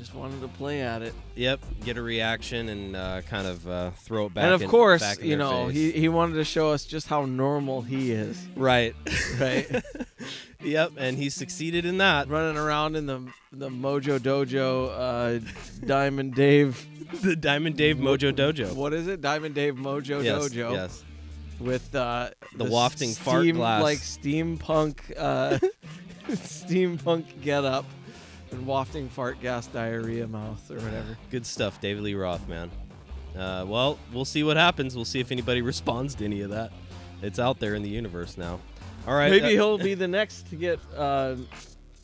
just 0.03 0.15
wanted 0.15 0.41
to 0.41 0.49
play 0.49 0.81
at 0.81 1.01
it. 1.01 1.13
Yep. 1.35 1.61
Get 1.85 1.97
a 1.97 2.01
reaction 2.01 2.67
and 2.67 2.93
uh, 2.93 3.21
kind 3.21 3.47
of 3.47 3.65
uh, 3.65 3.91
throw 3.91 4.25
it 4.25 4.33
back. 4.33 4.43
and 4.43 4.53
of 4.53 4.61
in- 4.61 4.69
course, 4.69 5.17
you 5.21 5.37
know, 5.37 5.67
face. 5.67 5.75
he 5.75 5.91
he 5.93 6.09
wanted 6.09 6.35
to 6.35 6.43
show 6.43 6.71
us 6.71 6.83
just 6.83 7.07
how 7.07 7.25
normal 7.25 7.81
he 7.81 8.11
is, 8.11 8.45
right. 8.57 8.93
right? 9.39 9.65
yep. 10.61 10.91
And 10.97 11.17
he 11.17 11.29
succeeded 11.29 11.85
in 11.85 11.99
that. 11.99 12.27
Running 12.27 12.57
around 12.57 12.97
in 12.97 13.05
the 13.05 13.21
the 13.53 13.69
Mojo 13.69 14.19
Dojo, 14.19 14.89
uh, 14.91 15.85
Diamond 15.85 16.35
Dave. 16.35 16.87
The 17.13 17.35
Diamond 17.35 17.77
Dave 17.77 17.97
Mojo 17.97 18.33
Dojo. 18.33 18.73
What 18.73 18.91
is 18.91 19.07
it? 19.07 19.21
Diamond 19.21 19.53
Dave 19.53 19.75
Mojo 19.75 20.23
yes. 20.23 20.49
Dojo. 20.49 20.71
Yes. 20.73 21.03
with 21.59 21.93
uh, 21.93 22.31
The 22.55 22.63
wafting 22.63 23.11
steam, 23.11 23.23
fart 23.23 23.53
glass. 23.53 23.83
like 23.83 23.99
steampunk, 23.99 24.95
uh, 25.15 25.59
steampunk 26.27 27.25
get 27.43 27.65
and 28.53 28.65
wafting 28.65 29.09
fart 29.09 29.41
gas 29.41 29.67
diarrhea 29.67 30.27
mouth 30.27 30.69
or 30.71 30.75
whatever. 30.75 31.17
Good 31.31 31.45
stuff, 31.45 31.81
David 31.81 32.03
Lee 32.03 32.13
Roth, 32.15 32.47
man. 32.47 32.71
Uh, 33.37 33.65
well, 33.67 33.97
we'll 34.13 34.25
see 34.25 34.43
what 34.43 34.57
happens. 34.57 34.95
We'll 34.95 35.05
see 35.05 35.19
if 35.19 35.31
anybody 35.31 35.61
responds 35.73 36.15
to 36.15 36.25
any 36.25 36.41
of 36.41 36.51
that. 36.51 36.71
It's 37.21 37.39
out 37.39 37.59
there 37.59 37.73
in 37.75 37.81
the 37.81 37.89
universe 37.89 38.37
now. 38.37 38.59
All 39.07 39.15
right. 39.15 39.31
Maybe 39.31 39.45
uh, 39.45 39.49
he'll 39.49 39.77
be 39.77 39.93
the 39.95 40.07
next 40.07 40.49
to 40.49 40.55
get. 40.55 40.79
Uh, 40.95 41.35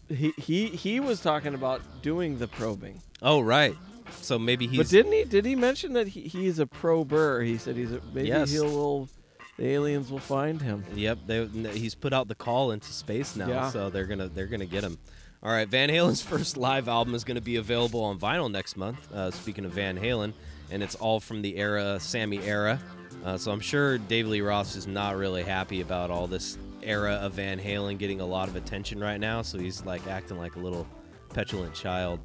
he 0.09 0.31
he 0.37 0.65
he 0.67 0.99
was 0.99 1.21
talking 1.21 1.53
about 1.53 1.81
doing 2.01 2.39
the 2.39 2.47
probing, 2.47 2.99
Oh, 3.21 3.41
right. 3.41 3.75
So 4.21 4.39
maybe 4.39 4.65
he's. 4.65 4.77
but 4.77 4.87
didn't 4.89 5.11
he? 5.11 5.23
Did 5.23 5.45
he 5.45 5.55
mention 5.55 5.93
that 5.93 6.07
he, 6.07 6.21
he's 6.21 6.57
a 6.57 6.65
prober? 6.65 7.43
He 7.43 7.59
said 7.59 7.75
he's 7.75 7.91
a, 7.91 8.01
maybe 8.11 8.29
Yes. 8.29 8.49
he'll 8.51 8.65
will, 8.65 9.09
the 9.57 9.67
aliens 9.67 10.09
will 10.11 10.17
find 10.17 10.59
him. 10.63 10.83
Yep. 10.95 11.19
They, 11.27 11.45
he's 11.73 11.93
put 11.93 12.11
out 12.11 12.27
the 12.27 12.33
call 12.33 12.71
into 12.71 12.91
space 12.91 13.35
now, 13.35 13.47
Yeah. 13.47 13.69
so 13.69 13.91
they're 13.91 14.07
gonna 14.07 14.27
they're 14.29 14.47
gonna 14.47 14.65
get 14.65 14.83
him. 14.83 14.97
All 15.41 15.51
right. 15.51 15.67
Van 15.67 15.89
Halen's 15.89 16.21
first 16.33 16.57
live 16.57 16.87
album 16.87 17.15
is 17.15 17.23
gonna 17.23 17.41
be 17.41 17.55
available 17.55 18.03
on 18.03 18.19
vinyl 18.19 18.51
next 18.51 18.75
month. 18.75 19.11
Uh, 19.11 19.31
speaking 19.31 19.65
of 19.65 19.71
Van 19.71 19.97
Halen, 19.97 20.33
and 20.71 20.83
it's 20.83 20.95
all 20.95 21.19
from 21.19 21.41
the 21.41 21.57
era 21.57 21.99
Sammy 21.99 22.39
era. 22.39 22.79
Uh, 23.23 23.37
so 23.37 23.51
I'm 23.51 23.59
sure 23.59 23.97
David 23.97 24.31
Lee 24.31 24.41
Roth 24.41 24.75
is 24.75 24.87
not 24.87 25.17
really 25.17 25.43
happy 25.43 25.81
about 25.81 26.11
all 26.11 26.27
this 26.27 26.57
era 26.81 27.13
of 27.15 27.33
Van 27.33 27.59
Halen 27.59 27.97
getting 27.97 28.21
a 28.21 28.25
lot 28.25 28.47
of 28.47 28.55
attention 28.55 28.99
right 28.99 29.19
now. 29.19 29.41
So 29.41 29.57
he's 29.57 29.83
like 29.85 30.07
acting 30.07 30.37
like 30.37 30.55
a 30.55 30.59
little 30.59 30.87
petulant 31.33 31.73
child. 31.73 32.19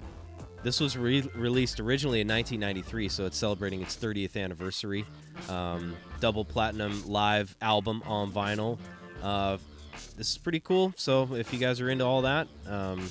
This 0.62 0.81
was 0.81 0.96
re- 0.96 1.29
released 1.35 1.79
originally 1.79 2.20
in 2.20 2.29
1993, 2.29 3.09
so 3.11 3.27
it's 3.27 3.37
celebrating 3.37 3.83
its 3.83 3.96
30th 3.96 4.42
anniversary. 4.42 5.05
Um, 5.48 5.94
double 6.20 6.44
platinum 6.44 7.07
live 7.07 7.55
album 7.61 8.03
on 8.07 8.33
vinyl. 8.33 8.79
Uh, 9.22 9.59
this 10.16 10.30
is 10.30 10.38
pretty 10.38 10.61
cool. 10.61 10.92
So 10.96 11.35
if 11.35 11.52
you 11.52 11.59
guys 11.59 11.80
are 11.80 11.90
into 11.90 12.04
all 12.04 12.22
that, 12.22 12.48
um, 12.66 13.09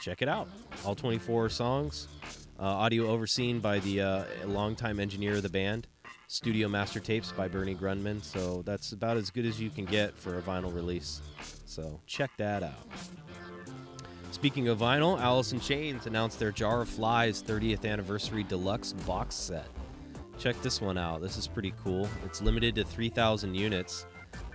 check 0.00 0.22
it 0.22 0.28
out. 0.28 0.48
All 0.84 0.94
24 0.94 1.48
songs. 1.48 2.08
Uh, 2.58 2.62
audio 2.62 3.08
overseen 3.08 3.60
by 3.60 3.80
the 3.80 4.00
uh, 4.00 4.24
longtime 4.46 5.00
engineer 5.00 5.34
of 5.34 5.42
the 5.42 5.48
band. 5.48 5.86
Studio 6.28 6.68
master 6.68 7.00
tapes 7.00 7.32
by 7.32 7.48
Bernie 7.48 7.74
Grundman. 7.74 8.22
So 8.22 8.62
that's 8.62 8.92
about 8.92 9.16
as 9.16 9.30
good 9.30 9.44
as 9.46 9.60
you 9.60 9.70
can 9.70 9.84
get 9.84 10.16
for 10.16 10.38
a 10.38 10.42
vinyl 10.42 10.74
release. 10.74 11.20
So 11.66 12.00
check 12.06 12.30
that 12.38 12.62
out. 12.62 12.88
Speaking 14.30 14.68
of 14.68 14.78
vinyl, 14.78 15.20
Alice 15.20 15.52
in 15.52 15.60
Chains 15.60 16.06
announced 16.06 16.38
their 16.38 16.50
Jar 16.50 16.82
of 16.82 16.88
Flies 16.88 17.42
30th 17.42 17.84
anniversary 17.84 18.42
deluxe 18.42 18.92
box 18.92 19.34
set. 19.36 19.68
check 20.38 20.60
this 20.60 20.80
one 20.80 20.98
out. 20.98 21.22
This 21.22 21.36
is 21.36 21.46
pretty 21.46 21.72
cool. 21.82 22.08
It's 22.24 22.42
limited 22.42 22.74
to 22.74 22.84
3,000 22.84 23.54
units. 23.54 24.06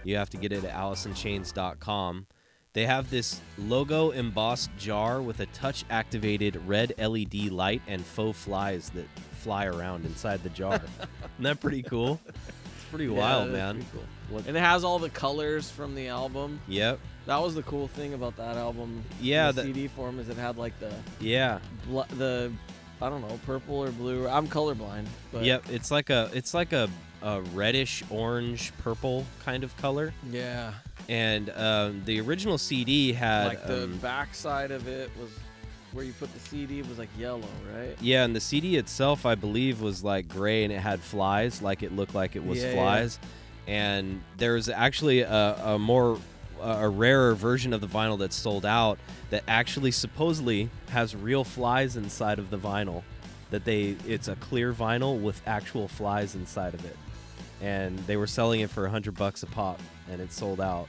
You 0.09 0.17
have 0.17 0.31
to 0.31 0.37
get 0.37 0.51
it 0.51 0.63
at 0.63 0.73
AliceInChains.com. 0.73 2.25
They 2.73 2.85
have 2.87 3.11
this 3.11 3.41
logo 3.59 4.09
embossed 4.11 4.69
jar 4.77 5.21
with 5.21 5.39
a 5.39 5.45
touch 5.47 5.85
activated 5.89 6.55
red 6.67 6.93
LED 6.97 7.51
light 7.51 7.81
and 7.87 8.03
faux 8.03 8.37
flies 8.39 8.89
that 8.91 9.05
fly 9.39 9.65
around 9.65 10.05
inside 10.05 10.41
the 10.43 10.49
jar. 10.49 10.73
Isn't 11.33 11.43
that 11.43 11.59
pretty 11.59 11.83
cool? 11.83 12.19
It's 12.27 12.85
pretty 12.89 13.05
Yeah, 13.05 13.11
wild, 13.19 13.51
man. 13.51 13.75
pretty 13.75 13.89
cool. 14.29 14.37
And 14.47 14.57
it 14.57 14.59
has 14.59 14.83
all 14.83 14.97
the 14.97 15.09
colors 15.11 15.69
from 15.69 15.93
the 15.93 16.07
album. 16.07 16.59
Yep. 16.67 16.99
That 17.27 17.37
was 17.37 17.53
the 17.53 17.63
cool 17.63 17.87
thing 17.87 18.13
about 18.15 18.35
that 18.37 18.57
album. 18.57 19.03
Yeah, 19.21 19.47
the 19.51 19.61
that- 19.61 19.67
CD 19.67 19.87
form 19.89 20.19
is 20.19 20.27
it 20.29 20.37
had 20.37 20.57
like 20.57 20.77
the 20.79 20.91
Yeah. 21.19 21.59
bl- 21.85 22.01
the 22.17 22.51
I 23.01 23.09
don't 23.09 23.21
know 23.21 23.39
purple 23.45 23.75
or 23.75 23.91
blue. 23.91 24.27
I'm 24.27 24.47
colorblind, 24.47 25.05
but 25.31 25.43
Yep. 25.43 25.69
It's 25.69 25.91
like 25.91 26.09
a 26.09 26.29
it's 26.33 26.53
like 26.55 26.73
a, 26.73 26.89
a 27.21 27.41
reddish 27.53 28.03
orange 28.09 28.71
purple 28.83 29.25
kind 29.43 29.63
of 29.63 29.75
color. 29.77 30.13
yeah. 30.31 30.73
And 31.07 31.49
um, 31.55 32.03
the 32.05 32.21
original 32.21 32.59
CD 32.59 33.13
had 33.13 33.47
like 33.47 33.65
the 33.65 33.85
um, 33.85 33.97
back 33.97 34.35
side 34.35 34.69
of 34.69 34.87
it 34.87 35.09
was 35.19 35.31
where 35.91 36.05
you 36.05 36.13
put 36.13 36.31
the 36.33 36.39
CD 36.39 36.83
was 36.83 36.99
like 36.99 37.09
yellow, 37.17 37.47
right? 37.75 37.95
Yeah, 37.99 38.23
and 38.25 38.35
the 38.35 38.39
CD 38.39 38.77
itself, 38.77 39.25
I 39.25 39.33
believe, 39.33 39.81
was 39.81 40.03
like 40.03 40.27
gray 40.27 40.63
and 40.63 40.71
it 40.71 40.77
had 40.79 40.99
flies, 40.99 41.63
like 41.63 41.81
it 41.81 41.95
looked 41.95 42.13
like 42.13 42.35
it 42.35 42.45
was 42.45 42.61
Yeah, 42.61 42.69
yeah. 42.69 42.73
flies. 42.75 43.19
And 43.67 44.21
there's 44.37 44.69
actually 44.69 45.21
a, 45.21 45.55
a 45.63 45.79
more 45.79 46.19
a 46.61 46.87
rarer 46.89 47.33
version 47.35 47.71
of 47.73 47.81
the 47.81 47.87
vinyl 47.87 48.19
that's 48.19 48.35
sold 48.35 48.65
out 48.65 48.99
that 49.31 49.43
actually 49.47 49.91
supposedly 49.91 50.69
has 50.89 51.15
real 51.15 51.43
flies 51.43 51.95
inside 51.95 52.37
of 52.37 52.49
the 52.51 52.57
vinyl. 52.57 53.01
That 53.49 53.65
they 53.65 53.95
it's 54.07 54.27
a 54.27 54.35
clear 54.35 54.73
vinyl 54.73 55.19
with 55.19 55.41
actual 55.47 55.87
flies 55.87 56.35
inside 56.35 56.75
of 56.75 56.85
it, 56.85 56.95
and 57.61 57.97
they 57.99 58.17
were 58.17 58.27
selling 58.27 58.61
it 58.61 58.69
for 58.69 58.85
a 58.85 58.89
hundred 58.89 59.15
bucks 59.15 59.43
a 59.43 59.47
pop, 59.47 59.79
and 60.11 60.21
it 60.21 60.31
sold 60.31 60.61
out. 60.61 60.87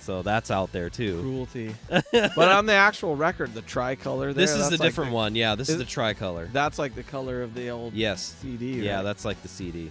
So 0.00 0.22
that's 0.22 0.52
out 0.52 0.70
there 0.70 0.88
too. 0.88 1.20
Cruelty. 1.20 1.74
but 2.12 2.38
on 2.48 2.66
the 2.66 2.74
actual 2.74 3.16
record, 3.16 3.54
the 3.54 3.62
tricolor. 3.62 4.32
There, 4.32 4.44
This 4.44 4.52
is 4.52 4.58
that's 4.58 4.68
the 4.70 4.76
like 4.76 4.88
different 4.88 5.10
one. 5.12 5.34
Yeah, 5.34 5.56
this 5.56 5.68
is, 5.68 5.74
is- 5.74 5.80
the 5.80 5.84
tricolor. 5.84 6.48
That's 6.52 6.78
like 6.78 6.94
the 6.94 7.02
color 7.02 7.42
of 7.42 7.54
the 7.54 7.70
old 7.70 7.92
Yes. 7.92 8.36
CD. 8.40 8.82
Yeah, 8.84 8.96
right? 8.96 9.02
that's 9.02 9.24
like 9.24 9.40
the 9.42 9.48
CD. 9.48 9.90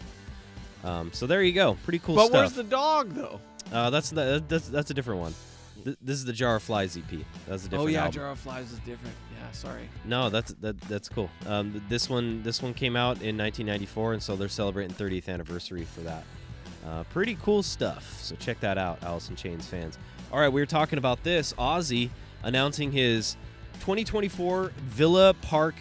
Um, 0.86 1.12
so 1.14 1.28
there 1.28 1.44
you 1.44 1.52
go. 1.52 1.78
Pretty 1.84 2.00
cool 2.00 2.16
But 2.16 2.28
stuff. 2.28 2.34
where's 2.40 2.54
the 2.54 2.64
dog 2.64 3.10
though? 3.14 3.42
uh, 3.74 3.90
that's, 3.90 4.12
the, 4.12 4.42
that's 4.48 4.70
that's 4.70 4.92
a 4.92 4.94
different 4.94 5.20
one. 5.20 5.34
Th- 5.84 5.98
this 6.02 6.16
is 6.18 6.24
the 6.26 6.34
Jar 6.34 6.56
of 6.58 6.64
Flies 6.64 6.96
EP. 6.96 7.04
That's 7.48 7.66
a 7.66 7.70
different 7.70 7.84
Oh 7.84 7.88
yeah, 7.88 8.00
album. 8.06 8.12
Jar 8.14 8.30
of 8.30 8.40
Flies 8.40 8.72
is 8.72 8.80
different. 8.80 9.16
Yeah, 9.46 9.52
sorry. 9.52 9.90
No, 10.06 10.30
that's 10.30 10.54
that, 10.62 10.80
that's 10.82 11.08
cool. 11.08 11.30
Um, 11.46 11.84
this 11.88 12.10
one 12.10 12.42
this 12.44 12.62
one 12.62 12.74
came 12.74 12.96
out 12.96 13.22
in 13.22 13.38
1994, 13.38 14.14
and 14.14 14.24
so 14.24 14.36
they're 14.36 14.50
celebrating 14.50 14.96
30th 14.96 15.30
anniversary 15.30 15.84
for 15.84 16.02
that. 16.02 16.24
Uh, 16.86 17.04
pretty 17.06 17.38
cool 17.42 17.62
stuff. 17.64 18.22
So 18.22 18.36
check 18.36 18.60
that 18.62 18.78
out, 18.78 19.00
in 19.30 19.36
Chains 19.36 19.68
fans. 19.68 19.98
All 20.32 20.40
right, 20.40 20.50
we 20.50 20.62
were 20.62 20.66
talking 20.66 20.98
about 20.98 21.24
this. 21.24 21.54
Ozzy 21.54 22.10
announcing 22.44 22.92
his 22.92 23.38
2024 23.82 24.72
Villa 24.78 25.34
Park 25.42 25.76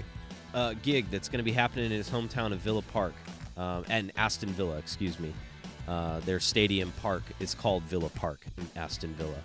uh, 0.53 0.74
gig 0.83 1.11
that's 1.11 1.29
going 1.29 1.38
to 1.38 1.44
be 1.44 1.53
happening 1.53 1.87
in 1.87 1.90
his 1.90 2.09
hometown 2.11 2.53
of 2.53 2.59
Villa 2.59 2.83
Park, 2.83 3.14
um, 3.57 3.85
and 3.88 4.12
Aston 4.16 4.50
Villa, 4.50 4.77
excuse 4.77 5.18
me. 5.18 5.33
Uh, 5.88 6.20
their 6.20 6.40
stadium 6.40 6.92
park 7.03 7.22
is 7.40 7.55
called 7.55 7.83
Villa 7.85 8.09
Park 8.11 8.40
in 8.59 8.68
Aston 8.77 9.14
Villa. 9.14 9.42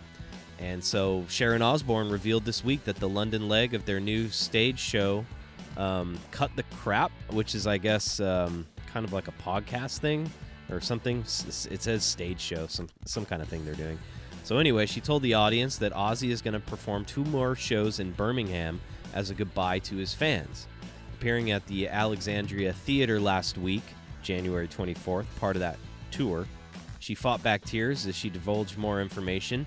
And 0.60 0.84
so 0.84 1.26
Sharon 1.30 1.62
Osbourne 1.62 2.10
revealed 2.10 2.44
this 2.44 2.64
week 2.64 2.84
that 2.84 2.98
the 2.98 3.08
London 3.08 3.48
leg 3.48 3.74
of 3.74 3.86
their 3.86 4.02
new 4.02 4.28
stage 4.30 4.78
show, 4.78 5.26
um, 5.78 6.20
Cut 6.32 6.52
the 6.56 6.64
Crap, 6.64 7.12
which 7.32 7.56
is, 7.56 7.66
I 7.66 7.78
guess, 7.78 8.20
um, 8.20 8.68
kind 8.92 9.06
of 9.06 9.14
like 9.14 9.30
a 9.30 9.34
podcast 9.44 10.00
thing 10.00 10.30
or 10.70 10.82
something. 10.82 11.22
It 11.22 11.82
says 11.82 12.04
stage 12.04 12.42
show, 12.42 12.68
some, 12.68 12.90
some 13.06 13.26
kind 13.26 13.42
of 13.42 13.48
thing 13.48 13.64
they're 13.64 13.74
doing. 13.74 13.98
So, 14.44 14.58
anyway, 14.58 14.86
she 14.86 15.00
told 15.00 15.22
the 15.22 15.34
audience 15.36 15.78
that 15.78 15.94
Ozzy 15.94 16.32
is 16.32 16.42
going 16.42 16.56
to 16.56 16.60
perform 16.60 17.06
two 17.06 17.24
more 17.26 17.56
shows 17.56 18.00
in 18.00 18.12
Birmingham 18.12 18.82
as 19.14 19.30
a 19.30 19.34
goodbye 19.34 19.80
to 19.80 19.96
his 19.96 20.14
fans. 20.14 20.68
Appearing 21.14 21.52
at 21.52 21.66
the 21.68 21.88
Alexandra 21.88 22.74
Theater 22.74 23.20
last 23.20 23.58
week, 23.58 23.84
January 24.24 24.68
24th, 24.68 25.26
part 25.40 25.56
of 25.56 25.62
that 25.62 25.78
tour, 26.12 26.48
she 27.00 27.16
fought 27.16 27.42
back 27.44 27.64
tears 27.64 28.06
as 28.08 28.16
she 28.16 28.30
divulged 28.30 28.78
more 28.78 29.02
information. 29.02 29.66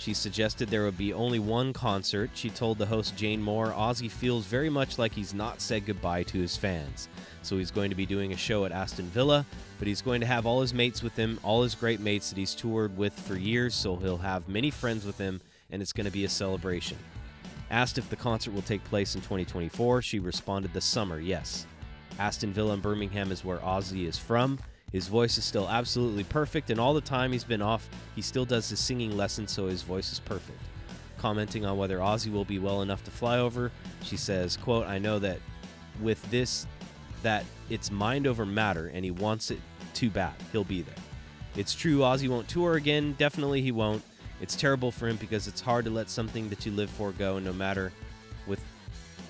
She 0.00 0.14
suggested 0.14 0.70
there 0.70 0.84
would 0.84 0.96
be 0.96 1.12
only 1.12 1.38
one 1.38 1.74
concert. 1.74 2.30
She 2.32 2.48
told 2.48 2.78
the 2.78 2.86
host 2.86 3.18
Jane 3.18 3.42
Moore 3.42 3.74
Ozzy 3.76 4.10
feels 4.10 4.46
very 4.46 4.70
much 4.70 4.98
like 4.98 5.12
he's 5.12 5.34
not 5.34 5.60
said 5.60 5.84
goodbye 5.84 6.22
to 6.22 6.38
his 6.38 6.56
fans. 6.56 7.10
So 7.42 7.58
he's 7.58 7.70
going 7.70 7.90
to 7.90 7.94
be 7.94 8.06
doing 8.06 8.32
a 8.32 8.36
show 8.36 8.64
at 8.64 8.72
Aston 8.72 9.04
Villa, 9.08 9.44
but 9.78 9.86
he's 9.86 10.00
going 10.00 10.22
to 10.22 10.26
have 10.26 10.46
all 10.46 10.62
his 10.62 10.72
mates 10.72 11.02
with 11.02 11.16
him, 11.16 11.38
all 11.42 11.62
his 11.62 11.74
great 11.74 12.00
mates 12.00 12.30
that 12.30 12.38
he's 12.38 12.54
toured 12.54 12.96
with 12.96 13.12
for 13.12 13.36
years, 13.36 13.74
so 13.74 13.94
he'll 13.96 14.16
have 14.16 14.48
many 14.48 14.70
friends 14.70 15.04
with 15.04 15.18
him, 15.18 15.38
and 15.70 15.82
it's 15.82 15.92
going 15.92 16.06
to 16.06 16.10
be 16.10 16.24
a 16.24 16.30
celebration. 16.30 16.96
Asked 17.70 17.98
if 17.98 18.08
the 18.08 18.16
concert 18.16 18.54
will 18.54 18.62
take 18.62 18.82
place 18.84 19.14
in 19.14 19.20
2024, 19.20 20.00
she 20.00 20.18
responded 20.18 20.72
the 20.72 20.80
summer, 20.80 21.20
yes. 21.20 21.66
Aston 22.18 22.54
Villa 22.54 22.72
in 22.72 22.80
Birmingham 22.80 23.30
is 23.30 23.44
where 23.44 23.58
Ozzy 23.58 24.08
is 24.08 24.16
from. 24.16 24.58
His 24.92 25.06
voice 25.06 25.38
is 25.38 25.44
still 25.44 25.68
absolutely 25.68 26.24
perfect, 26.24 26.70
and 26.70 26.80
all 26.80 26.94
the 26.94 27.00
time 27.00 27.32
he's 27.32 27.44
been 27.44 27.62
off, 27.62 27.88
he 28.16 28.22
still 28.22 28.44
does 28.44 28.68
his 28.68 28.80
singing 28.80 29.16
lessons, 29.16 29.52
so 29.52 29.68
his 29.68 29.82
voice 29.82 30.12
is 30.12 30.18
perfect. 30.20 30.60
Commenting 31.18 31.64
on 31.64 31.76
whether 31.76 31.98
Ozzy 31.98 32.32
will 32.32 32.44
be 32.44 32.58
well 32.58 32.82
enough 32.82 33.04
to 33.04 33.10
fly 33.10 33.38
over, 33.38 33.70
she 34.02 34.16
says, 34.16 34.56
quote, 34.56 34.86
I 34.86 34.98
know 34.98 35.18
that 35.18 35.38
with 36.00 36.28
this 36.30 36.66
that 37.22 37.44
it's 37.68 37.90
mind 37.90 38.26
over 38.26 38.46
matter 38.46 38.90
and 38.94 39.04
he 39.04 39.10
wants 39.10 39.50
it 39.50 39.60
too 39.92 40.08
bad. 40.08 40.32
He'll 40.52 40.64
be 40.64 40.82
there. 40.82 40.94
It's 41.56 41.74
true 41.74 41.98
Ozzy 41.98 42.28
won't 42.28 42.48
tour 42.48 42.74
again, 42.74 43.14
definitely 43.18 43.60
he 43.60 43.72
won't. 43.72 44.02
It's 44.40 44.56
terrible 44.56 44.90
for 44.90 45.08
him 45.08 45.16
because 45.16 45.46
it's 45.46 45.60
hard 45.60 45.84
to 45.84 45.90
let 45.90 46.08
something 46.08 46.48
that 46.48 46.64
you 46.64 46.72
live 46.72 46.88
for 46.88 47.12
go 47.12 47.36
and 47.36 47.44
no 47.44 47.52
matter 47.52 47.92
with 48.46 48.64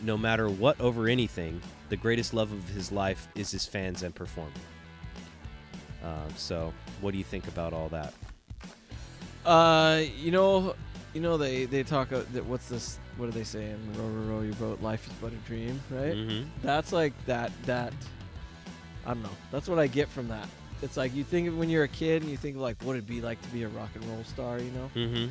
no 0.03 0.16
matter 0.16 0.49
what 0.49 0.81
over 0.81 1.09
anything. 1.09 1.61
The 1.88 1.96
greatest 1.96 2.33
love 2.33 2.53
of 2.53 2.68
his 2.68 2.92
life 2.92 3.27
is 3.35 3.51
his 3.51 3.66
fans 3.66 4.05
and 4.05 4.14
performing. 4.14 4.53
Um, 6.03 6.33
so, 6.37 6.73
what 7.01 7.13
do 7.13 7.19
you 7.19 7.25
think 7.25 7.47
about 7.49 7.73
all 7.73 7.89
that? 7.91 8.15
Uh, 9.45 10.03
you 10.19 10.31
know, 10.31 10.75
you 11.15 11.21
know 11.21 11.37
they 11.37 11.65
they 11.65 11.83
talk. 11.83 12.13
Uh, 12.13 12.23
that 12.33 12.45
what's 12.47 12.69
this? 12.69 12.99
What 13.17 13.27
do 13.27 13.33
they 13.33 13.45
say 13.45 13.65
in 13.71 13.79
Row 13.95 14.07
Row 14.07 14.37
Row 14.37 14.41
Your 14.43 14.55
Boat? 14.55 14.81
Life 14.83 15.07
is 15.07 15.13
but 15.21 15.33
a 15.33 15.37
dream, 15.47 15.81
right? 15.91 16.15
Mhm. 16.15 16.47
That's 16.63 16.93
like 16.93 17.13
that. 17.27 17.51
That 17.67 17.93
I 19.07 19.15
don't 19.15 19.23
know. 19.23 19.37
That's 19.51 19.69
what 19.69 19.79
I 19.79 19.87
get 19.87 20.09
from 20.09 20.29
that. 20.29 20.47
It's 20.83 20.97
like 20.97 21.15
you 21.15 21.25
think 21.25 21.49
of 21.49 21.59
when 21.59 21.69
you're 21.69 21.85
a 21.85 21.89
kid 21.89 22.23
and 22.23 22.31
you 22.31 22.37
think 22.37 22.57
of 22.57 22.63
like 22.63 22.83
what 22.83 22.93
it'd 22.97 23.07
be 23.07 23.21
like 23.21 23.41
to 23.43 23.49
be 23.49 23.63
a 23.65 23.69
rock 23.69 23.91
and 23.95 24.05
roll 24.07 24.25
star, 24.25 24.59
you 24.59 24.71
know? 24.71 24.91
Mhm. 24.95 25.31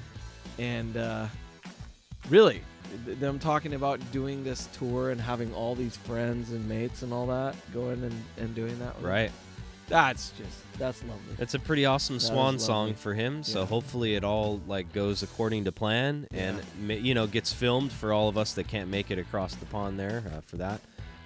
And 0.59 0.97
uh, 0.97 1.25
really, 2.29 2.61
th- 3.05 3.17
them 3.17 3.39
talking 3.39 3.73
about 3.73 3.99
doing 4.11 4.43
this 4.43 4.67
tour 4.73 5.09
and 5.09 5.19
having 5.19 5.51
all 5.55 5.73
these 5.73 5.95
friends 5.97 6.51
and 6.51 6.67
mates 6.69 7.01
and 7.01 7.11
all 7.13 7.25
that, 7.27 7.55
going 7.73 8.03
and, 8.03 8.23
and 8.37 8.53
doing 8.53 8.77
that. 8.79 8.93
with 8.95 9.03
them, 9.03 9.11
Right. 9.11 9.31
That's 9.89 10.31
just 10.37 10.77
that's 10.79 11.01
lovely. 11.03 11.35
It's 11.39 11.53
a 11.55 11.59
pretty 11.59 11.85
awesome 11.85 12.15
That 12.17 12.23
is 12.23 12.27
swan 12.29 12.59
song 12.59 12.93
for 12.93 13.13
him. 13.13 13.43
So 13.43 13.61
Yeah. 13.61 13.65
hopefully 13.65 14.15
it 14.15 14.23
all 14.23 14.61
like 14.67 14.93
goes 14.93 15.23
according 15.23 15.65
to 15.65 15.71
plan 15.71 16.27
and 16.31 16.61
ma- 16.79 16.93
you 16.93 17.13
know 17.13 17.27
gets 17.27 17.51
filmed 17.51 17.91
for 17.91 18.13
all 18.13 18.29
of 18.29 18.37
us 18.37 18.53
that 18.53 18.67
can't 18.67 18.89
make 18.89 19.11
it 19.11 19.19
across 19.19 19.55
the 19.55 19.65
pond 19.65 19.99
there 19.99 20.23
uh, 20.33 20.41
for 20.41 20.57
that. 20.57 20.79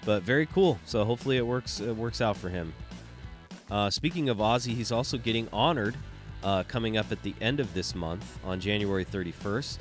But 0.05 0.23
very 0.23 0.45
cool. 0.47 0.79
So 0.85 1.05
hopefully 1.05 1.37
it 1.37 1.45
works 1.45 1.79
it 1.79 1.95
works 1.95 2.19
out 2.21 2.37
for 2.37 2.49
him. 2.49 2.73
Uh, 3.69 3.89
speaking 3.89 4.29
of 4.29 4.37
Ozzy, 4.37 4.75
he's 4.75 4.91
also 4.91 5.17
getting 5.17 5.47
honored 5.53 5.95
uh, 6.43 6.63
coming 6.63 6.97
up 6.97 7.11
at 7.11 7.21
the 7.23 7.33
end 7.41 7.59
of 7.59 7.73
this 7.73 7.93
month 7.95 8.37
on 8.43 8.59
January 8.59 9.05
31st. 9.05 9.77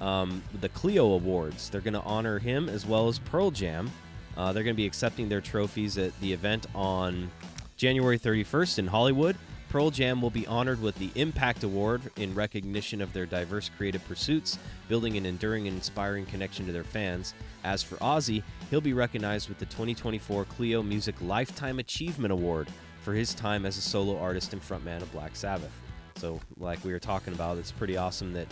Um, 0.00 0.42
the 0.60 0.68
Clio 0.68 1.12
Awards. 1.12 1.68
They're 1.70 1.80
going 1.80 1.94
to 1.94 2.00
honor 2.02 2.38
him 2.38 2.68
as 2.68 2.84
well 2.86 3.08
as 3.08 3.18
Pearl 3.18 3.50
Jam. 3.50 3.90
Uh, 4.36 4.52
they're 4.52 4.62
going 4.64 4.74
to 4.74 4.76
be 4.76 4.86
accepting 4.86 5.28
their 5.28 5.40
trophies 5.40 5.96
at 5.96 6.18
the 6.20 6.32
event 6.32 6.66
on 6.74 7.30
January 7.76 8.18
31st 8.18 8.78
in 8.78 8.86
Hollywood. 8.86 9.36
Pearl 9.68 9.90
Jam 9.90 10.22
will 10.22 10.30
be 10.30 10.46
honored 10.46 10.80
with 10.80 10.94
the 10.96 11.10
Impact 11.14 11.62
Award 11.62 12.00
in 12.16 12.34
recognition 12.34 13.02
of 13.02 13.12
their 13.12 13.26
diverse 13.26 13.70
creative 13.76 14.02
pursuits, 14.06 14.58
building 14.88 15.16
an 15.16 15.26
enduring 15.26 15.66
and 15.66 15.76
inspiring 15.76 16.24
connection 16.24 16.64
to 16.66 16.72
their 16.72 16.84
fans. 16.84 17.34
As 17.64 17.82
for 17.82 17.96
Ozzy, 17.96 18.42
he'll 18.70 18.80
be 18.80 18.94
recognized 18.94 19.48
with 19.48 19.58
the 19.58 19.66
2024 19.66 20.46
Clio 20.46 20.82
Music 20.82 21.16
Lifetime 21.20 21.78
Achievement 21.78 22.32
Award 22.32 22.68
for 23.02 23.12
his 23.12 23.34
time 23.34 23.66
as 23.66 23.76
a 23.76 23.82
solo 23.82 24.18
artist 24.18 24.52
and 24.52 24.62
frontman 24.62 25.02
of 25.02 25.12
Black 25.12 25.36
Sabbath. 25.36 25.72
So, 26.14 26.40
like 26.58 26.82
we 26.82 26.92
were 26.92 26.98
talking 26.98 27.34
about, 27.34 27.58
it's 27.58 27.72
pretty 27.72 27.98
awesome 27.98 28.32
that 28.32 28.46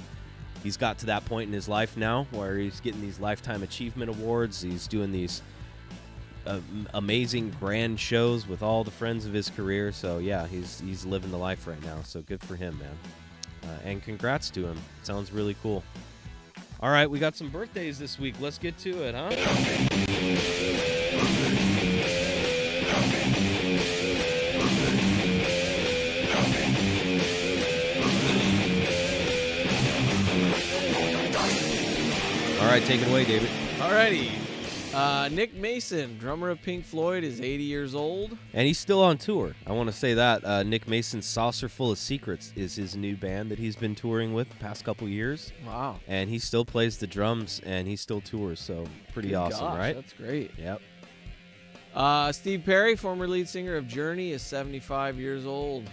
he's 0.62 0.76
got 0.76 0.98
to 0.98 1.06
that 1.06 1.24
point 1.24 1.48
in 1.48 1.54
his 1.54 1.68
life 1.68 1.96
now 1.96 2.26
where 2.32 2.58
he's 2.58 2.80
getting 2.80 3.00
these 3.00 3.20
lifetime 3.20 3.62
achievement 3.62 4.10
awards. 4.10 4.60
He's 4.60 4.86
doing 4.86 5.12
these 5.12 5.40
amazing 6.92 7.54
grand 7.58 7.98
shows 7.98 8.46
with 8.46 8.62
all 8.62 8.84
the 8.84 8.90
friends 8.90 9.26
of 9.26 9.32
his 9.32 9.50
career. 9.50 9.92
So 9.92 10.18
yeah, 10.18 10.46
he's 10.46 10.80
he's 10.80 11.04
living 11.04 11.30
the 11.30 11.38
life 11.38 11.66
right 11.66 11.82
now. 11.84 12.02
So 12.02 12.22
good 12.22 12.42
for 12.42 12.56
him, 12.56 12.78
man. 12.78 12.98
Uh, 13.62 13.78
and 13.84 14.02
congrats 14.02 14.50
to 14.50 14.66
him. 14.66 14.78
Sounds 15.02 15.32
really 15.32 15.56
cool. 15.62 15.82
All 16.80 16.90
right, 16.90 17.08
we 17.08 17.18
got 17.18 17.34
some 17.34 17.48
birthdays 17.48 17.98
this 17.98 18.18
week. 18.18 18.34
Let's 18.40 18.58
get 18.58 18.76
to 18.78 19.04
it, 19.04 19.14
huh? 19.14 19.30
All 32.60 32.70
right, 32.70 32.82
take 32.84 33.00
it 33.00 33.08
away, 33.08 33.24
David. 33.24 33.50
All 33.80 33.92
righty. 33.92 34.43
Uh, 34.94 35.28
Nick 35.32 35.54
Mason, 35.54 36.16
drummer 36.18 36.50
of 36.50 36.62
Pink 36.62 36.84
Floyd, 36.84 37.24
is 37.24 37.40
80 37.40 37.64
years 37.64 37.94
old. 37.96 38.38
And 38.52 38.66
he's 38.66 38.78
still 38.78 39.02
on 39.02 39.18
tour. 39.18 39.56
I 39.66 39.72
want 39.72 39.88
to 39.88 39.92
say 39.92 40.14
that. 40.14 40.44
Uh, 40.44 40.62
Nick 40.62 40.86
Mason's 40.86 41.26
Saucerful 41.26 41.90
of 41.90 41.98
Secrets 41.98 42.52
is 42.54 42.76
his 42.76 42.96
new 42.96 43.16
band 43.16 43.50
that 43.50 43.58
he's 43.58 43.74
been 43.74 43.96
touring 43.96 44.34
with 44.34 44.48
the 44.48 44.56
past 44.56 44.84
couple 44.84 45.08
years. 45.08 45.52
Wow. 45.66 45.98
And 46.06 46.30
he 46.30 46.38
still 46.38 46.64
plays 46.64 46.98
the 46.98 47.08
drums 47.08 47.60
and 47.66 47.88
he 47.88 47.96
still 47.96 48.20
tours. 48.20 48.60
So 48.60 48.84
pretty 49.12 49.30
Good 49.30 49.36
awesome, 49.36 49.66
gosh, 49.66 49.78
right? 49.78 49.94
That's 49.96 50.12
great. 50.12 50.52
Yep. 50.56 50.80
Uh, 51.92 52.30
Steve 52.30 52.62
Perry, 52.64 52.94
former 52.94 53.26
lead 53.26 53.48
singer 53.48 53.76
of 53.76 53.88
Journey, 53.88 54.30
is 54.30 54.42
75 54.42 55.18
years 55.18 55.44
old. 55.44 55.90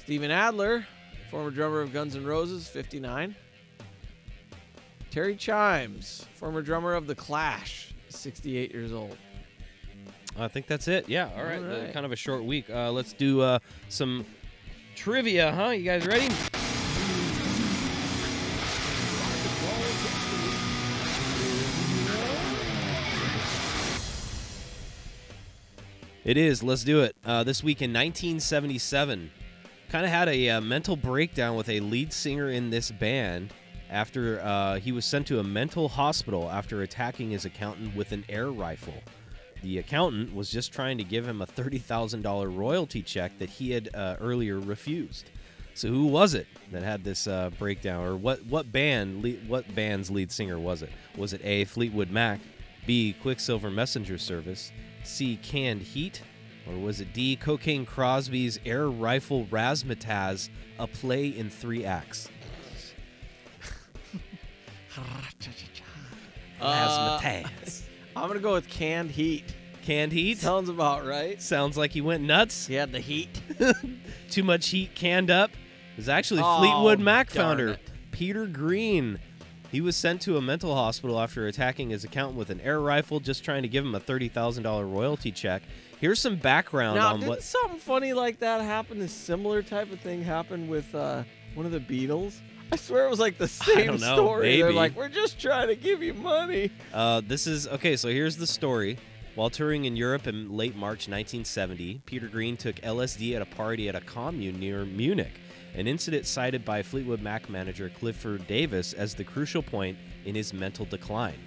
Steven 0.00 0.30
Adler, 0.30 0.86
former 1.30 1.50
drummer 1.50 1.80
of 1.80 1.94
Guns 1.94 2.14
N' 2.14 2.26
Roses, 2.26 2.68
59. 2.68 3.34
Terry 5.12 5.36
Chimes, 5.36 6.24
former 6.32 6.62
drummer 6.62 6.94
of 6.94 7.06
The 7.06 7.14
Clash, 7.14 7.92
68 8.08 8.72
years 8.72 8.94
old. 8.94 9.18
I 10.38 10.48
think 10.48 10.66
that's 10.66 10.88
it. 10.88 11.06
Yeah. 11.06 11.28
All 11.36 11.44
right. 11.44 11.58
All 11.58 11.70
uh, 11.70 11.92
kind 11.92 12.06
of 12.06 12.12
a 12.12 12.16
short 12.16 12.44
week. 12.44 12.70
Uh, 12.70 12.90
let's 12.90 13.12
do 13.12 13.42
uh, 13.42 13.58
some 13.90 14.24
trivia, 14.96 15.52
huh? 15.52 15.68
You 15.68 15.84
guys 15.84 16.06
ready? 16.06 16.34
It 26.24 26.38
is. 26.38 26.62
Let's 26.62 26.84
do 26.84 27.02
it. 27.02 27.14
Uh, 27.22 27.44
this 27.44 27.62
week 27.62 27.82
in 27.82 27.90
1977, 27.90 29.30
kind 29.90 30.06
of 30.06 30.10
had 30.10 30.30
a 30.30 30.48
uh, 30.48 30.60
mental 30.62 30.96
breakdown 30.96 31.54
with 31.54 31.68
a 31.68 31.80
lead 31.80 32.14
singer 32.14 32.48
in 32.48 32.70
this 32.70 32.90
band 32.90 33.52
after 33.92 34.40
uh, 34.40 34.80
he 34.80 34.90
was 34.90 35.04
sent 35.04 35.26
to 35.28 35.38
a 35.38 35.44
mental 35.44 35.90
hospital 35.90 36.50
after 36.50 36.82
attacking 36.82 37.30
his 37.30 37.44
accountant 37.44 37.94
with 37.94 38.10
an 38.10 38.24
air 38.28 38.50
rifle. 38.50 38.94
The 39.62 39.78
accountant 39.78 40.34
was 40.34 40.50
just 40.50 40.72
trying 40.72 40.98
to 40.98 41.04
give 41.04 41.28
him 41.28 41.40
a 41.40 41.46
$30,000 41.46 42.56
royalty 42.56 43.02
check 43.02 43.38
that 43.38 43.50
he 43.50 43.70
had 43.70 43.94
uh, 43.94 44.16
earlier 44.18 44.58
refused. 44.58 45.30
So 45.74 45.88
who 45.88 46.06
was 46.06 46.34
it 46.34 46.46
that 46.72 46.82
had 46.82 47.04
this 47.04 47.26
uh, 47.26 47.50
breakdown, 47.58 48.04
or 48.04 48.16
what 48.16 48.44
what 48.44 48.70
band 48.70 49.24
what 49.48 49.74
band's 49.74 50.10
lead 50.10 50.30
singer 50.30 50.58
was 50.58 50.82
it? 50.82 50.90
Was 51.16 51.32
it 51.32 51.40
A. 51.44 51.64
Fleetwood 51.64 52.10
Mac, 52.10 52.40
B. 52.86 53.14
Quicksilver 53.22 53.70
Messenger 53.70 54.18
Service, 54.18 54.70
C. 55.02 55.38
Canned 55.42 55.80
Heat, 55.80 56.20
or 56.68 56.76
was 56.76 57.00
it 57.00 57.14
D. 57.14 57.36
Cocaine 57.36 57.86
Crosby's 57.86 58.60
Air 58.66 58.90
Rifle 58.90 59.46
Razzmatazz, 59.46 60.50
a 60.78 60.86
play 60.86 61.28
in 61.28 61.48
three 61.48 61.86
acts? 61.86 62.28
Uh, 66.60 67.18
Razzmatazz. 67.20 67.82
I'm 68.14 68.28
going 68.28 68.38
to 68.38 68.42
go 68.42 68.52
with 68.52 68.68
Canned 68.68 69.10
Heat. 69.10 69.44
Canned 69.82 70.12
Heat 70.12 70.38
Sounds 70.38 70.68
about 70.68 71.04
right. 71.04 71.42
sounds 71.42 71.76
like 71.76 71.90
he 71.90 72.00
went 72.00 72.22
nuts. 72.22 72.66
He 72.68 72.74
had 72.74 72.92
the 72.92 73.00
heat. 73.00 73.40
Too 74.30 74.44
much 74.44 74.68
heat 74.68 74.94
canned 74.94 75.28
up. 75.28 75.50
It 75.50 75.96
was 75.96 76.08
actually 76.08 76.40
Oh, 76.44 76.58
Fleetwood 76.58 77.00
Mac 77.00 77.30
founder 77.30 77.70
it. 77.70 77.80
Peter 78.12 78.46
Green. 78.46 79.18
He 79.72 79.80
was 79.80 79.96
sent 79.96 80.20
to 80.22 80.36
a 80.36 80.42
mental 80.42 80.74
hospital 80.76 81.18
after 81.18 81.46
attacking 81.48 81.90
his 81.90 82.04
accountant 82.04 82.38
with 82.38 82.50
an 82.50 82.60
air 82.60 82.78
rifle, 82.78 83.18
just 83.18 83.42
trying 83.42 83.62
to 83.62 83.68
give 83.68 83.84
him 83.84 83.94
a 83.94 84.00
thirty 84.00 84.28
thousand 84.28 84.62
dollar 84.62 84.86
royalty 84.86 85.32
check. 85.32 85.62
Here's 85.98 86.20
some 86.20 86.36
background 86.36 86.96
Now, 86.98 87.14
on 87.14 87.20
didn't 87.20 87.30
what. 87.30 87.42
something 87.42 87.78
funny 87.78 88.12
like 88.12 88.38
that 88.40 88.60
happen? 88.60 89.00
A 89.00 89.08
similar 89.08 89.62
type 89.62 89.90
of 89.92 89.98
thing 90.00 90.22
happened 90.22 90.68
with 90.68 90.94
uh, 90.94 91.24
one 91.54 91.64
of 91.66 91.72
the 91.72 91.80
Beatles. 91.80 92.36
I 92.72 92.76
swear 92.76 93.04
it 93.04 93.10
was 93.10 93.20
like 93.20 93.36
the 93.36 93.48
same 93.48 93.98
know, 93.98 94.14
story. 94.14 94.56
They're 94.56 94.72
like, 94.72 94.96
we're 94.96 95.10
just 95.10 95.38
trying 95.38 95.68
to 95.68 95.76
give 95.76 96.02
you 96.02 96.14
money. 96.14 96.70
Uh, 96.92 97.20
this 97.24 97.46
is 97.46 97.68
okay. 97.68 97.96
So 97.96 98.08
here's 98.08 98.38
the 98.38 98.46
story. 98.46 98.96
While 99.34 99.50
touring 99.50 99.84
in 99.84 99.94
Europe 99.94 100.26
in 100.26 100.56
late 100.56 100.74
March 100.74 101.08
1970, 101.08 102.02
Peter 102.06 102.28
Green 102.28 102.56
took 102.56 102.76
LSD 102.76 103.34
at 103.36 103.42
a 103.42 103.46
party 103.46 103.88
at 103.88 103.94
a 103.94 104.00
commune 104.00 104.58
near 104.58 104.84
Munich. 104.84 105.40
An 105.74 105.86
incident 105.86 106.26
cited 106.26 106.64
by 106.64 106.82
Fleetwood 106.82 107.22
Mac 107.22 107.48
manager 107.48 107.90
Clifford 107.98 108.46
Davis 108.46 108.92
as 108.94 109.14
the 109.14 109.24
crucial 109.24 109.62
point 109.62 109.98
in 110.24 110.34
his 110.34 110.52
mental 110.52 110.84
decline. 110.86 111.38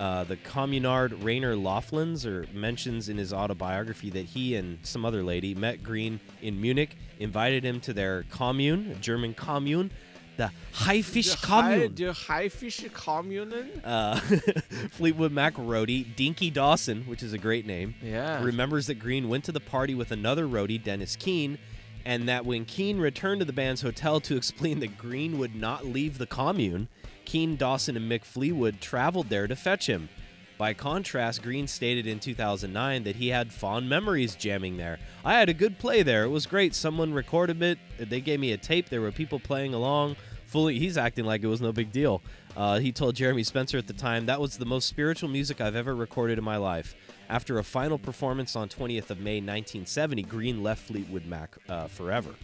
Uh, 0.00 0.24
the 0.24 0.36
communard 0.38 1.22
Rainer 1.22 1.54
Langhans 1.54 2.24
or 2.24 2.46
mentions 2.52 3.08
in 3.08 3.18
his 3.18 3.32
autobiography 3.32 4.10
that 4.10 4.24
he 4.24 4.56
and 4.56 4.78
some 4.82 5.04
other 5.04 5.22
lady 5.22 5.54
met 5.54 5.82
Green 5.82 6.18
in 6.42 6.60
Munich, 6.60 6.96
invited 7.18 7.64
him 7.64 7.80
to 7.80 7.92
their 7.92 8.24
commune, 8.30 8.92
a 8.92 8.94
German 8.94 9.34
commune, 9.34 9.90
the 10.40 10.50
Haifisch 10.84 11.40
Commune. 11.42 11.94
Der 11.94 12.12
Haifisch 12.12 12.88
Kommunen. 12.92 13.68
Uh, 13.84 14.16
Fleetwood 14.90 15.32
Mac 15.32 15.54
roadie 15.54 16.04
Dinky 16.16 16.50
Dawson, 16.50 17.02
which 17.02 17.22
is 17.22 17.32
a 17.32 17.38
great 17.38 17.66
name, 17.66 17.94
Yeah. 18.02 18.42
remembers 18.42 18.86
that 18.86 18.94
Green 18.94 19.28
went 19.28 19.44
to 19.44 19.52
the 19.52 19.60
party 19.60 19.94
with 19.94 20.10
another 20.10 20.46
roadie, 20.46 20.82
Dennis 20.82 21.16
Keene, 21.16 21.58
and 22.04 22.28
that 22.28 22.46
when 22.46 22.64
Keene 22.64 22.98
returned 22.98 23.40
to 23.40 23.44
the 23.44 23.52
band's 23.52 23.82
hotel 23.82 24.20
to 24.20 24.36
explain 24.36 24.80
that 24.80 24.96
Green 24.96 25.38
would 25.38 25.54
not 25.54 25.84
leave 25.86 26.16
the 26.18 26.26
commune, 26.26 26.88
Keene, 27.26 27.56
Dawson, 27.56 27.96
and 27.96 28.10
Mick 28.10 28.24
Fleetwood 28.24 28.80
traveled 28.80 29.28
there 29.28 29.46
to 29.46 29.54
fetch 29.54 29.86
him. 29.86 30.08
By 30.56 30.74
contrast, 30.74 31.42
Green 31.42 31.66
stated 31.66 32.06
in 32.06 32.18
2009 32.20 33.04
that 33.04 33.16
he 33.16 33.28
had 33.28 33.50
fond 33.50 33.88
memories 33.88 34.34
jamming 34.34 34.76
there. 34.76 34.98
I 35.24 35.34
had 35.38 35.48
a 35.48 35.54
good 35.54 35.78
play 35.78 36.02
there. 36.02 36.24
It 36.24 36.28
was 36.28 36.44
great. 36.44 36.74
Someone 36.74 37.14
recorded 37.14 37.62
it. 37.62 37.78
They 37.98 38.20
gave 38.20 38.40
me 38.40 38.52
a 38.52 38.58
tape. 38.58 38.90
There 38.90 39.00
were 39.00 39.10
people 39.12 39.40
playing 39.40 39.72
along. 39.72 40.16
Fully, 40.50 40.80
he's 40.80 40.98
acting 40.98 41.26
like 41.26 41.44
it 41.44 41.46
was 41.46 41.60
no 41.60 41.70
big 41.70 41.92
deal. 41.92 42.22
Uh, 42.56 42.80
he 42.80 42.90
told 42.90 43.14
Jeremy 43.14 43.44
Spencer 43.44 43.78
at 43.78 43.86
the 43.86 43.92
time 43.92 44.26
that 44.26 44.40
was 44.40 44.58
the 44.58 44.64
most 44.64 44.88
spiritual 44.88 45.28
music 45.28 45.60
I've 45.60 45.76
ever 45.76 45.94
recorded 45.94 46.38
in 46.38 46.44
my 46.44 46.56
life. 46.56 46.96
After 47.28 47.60
a 47.60 47.62
final 47.62 47.98
performance 47.98 48.56
on 48.56 48.68
20th 48.68 49.10
of 49.10 49.20
May 49.20 49.36
1970, 49.36 50.24
Green 50.24 50.60
left 50.60 50.88
Fleetwood 50.88 51.24
Mac 51.24 51.56
uh, 51.68 51.86
forever. 51.86 52.34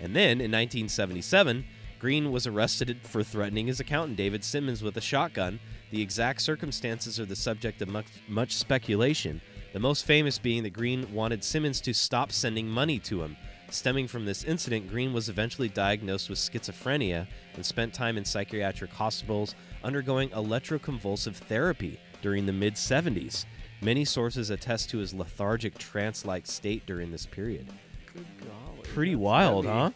And 0.00 0.16
then 0.16 0.40
in 0.40 0.50
1977, 0.50 1.66
Green 1.98 2.32
was 2.32 2.46
arrested 2.46 3.00
for 3.02 3.22
threatening 3.22 3.66
his 3.66 3.80
accountant 3.80 4.16
David 4.16 4.44
Simmons 4.44 4.82
with 4.82 4.96
a 4.96 5.02
shotgun. 5.02 5.60
The 5.90 6.00
exact 6.00 6.40
circumstances 6.40 7.20
are 7.20 7.26
the 7.26 7.36
subject 7.36 7.82
of 7.82 7.88
much, 7.90 8.06
much 8.28 8.56
speculation. 8.56 9.42
The 9.74 9.78
most 9.78 10.06
famous 10.06 10.38
being 10.38 10.62
that 10.62 10.72
Green 10.72 11.12
wanted 11.12 11.44
Simmons 11.44 11.82
to 11.82 11.92
stop 11.92 12.32
sending 12.32 12.66
money 12.66 12.98
to 13.00 13.22
him. 13.22 13.36
Stemming 13.72 14.06
from 14.06 14.26
this 14.26 14.44
incident, 14.44 14.90
Green 14.90 15.14
was 15.14 15.30
eventually 15.30 15.70
diagnosed 15.70 16.28
with 16.28 16.38
schizophrenia 16.38 17.26
and 17.54 17.64
spent 17.64 17.94
time 17.94 18.18
in 18.18 18.24
psychiatric 18.24 18.90
hospitals 18.92 19.54
undergoing 19.82 20.28
electroconvulsive 20.28 21.34
therapy 21.34 21.98
during 22.20 22.44
the 22.44 22.52
mid 22.52 22.74
70s. 22.74 23.46
Many 23.80 24.04
sources 24.04 24.50
attest 24.50 24.90
to 24.90 24.98
his 24.98 25.14
lethargic 25.14 25.78
trance 25.78 26.26
like 26.26 26.46
state 26.46 26.84
during 26.84 27.10
this 27.10 27.24
period. 27.24 27.66
Good 28.12 28.26
golly. 28.40 28.82
Pretty 28.82 29.16
wild, 29.16 29.64
heavy. 29.64 29.78
huh? 29.78 29.90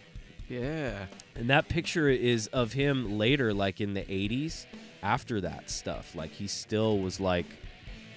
Yeah. 0.49 1.07
And 1.35 1.51
that 1.51 1.69
picture 1.69 2.09
is 2.09 2.47
of 2.49 2.73
him 2.73 3.19
later, 3.19 3.53
like 3.53 3.83
in 3.83 3.93
the 3.93 4.05
80s, 4.05 4.65
after 5.03 5.43
that 5.43 5.69
stuff. 5.69 6.15
Like 6.15 6.31
he 6.31 6.47
still 6.47 6.99
was 6.99 7.21
like 7.21 7.47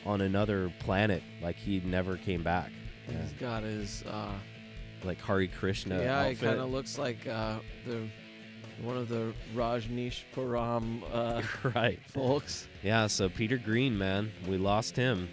on 0.06 0.22
another 0.22 0.72
planet, 0.80 1.22
like 1.42 1.58
he 1.58 1.82
never 1.82 2.16
came 2.16 2.44
back. 2.44 2.72
Yeah. 3.10 3.22
He's 3.24 3.34
got 3.34 3.64
his. 3.64 4.04
Uh, 4.10 4.32
Like 5.04 5.22
Hare 5.22 5.48
Krishna. 5.48 6.00
yeah, 6.02 6.20
outfit. 6.22 6.40
kind 6.42 6.60
of 6.60 6.70
looks 6.72 6.98
like 6.98 7.26
uh, 7.28 7.60
the 7.86 8.08
one 8.82 8.98
of 8.98 9.10
the 9.10 9.34
Rajneesh 9.56 10.22
Param 10.36 11.02
uh, 11.14 11.42
right. 11.76 12.00
folks. 12.08 12.68
Yeah, 12.84 13.08
so 13.08 13.28
Peter 13.30 13.58
Green, 13.58 13.98
man, 13.98 14.32
we 14.48 14.58
lost 14.58 14.96
him. 14.96 15.28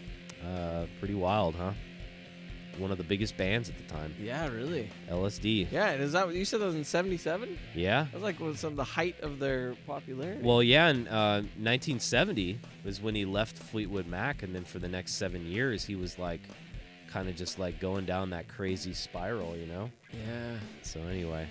Uh, 0.45 0.87
pretty 0.99 1.15
wild, 1.15 1.55
huh? 1.55 1.73
One 2.79 2.91
of 2.91 2.99
the 2.99 3.05
biggest 3.05 3.39
bands 3.39 3.71
at 3.71 3.77
the 3.79 3.85
time, 3.85 4.15
Yeah, 4.21 4.49
really. 4.49 4.91
LSD. 5.09 5.69
Yeah, 5.73 5.91
and 5.93 6.03
is 6.03 6.13
that 6.13 6.27
what 6.27 6.35
you 6.37 6.45
said? 6.45 6.61
That 6.61 6.67
was 6.67 6.75
in 6.75 6.85
'77. 6.85 7.59
Yeah. 7.75 8.03
That 8.05 8.13
was 8.15 8.23
like 8.23 8.39
was 8.39 8.61
some 8.61 8.73
of 8.73 8.77
the 8.77 8.85
height 8.85 9.19
of 9.21 9.39
their 9.39 9.75
popularity. 9.87 10.43
Well, 10.45 10.63
yeah, 10.63 10.89
in 10.91 11.09
uh, 11.09 11.41
1970 11.59 12.59
was 12.85 13.01
when 13.01 13.15
he 13.15 13.25
left 13.25 13.57
Fleetwood 13.57 14.07
Mac, 14.07 14.43
and 14.43 14.55
then 14.55 14.65
for 14.65 14.79
the 14.79 14.89
next 14.89 15.15
seven 15.15 15.47
years, 15.47 15.85
he 15.87 15.97
was 15.97 16.19
like, 16.19 16.41
kind 17.11 17.29
of 17.29 17.37
just 17.37 17.59
like 17.59 17.81
going 17.81 18.05
down 18.05 18.31
that 18.31 18.49
crazy 18.49 18.93
spiral, 18.95 19.57
you 19.57 19.67
know. 19.67 19.91
yeah. 20.13 20.59
So 20.83 21.01
anyway, 21.01 21.47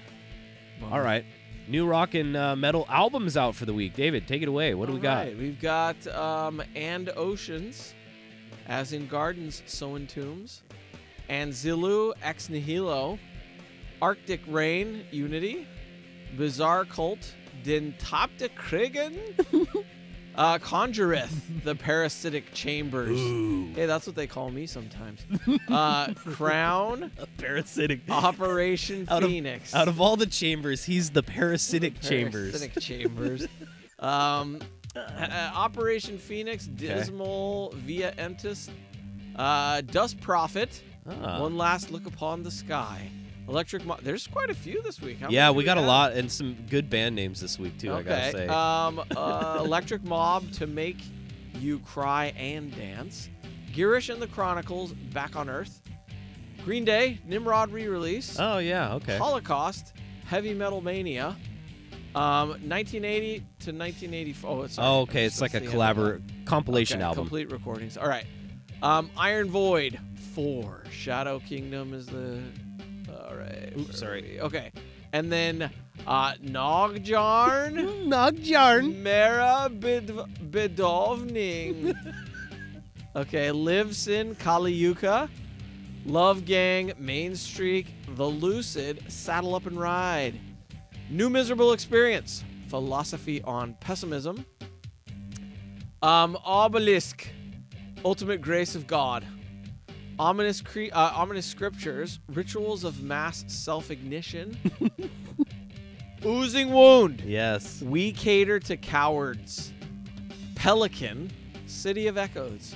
Bummer. 0.79 0.93
all 0.93 1.01
right, 1.01 1.25
new 1.67 1.87
rock 1.87 2.13
and 2.13 2.35
uh, 2.35 2.55
metal 2.55 2.85
albums 2.89 3.35
out 3.37 3.55
for 3.55 3.65
the 3.65 3.73
week. 3.73 3.95
David, 3.95 4.27
take 4.27 4.41
it 4.41 4.47
away. 4.47 4.73
What 4.73 4.87
do 4.87 4.93
we 4.93 4.99
got? 4.99 5.25
right, 5.27 5.37
We've 5.37 5.59
got 5.61 6.05
um, 6.07 6.61
and 6.75 7.09
oceans, 7.15 7.93
as 8.67 8.93
in 8.93 9.07
gardens, 9.07 9.63
so 9.65 9.95
in 9.95 10.07
tombs, 10.07 10.63
and 11.29 11.51
Zilu 11.51 12.13
ex 12.21 12.49
nihilo, 12.49 13.17
Arctic 14.01 14.41
rain, 14.47 15.05
unity, 15.11 15.67
bizarre 16.37 16.85
cult, 16.85 17.33
Den 17.63 17.93
Topte 17.99 18.49
Kriegen, 18.55 19.17
uh, 20.37 20.57
Conjureth, 20.59 21.63
the 21.63 21.75
parasitic 21.75 22.53
chambers. 22.53 23.17
Hey, 23.75 23.85
that's 23.85 24.05
what 24.07 24.15
they 24.15 24.27
call 24.27 24.51
me 24.51 24.65
sometimes. 24.67 25.21
Uh, 25.69 26.13
Crown, 26.15 27.11
Parasitic. 27.37 28.01
Operation 28.09 29.07
Out 29.09 29.23
of- 29.23 29.29
Phoenix. 29.29 29.73
Out 29.73 29.87
of 29.87 29.99
all 30.01 30.15
the 30.17 30.25
chambers, 30.25 30.83
he's 30.85 31.11
the 31.11 31.23
parasitic 31.23 32.01
chambers. 32.01 32.51
Parasitic 32.51 32.81
chambers. 32.83 33.47
um, 33.99 34.59
Uh, 34.95 35.51
Operation 35.55 36.17
Phoenix, 36.17 36.65
Dismal 36.67 37.73
Via 37.75 38.13
Entis, 38.13 38.69
uh, 39.35 39.81
Dust 39.81 40.19
Prophet, 40.21 40.81
Ah. 41.07 41.39
One 41.41 41.55
Last 41.57 41.91
Look 41.91 42.07
Upon 42.07 42.41
the 42.43 42.49
Sky, 42.49 43.11
Electric. 43.47 43.85
Mo- 43.85 43.97
There's 44.01 44.27
quite 44.27 44.49
a 44.49 44.53
few 44.55 44.81
this 44.81 44.99
week. 45.01 45.19
How 45.19 45.29
yeah, 45.29 45.43
many 45.45 45.53
do 45.53 45.57
we 45.57 45.63
got 45.63 45.77
a 45.77 45.81
have? 45.81 45.87
lot 45.87 46.13
and 46.13 46.31
some 46.31 46.55
good 46.69 46.89
band 46.89 47.15
names 47.15 47.39
this 47.41 47.59
week 47.59 47.77
too. 47.77 47.93
I 47.93 48.01
gotta 48.01 48.29
Okay. 48.29 48.31
say. 48.31 48.47
Um, 48.47 49.03
uh, 49.17 49.61
Electric 49.63 50.03
Mob 50.03 50.51
to 50.53 50.67
make 50.67 50.97
you 51.59 51.79
cry 51.79 52.33
and 52.37 52.75
dance. 52.75 53.29
Girish 53.73 54.11
and 54.11 54.21
the 54.21 54.27
Chronicles 54.27 54.93
back 54.93 55.35
on 55.35 55.49
Earth. 55.49 55.81
Green 56.63 56.83
Day 56.85 57.19
Nimrod 57.25 57.71
re-release. 57.71 58.37
oh 58.39 58.57
yeah, 58.57 58.93
okay. 58.95 59.17
Holocaust 59.17 59.93
Heavy 60.25 60.53
Metal 60.53 60.81
Mania. 60.81 61.35
Um, 62.15 62.49
1980 62.67 63.39
to 63.39 63.71
1984. 63.73 64.49
Oh, 64.49 64.61
it's 64.63 64.79
Oh, 64.79 64.99
okay. 65.01 65.25
It's 65.25 65.41
like 65.41 65.53
a 65.53 65.59
collabor 65.59 66.21
compilation 66.45 67.01
album. 67.01 67.25
Complete 67.25 67.51
recordings. 67.51 67.97
All 67.97 68.07
right. 68.07 68.25
Um, 68.81 69.11
Iron 69.17 69.49
Void 69.49 69.99
four. 70.33 70.83
Shadow 70.89 71.39
Kingdom 71.39 71.93
is 71.93 72.05
the. 72.07 72.41
All 73.15 73.35
right. 73.35 73.73
Oops, 73.77 73.97
sorry. 73.99 74.39
Okay. 74.39 74.71
And 75.13 75.31
then 75.31 75.69
uh, 76.05 76.33
Nogjarn. 76.35 78.07
Nogjarn. 78.07 78.97
Mera 79.01 79.69
Bid- 79.69 80.07
Bidovning. 80.51 81.95
okay. 83.15 83.49
Livsin 83.49 84.35
Kaliyuka. 84.35 85.29
Love 86.05 86.45
Gang, 86.45 86.93
Main 86.99 87.35
Streak, 87.35 87.87
The 88.15 88.27
Lucid, 88.27 89.11
Saddle 89.11 89.55
Up 89.55 89.65
and 89.65 89.79
Ride. 89.79 90.39
New 91.09 91.31
Miserable 91.31 91.73
Experience, 91.73 92.43
Philosophy 92.67 93.41
on 93.41 93.73
Pessimism. 93.79 94.45
Um, 96.03 96.37
Obelisk, 96.45 97.27
Ultimate 98.03 98.39
Grace 98.39 98.75
of 98.75 98.85
God. 98.85 99.25
Ominous, 100.17 100.61
cre- 100.61 100.85
uh, 100.93 101.11
ominous 101.15 101.45
Scriptures, 101.45 102.19
Rituals 102.33 102.83
of 102.83 103.01
Mass 103.03 103.43
Self 103.47 103.91
Ignition. 103.91 104.57
Oozing 106.25 106.71
Wound, 106.71 107.21
Yes. 107.25 107.81
We 107.81 108.11
Cater 108.11 108.59
to 108.61 108.77
Cowards. 108.77 109.71
Pelican, 110.55 111.31
City 111.67 112.07
of 112.07 112.17
Echoes. 112.17 112.75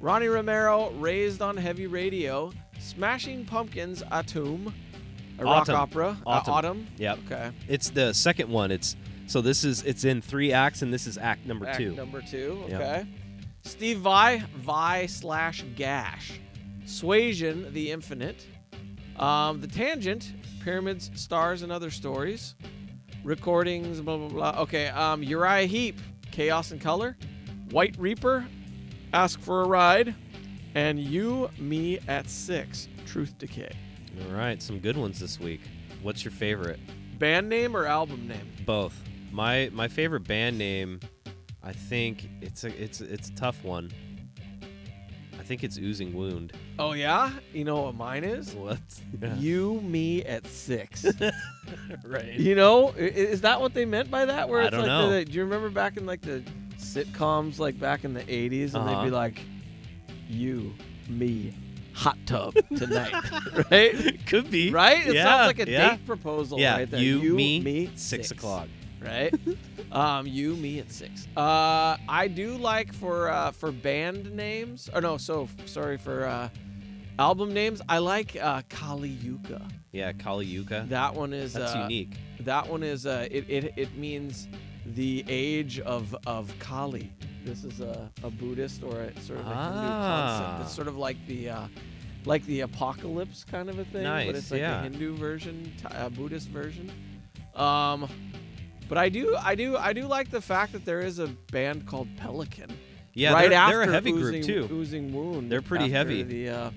Ronnie 0.00 0.26
Romero, 0.28 0.90
Raised 0.92 1.42
on 1.42 1.56
Heavy 1.56 1.86
Radio. 1.86 2.50
Smashing 2.80 3.44
Pumpkins, 3.44 4.02
Atum. 4.10 4.72
A 5.38 5.44
rock 5.44 5.62
Autumn. 5.68 5.76
opera. 5.76 6.16
Uh, 6.26 6.30
Autumn. 6.30 6.54
autumn. 6.54 6.86
Yep. 6.96 7.18
Okay. 7.26 7.50
It's 7.68 7.90
the 7.90 8.12
second 8.12 8.48
one. 8.50 8.70
It's 8.70 8.96
so 9.26 9.40
this 9.40 9.64
is 9.64 9.82
it's 9.84 10.04
in 10.04 10.20
three 10.20 10.52
acts 10.52 10.82
and 10.82 10.92
this 10.92 11.06
is 11.06 11.16
act 11.16 11.46
number 11.46 11.66
Act 11.66 11.78
two. 11.78 11.94
Number 11.94 12.20
two. 12.20 12.64
Yep. 12.68 12.80
Okay. 12.80 13.06
Steve 13.62 13.98
Vai, 13.98 14.42
Vi 14.56 15.06
slash 15.06 15.64
Gash. 15.76 16.40
Suasion, 16.84 17.72
The 17.72 17.90
Infinite. 17.90 18.46
Um, 19.16 19.60
the 19.60 19.66
Tangent, 19.66 20.32
Pyramids, 20.64 21.10
Stars, 21.14 21.62
and 21.62 21.70
Other 21.70 21.90
Stories. 21.90 22.54
Recordings, 23.22 24.00
blah, 24.00 24.16
blah, 24.16 24.28
blah. 24.28 24.62
Okay. 24.62 24.88
Um, 24.88 25.22
Uriah 25.22 25.66
Heep, 25.66 25.98
Chaos 26.30 26.70
and 26.70 26.80
Color. 26.80 27.16
White 27.70 27.96
Reaper, 27.98 28.46
Ask 29.12 29.40
for 29.40 29.62
a 29.62 29.66
Ride. 29.66 30.14
And 30.74 30.98
You, 30.98 31.50
Me 31.58 31.98
at 32.06 32.28
Six, 32.28 32.88
Truth 33.06 33.38
Decay. 33.38 33.72
All 34.24 34.36
right, 34.36 34.62
some 34.62 34.78
good 34.78 34.96
ones 34.96 35.18
this 35.18 35.40
week. 35.40 35.60
What's 36.02 36.24
your 36.24 36.32
favorite? 36.32 36.78
Band 37.18 37.48
name 37.48 37.76
or 37.76 37.86
album 37.86 38.28
name? 38.28 38.52
Both. 38.64 38.94
My 39.32 39.68
my 39.72 39.88
favorite 39.88 40.26
band 40.26 40.58
name, 40.58 41.00
I 41.62 41.72
think 41.72 42.28
it's 42.40 42.64
a 42.64 42.82
it's 42.82 43.00
it's 43.00 43.28
a 43.28 43.34
tough 43.34 43.62
one. 43.64 43.90
I 45.50 45.52
think 45.52 45.64
it's 45.64 45.78
Oozing 45.78 46.14
Wound. 46.14 46.52
Oh, 46.78 46.92
yeah? 46.92 47.32
You 47.52 47.64
know 47.64 47.82
what 47.82 47.96
mine 47.96 48.22
is? 48.22 48.54
What? 48.54 48.78
You, 49.36 49.80
Me 49.80 50.22
at 50.22 50.46
Six. 50.46 51.04
right. 52.04 52.34
You 52.34 52.54
know, 52.54 52.90
is 52.90 53.40
that 53.40 53.60
what 53.60 53.74
they 53.74 53.84
meant 53.84 54.12
by 54.12 54.26
that? 54.26 54.48
Where 54.48 54.62
I 54.62 54.66
it's 54.66 54.76
like 54.76 54.86
know. 54.86 55.10
The, 55.10 55.24
do 55.24 55.32
you 55.32 55.42
remember 55.42 55.68
back 55.68 55.96
in 55.96 56.06
like 56.06 56.20
the 56.20 56.44
sitcoms, 56.76 57.58
like 57.58 57.80
back 57.80 58.04
in 58.04 58.14
the 58.14 58.22
'80s, 58.22 58.74
and 58.74 58.86
they'd 58.86 58.92
Uh-huh. 58.92 59.04
be 59.06 59.10
like, 59.10 59.40
"You, 60.28 60.72
me, 61.08 61.52
hot 61.94 62.16
tub 62.26 62.54
tonight," 62.76 63.12
right? 63.72 64.24
Could 64.26 64.52
be. 64.52 64.70
Right? 64.70 65.04
It 65.04 65.16
yeah, 65.16 65.24
sounds 65.24 65.46
like 65.48 65.66
a 65.66 65.68
yeah. 65.68 65.90
date 65.96 66.06
proposal. 66.06 66.60
Yeah, 66.60 66.76
right 66.76 66.88
there. 66.88 67.00
you, 67.00 67.34
me, 67.34 67.58
me, 67.58 67.90
six 67.96 68.30
o'clock. 68.30 68.68
Right? 69.00 69.34
um, 69.92 70.26
you, 70.26 70.54
me 70.56 70.78
at 70.78 70.90
six. 70.90 71.26
Uh, 71.36 71.96
I 72.08 72.28
do 72.28 72.56
like 72.58 72.92
for 72.92 73.30
uh, 73.30 73.50
for 73.52 73.72
band 73.72 74.32
names. 74.34 74.88
Or 74.94 75.00
no, 75.00 75.16
so 75.16 75.48
sorry 75.66 75.96
for 75.96 76.26
uh, 76.26 76.48
album 77.18 77.52
names. 77.54 77.80
I 77.88 77.98
like 77.98 78.36
uh, 78.40 78.62
Kali 78.68 79.10
Yuka. 79.10 79.70
Yeah, 79.92 80.12
Kali 80.12 80.46
Yuka. 80.46 80.88
That 80.88 81.14
one 81.14 81.32
is 81.32 81.54
That's 81.54 81.74
uh, 81.74 81.80
unique. 81.88 82.14
That 82.40 82.68
one 82.68 82.82
is 82.82 83.06
uh, 83.06 83.26
it, 83.30 83.46
it 83.48 83.72
it 83.76 83.96
means 83.96 84.48
the 84.86 85.24
age 85.28 85.80
of 85.80 86.14
of 86.26 86.52
Kali. 86.58 87.12
This 87.44 87.64
is 87.64 87.80
a, 87.80 88.10
a 88.22 88.30
Buddhist 88.30 88.82
or 88.82 89.00
a 89.00 89.20
sort 89.22 89.40
of 89.40 89.46
a 89.46 89.48
Hindu 89.48 89.78
Ah. 89.78 90.38
concept. 90.38 90.66
It's 90.66 90.74
sort 90.76 90.88
of 90.88 90.96
like 90.98 91.16
the 91.26 91.48
uh, 91.50 91.68
like 92.26 92.44
the 92.44 92.60
apocalypse 92.60 93.44
kind 93.44 93.70
of 93.70 93.78
a 93.78 93.84
thing, 93.86 94.02
Nice, 94.02 94.26
but 94.26 94.34
it's 94.36 94.50
like 94.50 94.60
yeah. 94.60 94.80
a 94.80 94.82
Hindu 94.82 95.16
version, 95.16 95.72
a 95.90 96.10
Buddhist 96.10 96.48
version. 96.48 96.92
Um, 97.54 98.08
but 98.90 98.98
I 98.98 99.08
do 99.08 99.34
I 99.40 99.54
do 99.54 99.76
I 99.78 99.94
do 99.94 100.02
like 100.02 100.30
the 100.30 100.40
fact 100.42 100.72
that 100.72 100.84
there 100.84 101.00
is 101.00 101.18
a 101.18 101.28
band 101.50 101.86
called 101.86 102.08
Pelican. 102.18 102.70
Yeah, 103.14 103.32
right 103.32 103.48
they're, 103.48 103.58
after 103.58 103.78
they're 103.78 103.88
a 103.88 103.92
heavy 103.92 104.12
oozing, 104.12 104.42
group 104.42 104.68
too. 104.68 104.74
Oozing 104.74 105.12
Wound. 105.14 105.50
They're 105.50 105.62
pretty 105.62 105.88
heavy. 105.88 106.22
The 106.22 106.48
uh, 106.50 106.70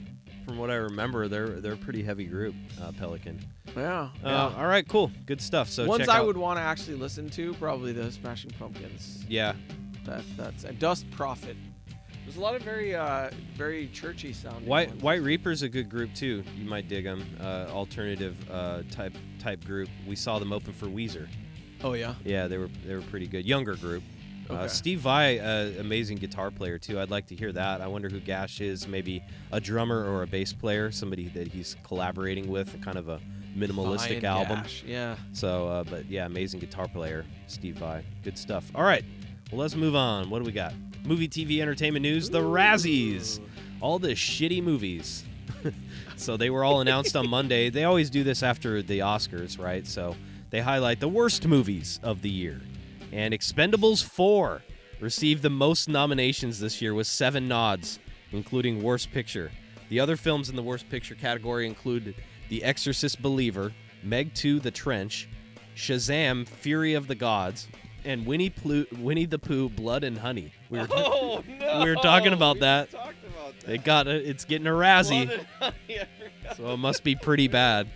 From 0.45 0.57
what 0.57 0.69
I 0.71 0.75
remember, 0.75 1.27
they're 1.27 1.59
they're 1.59 1.73
a 1.73 1.77
pretty 1.77 2.03
heavy 2.03 2.25
group. 2.25 2.55
Uh, 2.81 2.91
Pelican. 2.93 3.39
yeah, 3.75 4.01
Uh, 4.01 4.09
yeah. 4.23 4.53
all 4.57 4.67
right, 4.67 4.87
cool, 4.87 5.11
good 5.25 5.41
stuff. 5.41 5.69
So 5.69 5.85
Ones 5.87 6.07
I 6.07 6.17
out- 6.19 6.25
would 6.27 6.37
want 6.37 6.57
to 6.57 6.61
actually 6.61 6.95
listen 6.97 7.29
to 7.31 7.53
probably 7.55 7.91
the 7.91 8.11
Smashing 8.11 8.51
Pumpkins. 8.51 9.25
Yeah, 9.27 9.53
That 10.05 10.23
that's 10.37 10.63
and 10.63 10.77
Dust 10.79 11.09
Prophet. 11.11 11.57
There's 12.25 12.37
a 12.37 12.41
lot 12.41 12.55
of 12.55 12.61
very 12.61 12.95
uh 12.95 13.29
very 13.57 13.87
churchy 13.89 14.31
sounding. 14.33 14.65
White 14.67 14.89
ones. 14.89 15.03
White 15.03 15.21
Reaper's 15.21 15.61
a 15.61 15.69
good 15.69 15.89
group 15.89 16.13
too. 16.15 16.43
You 16.57 16.65
might 16.69 16.87
dig 16.87 17.03
them. 17.03 17.23
Uh, 17.39 17.67
alternative 17.69 18.35
uh, 18.49 18.83
type 18.91 19.13
type 19.39 19.63
group. 19.65 19.89
We 20.07 20.15
saw 20.15 20.39
them 20.39 20.53
open 20.53 20.71
for 20.73 20.87
Weezer. 20.87 21.27
Oh 21.83 21.93
yeah. 21.93 22.15
Yeah, 22.23 22.47
they 22.47 22.57
were 22.57 22.69
they 22.85 22.95
were 22.95 23.01
pretty 23.01 23.27
good. 23.27 23.45
Younger 23.45 23.75
group. 23.75 24.03
Uh, 24.49 24.67
Steve 24.67 24.99
Vai, 24.99 25.39
uh, 25.39 25.71
amazing 25.79 26.17
guitar 26.17 26.51
player 26.51 26.77
too. 26.77 26.99
I'd 26.99 27.09
like 27.09 27.27
to 27.27 27.35
hear 27.35 27.51
that. 27.53 27.81
I 27.81 27.87
wonder 27.87 28.09
who 28.09 28.19
Gash 28.19 28.61
is. 28.61 28.87
Maybe 28.87 29.23
a 29.51 29.59
drummer 29.59 30.05
or 30.05 30.21
a 30.23 30.27
bass 30.27 30.51
player, 30.53 30.91
somebody 30.91 31.29
that 31.29 31.47
he's 31.47 31.75
collaborating 31.83 32.47
with. 32.49 32.81
Kind 32.83 32.97
of 32.97 33.07
a 33.07 33.19
minimalistic 33.57 34.23
album. 34.23 34.61
Gash, 34.61 34.83
Yeah. 34.85 35.15
So, 35.31 35.67
uh, 35.67 35.83
but 35.85 36.09
yeah, 36.09 36.25
amazing 36.25 36.59
guitar 36.59 36.87
player, 36.87 37.25
Steve 37.47 37.77
Vai. 37.77 38.03
Good 38.23 38.37
stuff. 38.37 38.69
All 38.75 38.83
right, 38.83 39.05
well, 39.51 39.61
let's 39.61 39.75
move 39.75 39.95
on. 39.95 40.29
What 40.29 40.39
do 40.39 40.45
we 40.45 40.51
got? 40.51 40.73
Movie, 41.05 41.27
TV, 41.27 41.59
entertainment 41.61 42.03
news. 42.03 42.29
The 42.29 42.41
Razzies. 42.41 43.39
All 43.81 43.99
the 43.99 44.09
shitty 44.09 44.63
movies. 44.63 45.23
so 46.15 46.37
they 46.37 46.49
were 46.49 46.63
all 46.63 46.81
announced 46.81 47.15
on 47.15 47.29
Monday. 47.29 47.69
They 47.69 47.83
always 47.83 48.09
do 48.09 48.23
this 48.23 48.43
after 48.43 48.81
the 48.81 48.99
Oscars, 48.99 49.59
right? 49.59 49.85
So 49.85 50.15
they 50.53 50.61
highlight 50.61 50.99
the 50.99 51.07
worst 51.07 51.47
movies 51.47 51.99
of 52.03 52.21
the 52.21 52.29
year. 52.29 52.61
And 53.11 53.33
Expendables 53.33 54.05
4 54.05 54.61
received 54.99 55.41
the 55.41 55.49
most 55.49 55.89
nominations 55.89 56.59
this 56.59 56.79
year 56.79 56.93
with 56.93 57.07
seven 57.07 57.47
nods, 57.47 57.97
including 58.31 58.83
Worst 58.83 59.11
Picture. 59.11 59.51
The 59.89 59.99
other 59.99 60.15
films 60.15 60.51
in 60.51 60.55
the 60.55 60.61
Worst 60.61 60.87
Picture 60.91 61.15
category 61.15 61.65
include 61.65 62.13
The 62.49 62.63
Exorcist 62.63 63.19
Believer, 63.19 63.73
Meg 64.03 64.35
2 64.35 64.59
The 64.59 64.69
Trench, 64.69 65.27
Shazam 65.75 66.47
Fury 66.47 66.93
of 66.93 67.07
the 67.07 67.15
Gods, 67.15 67.67
and 68.05 68.23
Winnie, 68.23 68.51
Plu- 68.51 68.85
Winnie 68.99 69.25
the 69.25 69.39
Pooh 69.39 69.69
Blood 69.69 70.03
and 70.03 70.19
Honey. 70.19 70.53
We 70.69 70.77
were, 70.77 70.87
Oh 70.91 71.43
no. 71.47 71.79
we 71.83 71.89
were 71.89 71.95
talking 71.95 72.31
about 72.33 72.59
that. 72.59 72.91
Talked 72.91 73.15
about 73.25 73.59
that. 73.61 73.73
It 73.73 73.83
got 73.83 74.07
a, 74.07 74.29
it's 74.29 74.45
getting 74.45 74.67
a 74.67 74.71
Razzie, 74.71 75.43
so 76.57 76.73
it 76.73 76.77
must 76.77 77.03
be 77.03 77.15
pretty 77.15 77.47
bad. 77.47 77.87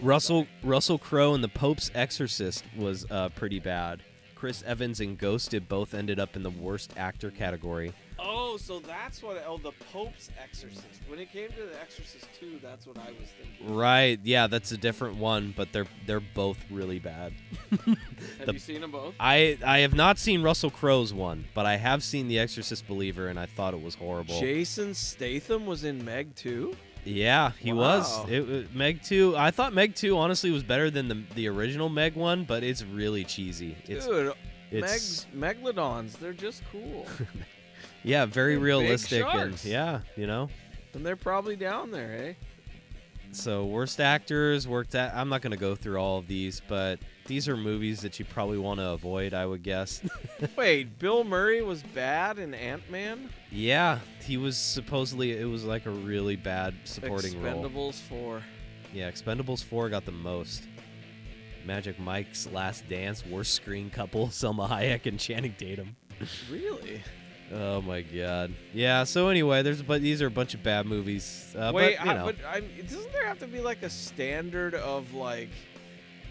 Russell 0.00 0.46
Russell 0.62 0.98
Crowe 0.98 1.34
and 1.34 1.42
the 1.42 1.48
Pope's 1.48 1.90
Exorcist 1.94 2.64
was 2.76 3.06
uh, 3.10 3.28
pretty 3.30 3.60
bad. 3.60 4.02
Chris 4.34 4.62
Evans 4.66 5.00
and 5.00 5.16
Ghosted 5.16 5.66
both 5.66 5.94
ended 5.94 6.20
up 6.20 6.36
in 6.36 6.42
the 6.42 6.50
worst 6.50 6.92
actor 6.98 7.30
category. 7.30 7.94
Oh, 8.18 8.58
so 8.58 8.80
that's 8.80 9.22
what. 9.22 9.42
Oh, 9.46 9.56
the 9.56 9.72
Pope's 9.92 10.30
Exorcist. 10.42 10.84
When 11.08 11.18
it 11.18 11.32
came 11.32 11.48
to 11.50 11.62
the 11.66 11.80
Exorcist 11.80 12.26
2, 12.38 12.60
that's 12.62 12.86
what 12.86 12.98
I 12.98 13.10
was 13.18 13.30
thinking. 13.40 13.74
Right? 13.74 14.18
Yeah, 14.22 14.46
that's 14.46 14.72
a 14.72 14.76
different 14.76 15.16
one, 15.16 15.54
but 15.56 15.72
they're 15.72 15.86
they're 16.06 16.20
both 16.20 16.58
really 16.70 16.98
bad. 16.98 17.32
Have 17.70 18.46
The- 18.46 18.52
you 18.52 18.58
seen 18.58 18.82
them 18.82 18.90
both? 18.90 19.14
I 19.18 19.58
I 19.64 19.78
have 19.78 19.94
not 19.94 20.18
seen 20.18 20.42
Russell 20.42 20.70
Crowe's 20.70 21.14
one, 21.14 21.46
but 21.54 21.64
I 21.64 21.76
have 21.76 22.02
seen 22.02 22.28
The 22.28 22.38
Exorcist 22.38 22.86
Believer, 22.86 23.28
and 23.28 23.38
I 23.38 23.46
thought 23.46 23.72
it 23.74 23.82
was 23.82 23.94
horrible. 23.94 24.38
Jason 24.38 24.92
Statham 24.94 25.64
was 25.66 25.82
in 25.84 26.04
Meg 26.04 26.34
2. 26.34 26.74
Yeah, 27.06 27.52
he 27.60 27.72
Wow. 27.72 27.98
was. 27.98 28.28
It, 28.28 28.74
Meg 28.74 29.02
two. 29.02 29.36
I 29.36 29.50
thought 29.50 29.72
Meg 29.72 29.94
two 29.94 30.18
honestly 30.18 30.50
was 30.50 30.62
better 30.62 30.90
than 30.90 31.08
the 31.08 31.22
the 31.34 31.48
original 31.48 31.88
Meg 31.88 32.14
one, 32.16 32.44
but 32.44 32.62
it's 32.62 32.82
really 32.82 33.24
cheesy. 33.24 33.76
It's 33.86 34.06
Dude, 34.06 34.32
It's 34.70 35.24
Megs, 35.32 35.60
megalodons. 35.62 36.18
They're 36.18 36.32
just 36.32 36.62
cool, 36.72 37.06
yeah, 38.02 38.26
very 38.26 38.54
They're 38.56 38.64
realistic 38.64 39.24
and 39.24 39.64
yeah, 39.64 40.00
you 40.16 40.26
know. 40.26 40.50
and 40.94 41.06
they're 41.06 41.14
probably 41.16 41.54
down 41.56 41.90
there, 41.92 42.12
eh? 42.18 42.32
So 43.32 43.64
worst 43.66 44.00
actors, 44.00 44.66
worked 44.66 44.94
at. 44.94 45.14
I'm 45.14 45.28
not 45.28 45.42
gonna 45.42 45.56
go 45.56 45.74
through 45.74 45.98
all 45.98 46.18
of 46.18 46.26
these, 46.26 46.60
but 46.66 46.98
these 47.26 47.48
are 47.48 47.56
movies 47.56 48.00
that 48.02 48.18
you 48.18 48.24
probably 48.24 48.58
want 48.58 48.80
to 48.80 48.88
avoid. 48.90 49.34
I 49.34 49.44
would 49.46 49.62
guess. 49.62 50.00
Wait, 50.56 50.98
Bill 50.98 51.22
Murray 51.24 51.62
was 51.62 51.82
bad 51.82 52.38
in 52.38 52.54
Ant 52.54 52.90
Man. 52.90 53.28
yeah, 53.50 53.98
he 54.24 54.36
was 54.36 54.56
supposedly. 54.56 55.32
It 55.32 55.44
was 55.48 55.64
like 55.64 55.86
a 55.86 55.90
really 55.90 56.36
bad 56.36 56.74
supporting 56.84 57.42
role. 57.42 57.64
Expendables 57.64 57.94
four. 57.94 58.42
Yeah, 58.94 59.10
Expendables 59.10 59.62
4 59.62 59.90
got 59.90 60.06
the 60.06 60.12
most. 60.12 60.62
Magic 61.66 61.98
Mike's 61.98 62.48
Last 62.50 62.88
Dance, 62.88 63.26
worst 63.26 63.52
screen 63.52 63.90
couple, 63.90 64.28
Salma 64.28 64.70
Hayek 64.70 65.04
and 65.04 65.18
Channing 65.20 65.54
Tatum. 65.58 65.96
Really? 66.50 67.02
Oh 67.52 67.80
my 67.82 68.02
god. 68.02 68.52
Yeah. 68.72 69.04
So 69.04 69.28
anyway, 69.28 69.62
there's 69.62 69.82
but 69.82 70.02
these 70.02 70.20
are 70.22 70.26
a 70.26 70.30
bunch 70.30 70.54
of 70.54 70.62
bad 70.62 70.86
movies. 70.86 71.54
Uh, 71.56 71.72
Wait, 71.74 71.96
but, 71.98 72.04
you 72.06 72.10
I- 72.12 72.24
but 72.24 72.36
I, 72.46 72.60
doesn't 72.60 73.12
there 73.12 73.26
have 73.26 73.38
to 73.40 73.46
be 73.46 73.60
like 73.60 73.82
a 73.82 73.90
standard 73.90 74.74
of 74.74 75.14
like 75.14 75.50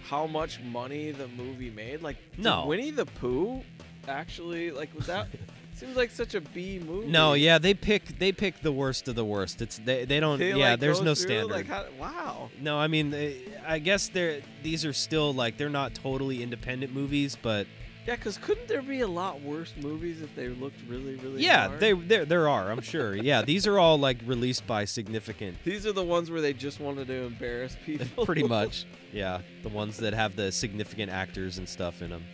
how 0.04 0.28
much 0.28 0.62
money 0.62 1.12
the 1.12 1.28
movie 1.30 1.72
made? 1.72 2.02
Like, 2.02 2.18
did 2.36 2.44
No. 2.44 2.68
Winnie 2.68 2.92
the 2.92 3.06
Pooh 3.06 3.64
actually 4.08 4.72
like 4.72 4.94
was 4.96 5.08
that? 5.08 5.28
seems 5.76 5.98
like 5.98 6.10
such 6.10 6.36
a 6.36 6.42
B 6.42 6.80
movie. 6.80 7.08
no, 7.08 7.34
yeah, 7.34 7.58
they 7.58 7.74
pick 7.74 8.18
they 8.20 8.32
pick 8.32 8.62
the 8.62 8.72
worst 8.72 9.08
of 9.08 9.16
the 9.16 9.26
worst. 9.26 9.62
It's 9.62 9.78
they 9.78 10.06
they 10.06 10.20
don't. 10.20 10.40
They, 10.40 10.54
yeah, 10.54 10.72
like, 10.72 10.80
there's 10.80 11.02
no 11.02 11.14
through, 11.16 11.28
standard. 11.28 11.52
Like, 11.52 11.68
how, 11.68 11.86
wow. 12.00 12.50
no, 12.62 12.78
I 12.78 12.88
mean, 12.88 13.10
they, 13.10 13.42
I 13.68 13.80
guess 13.80 14.08
they're 14.10 14.42
these 14.64 14.86
are 14.86 14.94
still 14.94 15.34
like 15.34 15.58
they're 15.58 15.70
not 15.70 15.94
totally 15.94 16.42
independent 16.42 16.94
movies, 16.94 17.38
but 17.42 17.68
Yeah, 18.06 18.16
because 18.16 18.38
couldn't 18.38 18.68
there 18.68 18.84
be 18.84 19.02
a 19.02 19.08
lot 19.08 19.42
worse 19.42 19.74
movies 19.82 20.22
if 20.22 20.36
they 20.36 20.48
looked 20.50 20.80
really, 20.88 21.16
really? 21.16 21.42
yeah, 21.44 21.68
hard? 21.70 21.80
they 21.80 21.94
there 21.94 22.24
there 22.26 22.48
are. 22.48 22.72
I'm 22.72 22.82
sure. 22.82 23.16
Yeah, 23.16 23.42
these 23.42 23.66
are 23.66 23.80
all 23.80 23.98
like 23.98 24.18
released 24.26 24.68
by 24.68 24.86
significant 24.86 25.58
These 25.64 25.88
are 25.88 25.92
the 25.92 26.04
ones 26.04 26.30
where 26.30 26.42
they 26.42 26.54
just 26.54 26.80
wanted 26.80 27.08
to 27.08 27.14
embarrass 27.24 27.76
people. 27.86 28.26
pretty 28.26 28.44
much. 28.44 28.86
Yeah, 29.14 29.40
the 29.64 29.70
ones 29.70 29.96
that 30.00 30.14
have 30.14 30.36
the 30.36 30.52
significant 30.52 31.10
actors 31.10 31.58
and 31.58 31.70
stuff 31.70 32.02
in 32.02 32.10
them. 32.10 32.26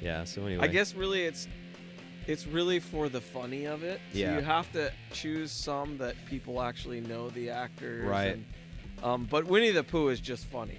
Yeah. 0.00 0.24
So 0.24 0.46
anyway, 0.46 0.64
I 0.64 0.66
guess 0.68 0.94
really 0.94 1.24
it's 1.24 1.46
it's 2.26 2.46
really 2.46 2.80
for 2.80 3.10
the 3.10 3.20
funny 3.20 3.66
of 3.66 3.82
it. 3.84 4.00
So 4.12 4.18
Yeah. 4.18 4.36
you 4.36 4.40
have 4.42 4.72
to 4.72 4.90
choose 5.12 5.52
some 5.52 5.98
that 5.98 6.16
people 6.24 6.62
actually 6.62 7.02
know 7.02 7.28
the 7.30 7.50
actors. 7.50 8.04
Right. 8.08 8.32
and- 8.34 8.44
um, 9.02 9.28
but 9.30 9.44
Winnie 9.44 9.72
the 9.72 9.84
Pooh 9.84 10.08
is 10.08 10.20
just 10.20 10.46
funny. 10.46 10.78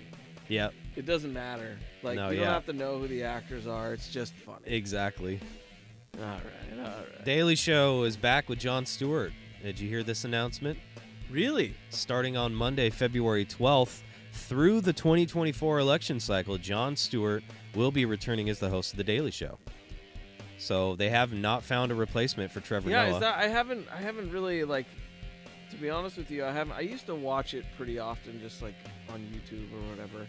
Yep. 0.49 0.73
It 0.95 1.05
doesn't 1.05 1.33
matter. 1.33 1.77
Like 2.03 2.15
No, 2.15 2.29
you 2.29 2.39
yeah. 2.39 2.45
don't 2.45 2.53
have 2.53 2.65
to 2.67 2.73
know 2.73 2.97
who 2.99 3.07
the 3.07 3.23
actors 3.23 3.67
are. 3.67 3.93
It's 3.93 4.09
just 4.11 4.33
funny. 4.33 4.65
Exactly. 4.65 5.39
all 6.17 6.23
right, 6.25 6.79
all 6.79 6.83
right. 6.85 7.25
Daily 7.25 7.55
Show 7.55 8.03
is 8.03 8.17
back 8.17 8.49
with 8.49 8.59
Jon 8.59 8.85
Stewart. 8.85 9.31
Did 9.63 9.79
you 9.79 9.89
hear 9.89 10.03
this 10.03 10.23
announcement? 10.25 10.79
really? 11.29 11.75
Starting 11.89 12.37
on 12.37 12.55
Monday, 12.55 12.89
February 12.89 13.45
12th, 13.45 14.01
through 14.31 14.79
the 14.79 14.93
2024 14.93 15.77
election 15.79 16.19
cycle, 16.21 16.57
Jon 16.57 16.95
Stewart 16.95 17.43
will 17.75 17.91
be 17.91 18.05
returning 18.05 18.47
as 18.49 18.59
the 18.59 18.69
host 18.69 18.93
of 18.93 18.97
the 18.97 19.03
Daily 19.03 19.31
Show. 19.31 19.57
So 20.57 20.95
they 20.95 21.09
have 21.09 21.33
not 21.33 21.63
found 21.63 21.91
a 21.91 21.95
replacement 21.95 22.51
for 22.51 22.61
Trevor 22.61 22.89
Yeah, 22.89 23.05
Noah. 23.07 23.13
is 23.15 23.19
that 23.19 23.37
I 23.37 23.47
haven't 23.47 23.87
I 23.93 23.97
haven't 24.01 24.31
really 24.31 24.63
like 24.63 24.85
to 25.71 25.77
be 25.77 25.89
honest 25.89 26.17
with 26.17 26.31
you, 26.31 26.45
I 26.45 26.51
haven't 26.51 26.73
I 26.73 26.81
used 26.81 27.05
to 27.07 27.15
watch 27.15 27.53
it 27.53 27.65
pretty 27.75 27.99
often 27.99 28.39
just 28.39 28.61
like 28.61 28.75
on 29.09 29.19
YouTube 29.19 29.71
or 29.73 29.89
whatever. 29.89 30.27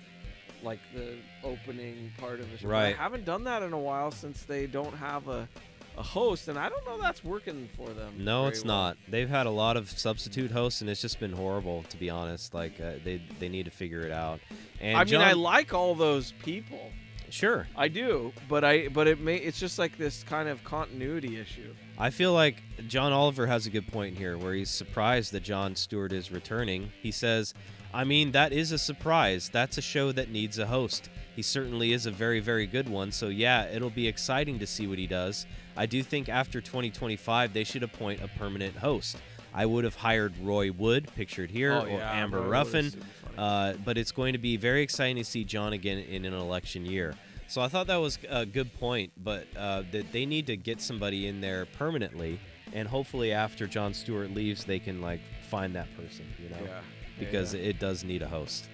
Like 0.62 0.80
the 0.92 1.16
opening 1.44 2.10
part 2.18 2.40
of 2.40 2.50
the 2.50 2.58
show. 2.58 2.68
Right. 2.68 2.98
I 2.98 3.02
haven't 3.02 3.24
done 3.24 3.44
that 3.44 3.62
in 3.62 3.72
a 3.72 3.78
while 3.78 4.10
since 4.10 4.42
they 4.42 4.66
don't 4.66 4.94
have 4.94 5.28
a 5.28 5.48
a 5.96 6.02
host 6.02 6.46
and 6.46 6.56
I 6.56 6.68
don't 6.68 6.86
know 6.86 7.00
that's 7.00 7.24
working 7.24 7.68
for 7.76 7.88
them. 7.88 8.14
no, 8.18 8.46
it's 8.46 8.64
well. 8.64 8.74
not. 8.74 8.96
They've 9.08 9.28
had 9.28 9.46
a 9.46 9.50
lot 9.50 9.76
of 9.76 9.90
substitute 9.90 10.52
hosts, 10.52 10.80
and 10.80 10.88
it's 10.88 11.00
just 11.00 11.18
been 11.18 11.32
horrible, 11.32 11.82
to 11.90 11.96
be 11.96 12.08
honest. 12.08 12.54
Like 12.54 12.80
uh, 12.80 12.92
they 13.04 13.20
they 13.38 13.48
need 13.48 13.64
to 13.64 13.70
figure 13.70 14.00
it 14.02 14.12
out. 14.12 14.40
And 14.80 14.96
I 14.96 15.04
mean 15.04 15.20
I 15.20 15.32
like 15.32 15.74
all 15.74 15.94
those 15.94 16.32
people. 16.44 16.90
Sure. 17.30 17.66
I 17.76 17.88
do, 17.88 18.32
but 18.48 18.64
I 18.64 18.88
but 18.88 19.06
it 19.06 19.20
may 19.20 19.36
it's 19.36 19.58
just 19.58 19.78
like 19.78 19.96
this 19.98 20.22
kind 20.24 20.48
of 20.48 20.62
continuity 20.64 21.38
issue. 21.38 21.74
I 21.98 22.10
feel 22.10 22.32
like 22.32 22.62
John 22.86 23.12
Oliver 23.12 23.46
has 23.46 23.66
a 23.66 23.70
good 23.70 23.86
point 23.90 24.16
here 24.16 24.38
where 24.38 24.54
he's 24.54 24.70
surprised 24.70 25.32
that 25.32 25.42
Jon 25.42 25.74
Stewart 25.76 26.12
is 26.12 26.30
returning. 26.30 26.92
He 27.02 27.10
says, 27.10 27.54
I 27.92 28.04
mean, 28.04 28.32
that 28.32 28.52
is 28.52 28.70
a 28.70 28.78
surprise. 28.78 29.48
That's 29.52 29.78
a 29.78 29.82
show 29.82 30.12
that 30.12 30.30
needs 30.30 30.58
a 30.58 30.66
host. 30.66 31.08
He 31.34 31.42
certainly 31.42 31.92
is 31.92 32.06
a 32.06 32.10
very, 32.10 32.38
very 32.40 32.66
good 32.66 32.88
one. 32.88 33.10
So, 33.12 33.28
yeah, 33.28 33.64
it'll 33.64 33.90
be 33.90 34.06
exciting 34.06 34.58
to 34.58 34.66
see 34.66 34.86
what 34.86 34.98
he 34.98 35.06
does. 35.06 35.46
I 35.76 35.86
do 35.86 36.02
think 36.02 36.28
after 36.28 36.60
2025, 36.60 37.52
they 37.52 37.64
should 37.64 37.82
appoint 37.82 38.22
a 38.22 38.28
permanent 38.28 38.76
host. 38.76 39.16
I 39.54 39.64
would 39.64 39.84
have 39.84 39.96
hired 39.96 40.34
Roy 40.38 40.70
Wood, 40.70 41.08
pictured 41.16 41.50
here, 41.50 41.72
Oh, 41.72 41.82
or 41.82 41.88
yeah, 41.88 42.12
Amber 42.12 42.42
Roy 42.42 42.48
Ruffin. 42.48 42.92
Uh, 43.38 43.74
but 43.84 43.96
it's 43.96 44.10
going 44.10 44.32
to 44.32 44.38
be 44.38 44.56
very 44.56 44.82
exciting 44.82 45.14
to 45.16 45.24
see 45.24 45.44
Jon 45.44 45.72
again 45.72 45.98
in 45.98 46.24
an 46.24 46.34
election 46.34 46.84
year. 46.84 47.14
So 47.46 47.62
I 47.62 47.68
thought 47.68 47.86
that 47.86 47.96
was 47.96 48.18
a 48.28 48.44
good 48.44 48.74
point, 48.80 49.12
but 49.16 49.46
uh, 49.56 49.84
that 49.92 50.10
they 50.12 50.26
need 50.26 50.48
to 50.48 50.56
get 50.56 50.80
somebody 50.82 51.28
in 51.28 51.40
there 51.40 51.64
permanently, 51.64 52.40
and 52.72 52.88
hopefully 52.88 53.32
after 53.32 53.68
Jon 53.68 53.94
Stewart 53.94 54.32
leaves, 54.34 54.64
they 54.64 54.80
can 54.80 55.00
like 55.00 55.20
find 55.48 55.74
that 55.76 55.86
person, 55.96 56.26
you 56.42 56.48
know, 56.50 56.56
Yeah, 56.60 56.66
yeah, 56.66 56.80
because 57.20 57.54
yeah. 57.54 57.60
it 57.60 57.78
does 57.78 58.02
need 58.02 58.22
a 58.22 58.28
host. 58.28 58.68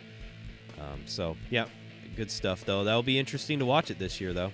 Um, 0.81 1.03
so 1.05 1.37
yeah, 1.51 1.67
good 2.17 2.31
stuff 2.31 2.65
though. 2.65 2.85
That'll 2.85 3.03
be 3.05 3.19
interesting 3.19 3.59
to 3.59 3.67
watch 3.67 3.91
it 3.91 3.99
this 3.99 4.19
year 4.21 4.33
though. 4.33 4.53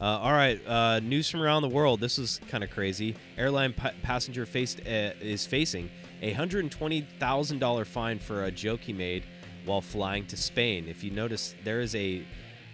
Uh, 0.00 0.04
all 0.04 0.32
right, 0.32 0.60
uh, 0.66 1.00
news 1.00 1.30
from 1.30 1.40
around 1.42 1.62
the 1.62 1.68
world. 1.68 2.00
This 2.00 2.18
is 2.18 2.40
kind 2.48 2.64
of 2.64 2.70
crazy. 2.70 3.14
Airline 3.38 3.74
pa- 3.74 3.92
passenger 4.02 4.44
faced 4.44 4.80
uh, 4.80 5.12
is 5.20 5.46
facing 5.46 5.88
a 6.26 6.32
hundred 6.32 6.64
and 6.64 6.72
twenty 6.72 7.02
thousand 7.20 7.60
dollar 7.60 7.84
fine 7.84 8.18
for 8.18 8.44
a 8.44 8.50
joke 8.50 8.80
he 8.80 8.92
made 8.92 9.24
while 9.64 9.80
flying 9.80 10.26
to 10.26 10.36
Spain. 10.36 10.88
If 10.88 11.04
you 11.04 11.10
notice, 11.12 11.54
there 11.64 11.80
is 11.80 11.94
a 11.94 12.26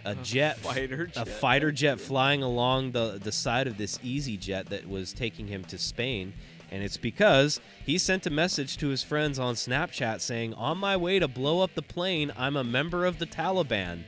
a 0.05 0.15
jet, 0.15 0.57
fighter 0.57 1.03
a 1.03 1.07
jet. 1.23 1.27
fighter 1.27 1.71
jet 1.71 1.99
flying 1.99 2.41
along 2.41 2.91
the 2.91 3.19
the 3.23 3.31
side 3.31 3.67
of 3.67 3.77
this 3.77 3.99
EasyJet 3.99 4.69
that 4.69 4.89
was 4.89 5.13
taking 5.13 5.47
him 5.47 5.63
to 5.65 5.77
Spain. 5.77 6.33
And 6.71 6.83
it's 6.83 6.97
because 6.97 7.61
he 7.85 7.99
sent 7.99 8.25
a 8.25 8.31
message 8.31 8.77
to 8.77 8.87
his 8.87 9.03
friends 9.03 9.37
on 9.37 9.53
Snapchat 9.53 10.21
saying, 10.21 10.55
On 10.55 10.79
my 10.79 10.97
way 10.97 11.19
to 11.19 11.27
blow 11.27 11.61
up 11.61 11.75
the 11.75 11.83
plane, 11.83 12.33
I'm 12.35 12.55
a 12.55 12.63
member 12.63 13.05
of 13.05 13.19
the 13.19 13.27
Taliban. 13.27 14.03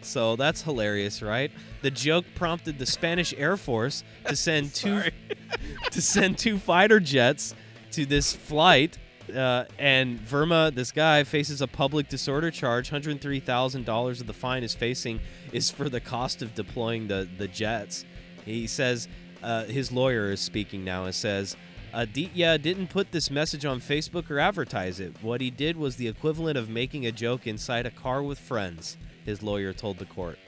So 0.00 0.34
that's 0.34 0.62
hilarious, 0.62 1.22
right? 1.22 1.52
The 1.82 1.92
joke 1.92 2.24
prompted 2.34 2.80
the 2.80 2.86
Spanish 2.86 3.32
Air 3.36 3.56
Force 3.56 4.02
to 4.26 4.34
send 4.34 4.74
two 4.74 5.02
to 5.90 6.02
send 6.02 6.38
two 6.38 6.58
fighter 6.58 6.98
jets 6.98 7.54
to 7.92 8.06
this 8.06 8.34
flight. 8.34 8.98
Uh, 9.34 9.66
and 9.78 10.18
Verma, 10.20 10.74
this 10.74 10.90
guy, 10.90 11.22
faces 11.22 11.60
a 11.60 11.66
public 11.66 12.08
disorder 12.08 12.50
charge. 12.50 12.88
Hundred 12.88 13.20
three 13.20 13.40
thousand 13.40 13.84
dollars 13.84 14.20
of 14.22 14.26
the 14.26 14.32
fine 14.32 14.62
is 14.62 14.74
facing 14.74 15.20
is 15.52 15.70
for 15.70 15.88
the 15.90 16.00
cost 16.00 16.40
of 16.40 16.54
deploying 16.54 17.08
the 17.08 17.28
the 17.36 17.46
jets. 17.48 18.06
He 18.46 18.66
says 18.66 19.06
uh, 19.42 19.64
his 19.64 19.92
lawyer 19.92 20.32
is 20.32 20.40
speaking 20.40 20.84
now 20.84 21.04
and 21.04 21.14
says. 21.14 21.56
Aditya 21.92 22.58
didn't 22.58 22.88
put 22.88 23.12
this 23.12 23.30
message 23.30 23.64
on 23.64 23.80
Facebook 23.80 24.30
or 24.30 24.38
advertise 24.38 25.00
it. 25.00 25.14
What 25.22 25.40
he 25.40 25.50
did 25.50 25.74
was 25.76 25.96
the 25.96 26.06
equivalent 26.06 26.58
of 26.58 26.68
making 26.68 27.06
a 27.06 27.12
joke 27.12 27.46
inside 27.46 27.86
a 27.86 27.90
car 27.90 28.22
with 28.22 28.38
friends, 28.38 28.98
his 29.24 29.42
lawyer 29.42 29.72
told 29.72 29.98
the 29.98 30.04
court. 30.04 30.38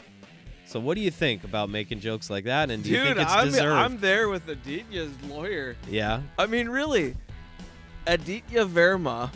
So, 0.66 0.78
what 0.78 0.96
do 0.96 1.00
you 1.00 1.10
think 1.10 1.42
about 1.42 1.70
making 1.70 2.00
jokes 2.00 2.28
like 2.28 2.44
that? 2.44 2.70
And 2.70 2.84
do 2.84 2.90
you 2.90 2.96
Dude, 2.96 3.06
think 3.06 3.18
it's 3.20 3.32
I'm, 3.32 3.46
deserved? 3.46 3.72
I'm 3.72 3.98
there 4.00 4.28
with 4.28 4.46
Aditya's 4.48 5.10
lawyer. 5.22 5.76
yeah, 5.88 6.20
I 6.38 6.46
mean, 6.46 6.68
really, 6.68 7.16
Aditya 8.06 8.64
Verma. 8.66 9.30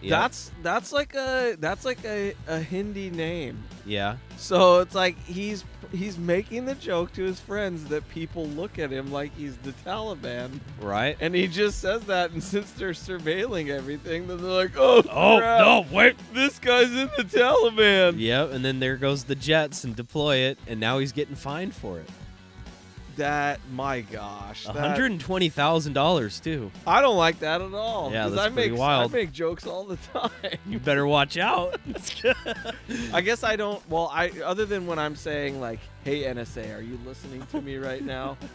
yeah, 0.00 0.20
That's 0.20 0.50
that's 0.62 0.92
like 0.92 1.14
a 1.14 1.56
that's 1.58 1.84
like 1.84 2.04
a, 2.04 2.34
a 2.48 2.58
Hindi 2.60 3.10
name. 3.10 3.62
yeah. 3.86 4.16
So 4.36 4.80
it's 4.80 4.94
like 4.94 5.16
he's 5.24 5.64
he's 5.92 6.16
making 6.18 6.64
the 6.64 6.74
joke 6.74 7.12
to 7.12 7.22
his 7.22 7.38
friends 7.38 7.84
that 7.86 8.08
people 8.08 8.46
look 8.46 8.78
at 8.78 8.90
him 8.90 9.12
like 9.12 9.34
he's 9.36 9.56
the 9.58 9.72
Taliban, 9.84 10.58
Right? 10.80 11.16
and 11.20 11.34
he 11.34 11.46
just 11.46 11.78
says 11.80 12.02
that. 12.04 12.30
And 12.32 12.42
since 12.52 12.70
they're 12.72 12.90
surveilling 12.92 13.68
everything, 13.68 14.26
then 14.26 14.38
they're 14.42 14.50
like, 14.50 14.72
"Oh, 14.76 15.02
Oh 15.10 15.38
crap, 15.38 15.60
no! 15.60 15.86
Wait. 15.92 16.16
this 16.34 16.58
guy's 16.58 16.90
in 16.90 17.10
the 17.16 17.24
Taliban." 17.24 18.14
Yep, 18.18 18.52
and 18.52 18.64
then 18.64 18.80
there 18.80 18.96
goes 18.96 19.24
the 19.24 19.34
Jets 19.36 19.84
and 19.84 19.94
deploy 19.94 20.36
it, 20.38 20.58
and 20.66 20.80
now 20.80 20.98
he's 20.98 21.12
getting 21.12 21.36
fined 21.36 21.74
for 21.74 22.00
it. 22.00 22.08
That 23.16 23.60
my 23.72 24.00
gosh, 24.00 24.64
hundred 24.64 25.10
and 25.10 25.20
twenty 25.20 25.48
thousand 25.48 25.92
dollars 25.92 26.40
too. 26.40 26.70
I 26.86 27.00
don't 27.00 27.16
like 27.16 27.40
that 27.40 27.60
at 27.60 27.74
all. 27.74 28.10
Yeah, 28.10 28.28
that's 28.28 28.40
I 28.40 28.50
pretty 28.50 28.70
make 28.70 28.78
wild. 28.78 29.12
I 29.12 29.14
make 29.14 29.32
jokes 29.32 29.66
all 29.66 29.84
the 29.84 29.96
time. 30.18 30.30
You 30.66 30.78
better 30.78 31.06
watch 31.06 31.36
out. 31.36 31.80
I 33.12 33.20
guess 33.20 33.44
I 33.44 33.56
don't. 33.56 33.86
Well, 33.90 34.10
I 34.12 34.30
other 34.44 34.64
than 34.64 34.86
when 34.86 34.98
I'm 34.98 35.16
saying 35.16 35.60
like 35.60 35.80
hey 36.04 36.22
NSA, 36.22 36.76
are 36.76 36.80
you 36.82 36.98
listening 37.06 37.46
to 37.50 37.60
me 37.60 37.76
right 37.76 38.02
now? 38.02 38.36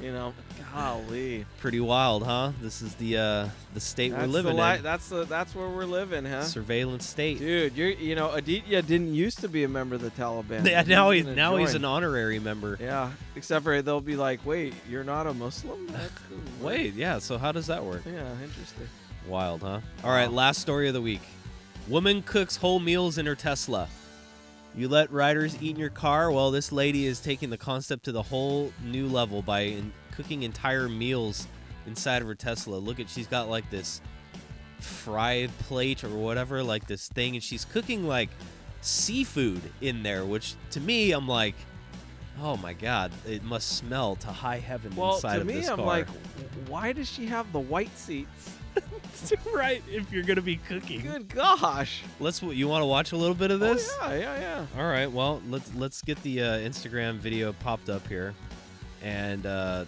You 0.00 0.12
know, 0.12 0.32
golly. 0.72 1.44
Pretty 1.58 1.80
wild, 1.80 2.22
huh? 2.22 2.52
This 2.62 2.80
is 2.80 2.94
the 2.94 3.18
uh, 3.18 3.48
the 3.74 3.80
state 3.80 4.12
That's 4.12 4.22
we're 4.22 4.28
living 4.28 4.56
li- 4.56 4.76
in. 4.76 4.82
That's 4.82 5.08
the 5.10 5.24
that's 5.24 5.54
where 5.54 5.68
we're 5.68 5.84
living, 5.84 6.24
huh? 6.24 6.44
Surveillance 6.44 7.06
state. 7.06 7.38
Dude, 7.38 7.76
you're 7.76 7.90
you 7.90 8.14
know 8.14 8.30
Aditya 8.32 8.80
didn't 8.82 9.12
used 9.12 9.40
to 9.40 9.48
be 9.48 9.62
a 9.64 9.68
member 9.68 9.96
of 9.96 10.00
the 10.00 10.10
Taliban. 10.10 10.66
Yeah, 10.66 10.82
now 10.82 11.10
he, 11.10 11.22
now 11.22 11.56
he's 11.56 11.74
an 11.74 11.84
honorary 11.84 12.38
member. 12.38 12.78
Yeah, 12.80 13.10
except 13.36 13.64
for 13.64 13.82
they'll 13.82 14.00
be 14.00 14.16
like, 14.16 14.44
wait, 14.46 14.72
you're 14.88 15.04
not 15.04 15.26
a 15.26 15.34
Muslim? 15.34 15.86
Wait, 16.62 16.94
yeah. 16.94 17.18
So 17.18 17.36
how 17.36 17.52
does 17.52 17.66
that 17.66 17.84
work? 17.84 18.02
Yeah, 18.06 18.30
interesting. 18.42 18.88
Wild, 19.26 19.62
huh? 19.62 19.80
All 20.02 20.10
right, 20.10 20.32
last 20.32 20.60
story 20.60 20.88
of 20.88 20.94
the 20.94 21.02
week. 21.02 21.22
Woman 21.88 22.22
cooks 22.22 22.56
whole 22.56 22.80
meals 22.80 23.18
in 23.18 23.26
her 23.26 23.34
Tesla. 23.34 23.88
You 24.74 24.88
let 24.88 25.10
riders 25.12 25.56
eat 25.60 25.70
in 25.70 25.76
your 25.76 25.90
car? 25.90 26.30
Well, 26.30 26.50
this 26.50 26.70
lady 26.70 27.06
is 27.06 27.20
taking 27.20 27.50
the 27.50 27.58
concept 27.58 28.04
to 28.04 28.12
the 28.12 28.22
whole 28.22 28.72
new 28.84 29.08
level 29.08 29.42
by 29.42 29.60
in- 29.62 29.92
cooking 30.12 30.42
entire 30.42 30.88
meals 30.88 31.46
inside 31.86 32.22
of 32.22 32.28
her 32.28 32.34
Tesla. 32.34 32.76
Look 32.76 33.00
at 33.00 33.08
she's 33.08 33.26
got 33.26 33.48
like 33.48 33.68
this 33.70 34.00
fry 34.78 35.48
plate 35.60 36.04
or 36.04 36.10
whatever, 36.10 36.62
like 36.62 36.86
this 36.86 37.08
thing, 37.08 37.34
and 37.34 37.42
she's 37.42 37.64
cooking 37.64 38.06
like 38.06 38.30
seafood 38.80 39.60
in 39.80 40.02
there, 40.02 40.24
which 40.24 40.54
to 40.70 40.80
me, 40.80 41.12
I'm 41.12 41.28
like, 41.28 41.56
oh 42.40 42.56
my 42.56 42.72
god, 42.72 43.12
it 43.26 43.42
must 43.42 43.76
smell 43.76 44.16
to 44.16 44.28
high 44.28 44.58
heaven 44.58 44.94
Well, 44.94 45.16
inside 45.16 45.36
to 45.36 45.40
of 45.42 45.46
me, 45.46 45.54
this 45.54 45.68
I'm 45.68 45.80
like, 45.80 46.08
why 46.68 46.92
does 46.92 47.10
she 47.10 47.26
have 47.26 47.50
the 47.52 47.60
white 47.60 47.96
seats? 47.98 48.52
right, 49.54 49.82
if 49.90 50.12
you're 50.12 50.22
gonna 50.22 50.40
be 50.40 50.56
cooking. 50.56 51.02
Good 51.02 51.28
gosh. 51.28 52.02
Let's. 52.18 52.42
You 52.42 52.68
want 52.68 52.82
to 52.82 52.86
watch 52.86 53.12
a 53.12 53.16
little 53.16 53.34
bit 53.34 53.50
of 53.50 53.60
this? 53.60 53.94
Oh, 54.00 54.10
yeah, 54.10 54.18
yeah, 54.18 54.40
yeah. 54.40 54.80
All 54.80 54.88
right. 54.88 55.10
Well, 55.10 55.42
let's 55.48 55.74
let's 55.74 56.02
get 56.02 56.22
the 56.22 56.42
uh, 56.42 56.58
Instagram 56.58 57.16
video 57.16 57.52
popped 57.52 57.88
up 57.88 58.06
here, 58.06 58.34
and 59.02 59.46
uh, 59.46 59.84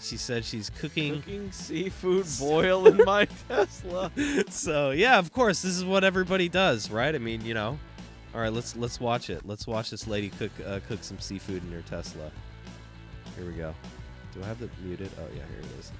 she 0.00 0.16
said 0.16 0.44
she's 0.44 0.70
cooking. 0.70 1.16
Cooking 1.16 1.52
seafood 1.52 2.26
boil 2.40 2.86
in 2.86 2.98
my 3.04 3.24
Tesla. 3.48 4.10
so 4.50 4.90
yeah, 4.90 5.18
of 5.18 5.32
course, 5.32 5.62
this 5.62 5.76
is 5.76 5.84
what 5.84 6.04
everybody 6.04 6.48
does, 6.48 6.90
right? 6.90 7.14
I 7.14 7.18
mean, 7.18 7.44
you 7.44 7.54
know. 7.54 7.78
All 8.34 8.42
right, 8.42 8.52
let's 8.52 8.76
let's 8.76 9.00
watch 9.00 9.30
it. 9.30 9.46
Let's 9.46 9.66
watch 9.66 9.90
this 9.90 10.06
lady 10.06 10.28
cook 10.28 10.52
uh, 10.66 10.80
cook 10.86 11.02
some 11.02 11.18
seafood 11.18 11.62
in 11.64 11.72
her 11.72 11.82
Tesla. 11.82 12.30
Here 13.36 13.46
we 13.46 13.54
go. 13.54 13.74
Do 14.34 14.42
I 14.42 14.46
have 14.46 14.60
the 14.60 14.68
muted? 14.84 15.10
Oh 15.18 15.26
yeah, 15.34 15.42
here 15.50 15.60
it 15.60 15.78
is. 15.80 15.90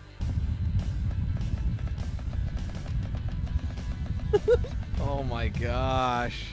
Oh 5.01 5.23
my 5.23 5.49
gosh. 5.49 6.45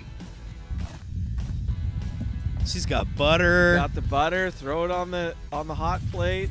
She's 2.66 2.86
got 2.86 3.08
butter. 3.16 3.76
Got 3.76 3.94
the 3.96 4.02
butter. 4.02 4.50
Throw 4.52 4.86
it 4.86 4.92
on 4.92 5.12
the 5.12 5.36
on 5.52 5.68
the 5.68 5.76
hot 5.76 6.02
plate. 6.12 6.50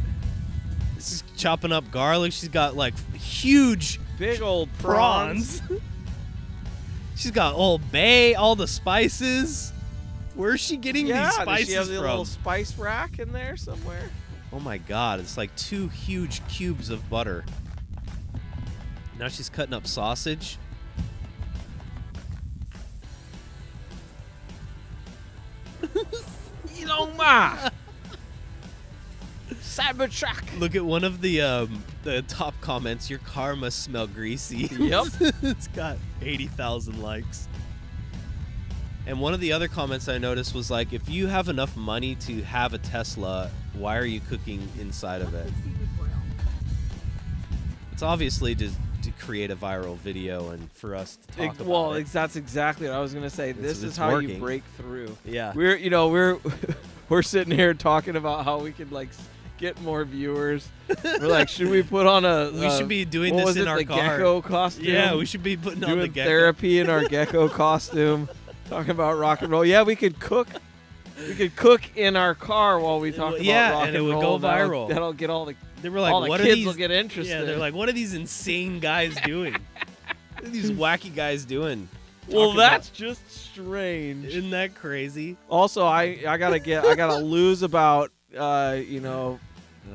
She's 0.96 1.22
chopping 1.36 1.72
up 1.72 1.90
garlic. 1.90 2.32
She's 2.32 2.48
got 2.48 2.76
like 2.76 2.94
huge 3.14 4.00
Big 4.18 4.42
old 4.42 4.68
prawns. 4.78 5.60
prawns. 5.60 5.82
She's 7.16 7.30
got 7.30 7.54
Old 7.54 7.92
Bay, 7.92 8.34
all 8.34 8.56
the 8.56 8.66
spices. 8.66 9.72
Where's 10.34 10.60
she 10.60 10.76
getting 10.76 11.06
Yeah, 11.06 11.26
these 11.28 11.34
does 11.36 11.42
spices 11.42 11.68
she 11.68 11.74
have 11.74 11.86
from? 11.86 11.96
little 11.96 12.24
spice 12.24 12.76
rack 12.76 13.20
in 13.20 13.32
there 13.32 13.56
somewhere? 13.56 14.10
Oh 14.52 14.58
my 14.58 14.78
god, 14.78 15.20
it's 15.20 15.36
like 15.36 15.54
two 15.56 15.86
huge 15.88 16.46
cubes 16.48 16.90
of 16.90 17.08
butter. 17.08 17.44
Now 19.18 19.28
she's 19.28 19.48
cutting 19.48 19.74
up 19.74 19.86
sausage. 19.86 20.58
You 26.74 26.86
know 26.86 27.06
ma. 27.12 27.70
Cybertruck. 29.52 30.58
Look 30.58 30.74
at 30.74 30.84
one 30.84 31.04
of 31.04 31.20
the 31.20 31.40
um, 31.40 31.84
the 32.02 32.22
top 32.22 32.54
comments. 32.60 33.10
Your 33.10 33.18
car 33.20 33.56
must 33.56 33.82
smell 33.82 34.06
greasy. 34.06 34.68
Yep. 34.78 35.06
it's 35.42 35.68
got 35.68 35.98
eighty 36.22 36.46
thousand 36.46 37.02
likes. 37.02 37.48
And 39.06 39.20
one 39.20 39.34
of 39.34 39.40
the 39.40 39.52
other 39.52 39.68
comments 39.68 40.08
I 40.08 40.16
noticed 40.18 40.54
was 40.54 40.70
like, 40.70 40.92
if 40.92 41.08
you 41.10 41.26
have 41.26 41.48
enough 41.48 41.76
money 41.76 42.14
to 42.16 42.42
have 42.42 42.72
a 42.72 42.78
Tesla, 42.78 43.50
why 43.74 43.98
are 43.98 44.04
you 44.06 44.20
cooking 44.20 44.66
inside 44.80 45.20
of 45.20 45.34
it? 45.34 45.52
It's 47.92 48.02
obviously 48.02 48.54
to, 48.54 48.70
to 49.04 49.10
create 49.24 49.50
a 49.50 49.56
viral 49.56 49.96
video 49.96 50.50
and 50.50 50.70
for 50.72 50.94
us 50.94 51.16
to 51.16 51.26
talk 51.36 51.40
Ex- 51.46 51.56
about 51.56 51.66
well, 51.68 51.92
it. 51.94 52.00
ex- 52.00 52.12
that's 52.12 52.36
exactly 52.36 52.86
what 52.88 52.96
I 52.96 53.00
was 53.00 53.14
gonna 53.14 53.30
say. 53.30 53.50
It's- 53.50 53.64
This 53.64 53.82
is 53.82 53.96
how 53.96 54.12
working. 54.12 54.30
you 54.30 54.38
break 54.38 54.62
through. 54.76 55.16
Yeah. 55.24 55.52
We're 55.54 55.76
you 55.76 55.90
know 55.90 56.08
we're 56.08 56.38
we're 57.08 57.22
sitting 57.22 57.56
here 57.56 57.74
talking 57.74 58.16
about 58.16 58.44
how 58.44 58.58
we 58.58 58.72
could 58.72 58.92
like 58.92 59.08
get 59.58 59.80
more 59.82 60.04
viewers. 60.04 60.68
we're 61.04 61.28
like, 61.28 61.48
should 61.48 61.68
we 61.68 61.82
put 61.82 62.06
on 62.06 62.24
a? 62.24 62.50
We 62.54 62.66
uh, 62.66 62.76
should 62.78 62.88
be 62.88 63.04
doing 63.04 63.36
this 63.36 63.56
in 63.56 63.62
it, 63.62 63.68
our 63.68 63.78
the 63.78 63.84
car. 63.84 63.96
gecko 64.18 64.42
costume. 64.42 64.84
yeah, 64.86 65.14
we 65.14 65.26
should 65.26 65.42
be 65.42 65.56
putting 65.56 65.84
on 65.84 65.98
the 65.98 66.08
gecko. 66.08 66.28
therapy 66.28 66.80
in 66.80 66.90
our 66.90 67.04
gecko 67.08 67.48
costume. 67.48 68.28
Talking 68.68 68.90
about 68.92 69.18
rock 69.18 69.42
and 69.42 69.50
roll. 69.50 69.64
Yeah, 69.64 69.82
we 69.82 69.94
could 69.96 70.18
cook. 70.18 70.48
We 71.28 71.34
could 71.36 71.54
cook 71.54 71.82
in 71.96 72.16
our 72.16 72.34
car 72.34 72.80
while 72.80 72.98
we 72.98 73.12
talk 73.12 73.18
Well, 73.20 73.34
about 73.34 73.44
yeah, 73.44 73.70
rock 73.70 73.86
and 73.86 73.88
and 73.88 73.96
it 73.96 74.00
would 74.00 74.12
roll. 74.14 74.38
go 74.38 74.48
That'll- 74.48 74.68
viral. 74.68 74.88
That'll, 74.88 75.12
get 75.12 75.30
all 75.30 75.44
the 75.44 75.54
They 75.84 75.90
were 75.90 76.00
like, 76.00 76.14
all 76.14 76.22
the 76.22 76.28
what 76.30 76.40
kids 76.40 76.52
are 76.52 76.56
these? 76.56 76.66
will 76.66 76.72
get 76.74 76.90
interested. 76.90 77.30
Yeah, 77.40 77.44
they're 77.44 77.58
like, 77.58 77.74
what 77.74 77.90
are 77.90 77.92
these 77.92 78.14
insane 78.14 78.80
guys 78.80 79.14
doing? 79.24 79.54
what 80.32 80.44
are 80.44 80.48
these 80.48 80.70
wacky 80.70 81.14
guys 81.14 81.44
doing? 81.44 81.88
well, 82.26 82.46
Talking 82.46 82.56
that's 82.56 82.88
about- 82.88 82.96
just 82.96 83.30
strange. 83.30 84.24
isn't 84.24 84.50
that 84.50 84.74
crazy? 84.74 85.36
Also, 85.50 85.84
I 85.84 86.20
I 86.26 86.38
gotta 86.38 86.58
get 86.58 86.86
I 86.86 86.94
gotta 86.94 87.18
lose 87.22 87.62
about 87.62 88.10
uh 88.34 88.78
you 88.82 89.00
know 89.00 89.38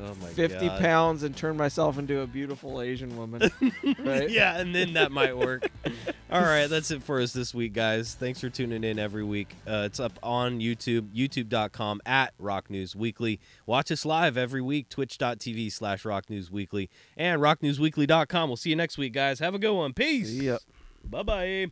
Oh 0.02 0.14
my 0.20 0.28
50 0.28 0.68
God. 0.68 0.80
pounds 0.80 1.22
and 1.22 1.36
turn 1.36 1.56
myself 1.56 1.98
into 1.98 2.20
a 2.20 2.26
beautiful 2.26 2.80
Asian 2.80 3.16
woman. 3.16 3.50
right? 4.04 4.30
yeah, 4.30 4.58
and 4.58 4.74
then 4.74 4.94
that 4.94 5.10
might 5.12 5.36
work. 5.36 5.70
All 6.30 6.40
right, 6.42 6.68
that's 6.68 6.90
it 6.90 7.02
for 7.02 7.20
us 7.20 7.32
this 7.32 7.52
week, 7.52 7.72
guys. 7.72 8.14
Thanks 8.14 8.40
for 8.40 8.48
tuning 8.48 8.84
in 8.84 8.98
every 8.98 9.24
week. 9.24 9.54
Uh, 9.66 9.82
it's 9.86 9.98
up 9.98 10.18
on 10.22 10.60
YouTube, 10.60 11.08
youtube.com 11.12 12.00
at 12.06 12.32
Rock 12.38 12.70
News 12.70 12.94
Weekly. 12.94 13.40
Watch 13.66 13.90
us 13.90 14.04
live 14.06 14.36
every 14.36 14.62
week, 14.62 14.88
twitch.tv 14.88 15.72
slash 15.72 16.04
Rock 16.04 16.30
News 16.30 16.50
Weekly, 16.50 16.88
and 17.16 17.42
rocknewsweekly.com. 17.42 18.48
We'll 18.48 18.56
see 18.56 18.70
you 18.70 18.76
next 18.76 18.96
week, 18.96 19.12
guys. 19.12 19.40
Have 19.40 19.54
a 19.54 19.58
good 19.58 19.74
one. 19.74 19.92
Peace. 19.92 20.30
Yep. 20.30 20.60
Bye 21.04 21.22
bye. 21.22 21.70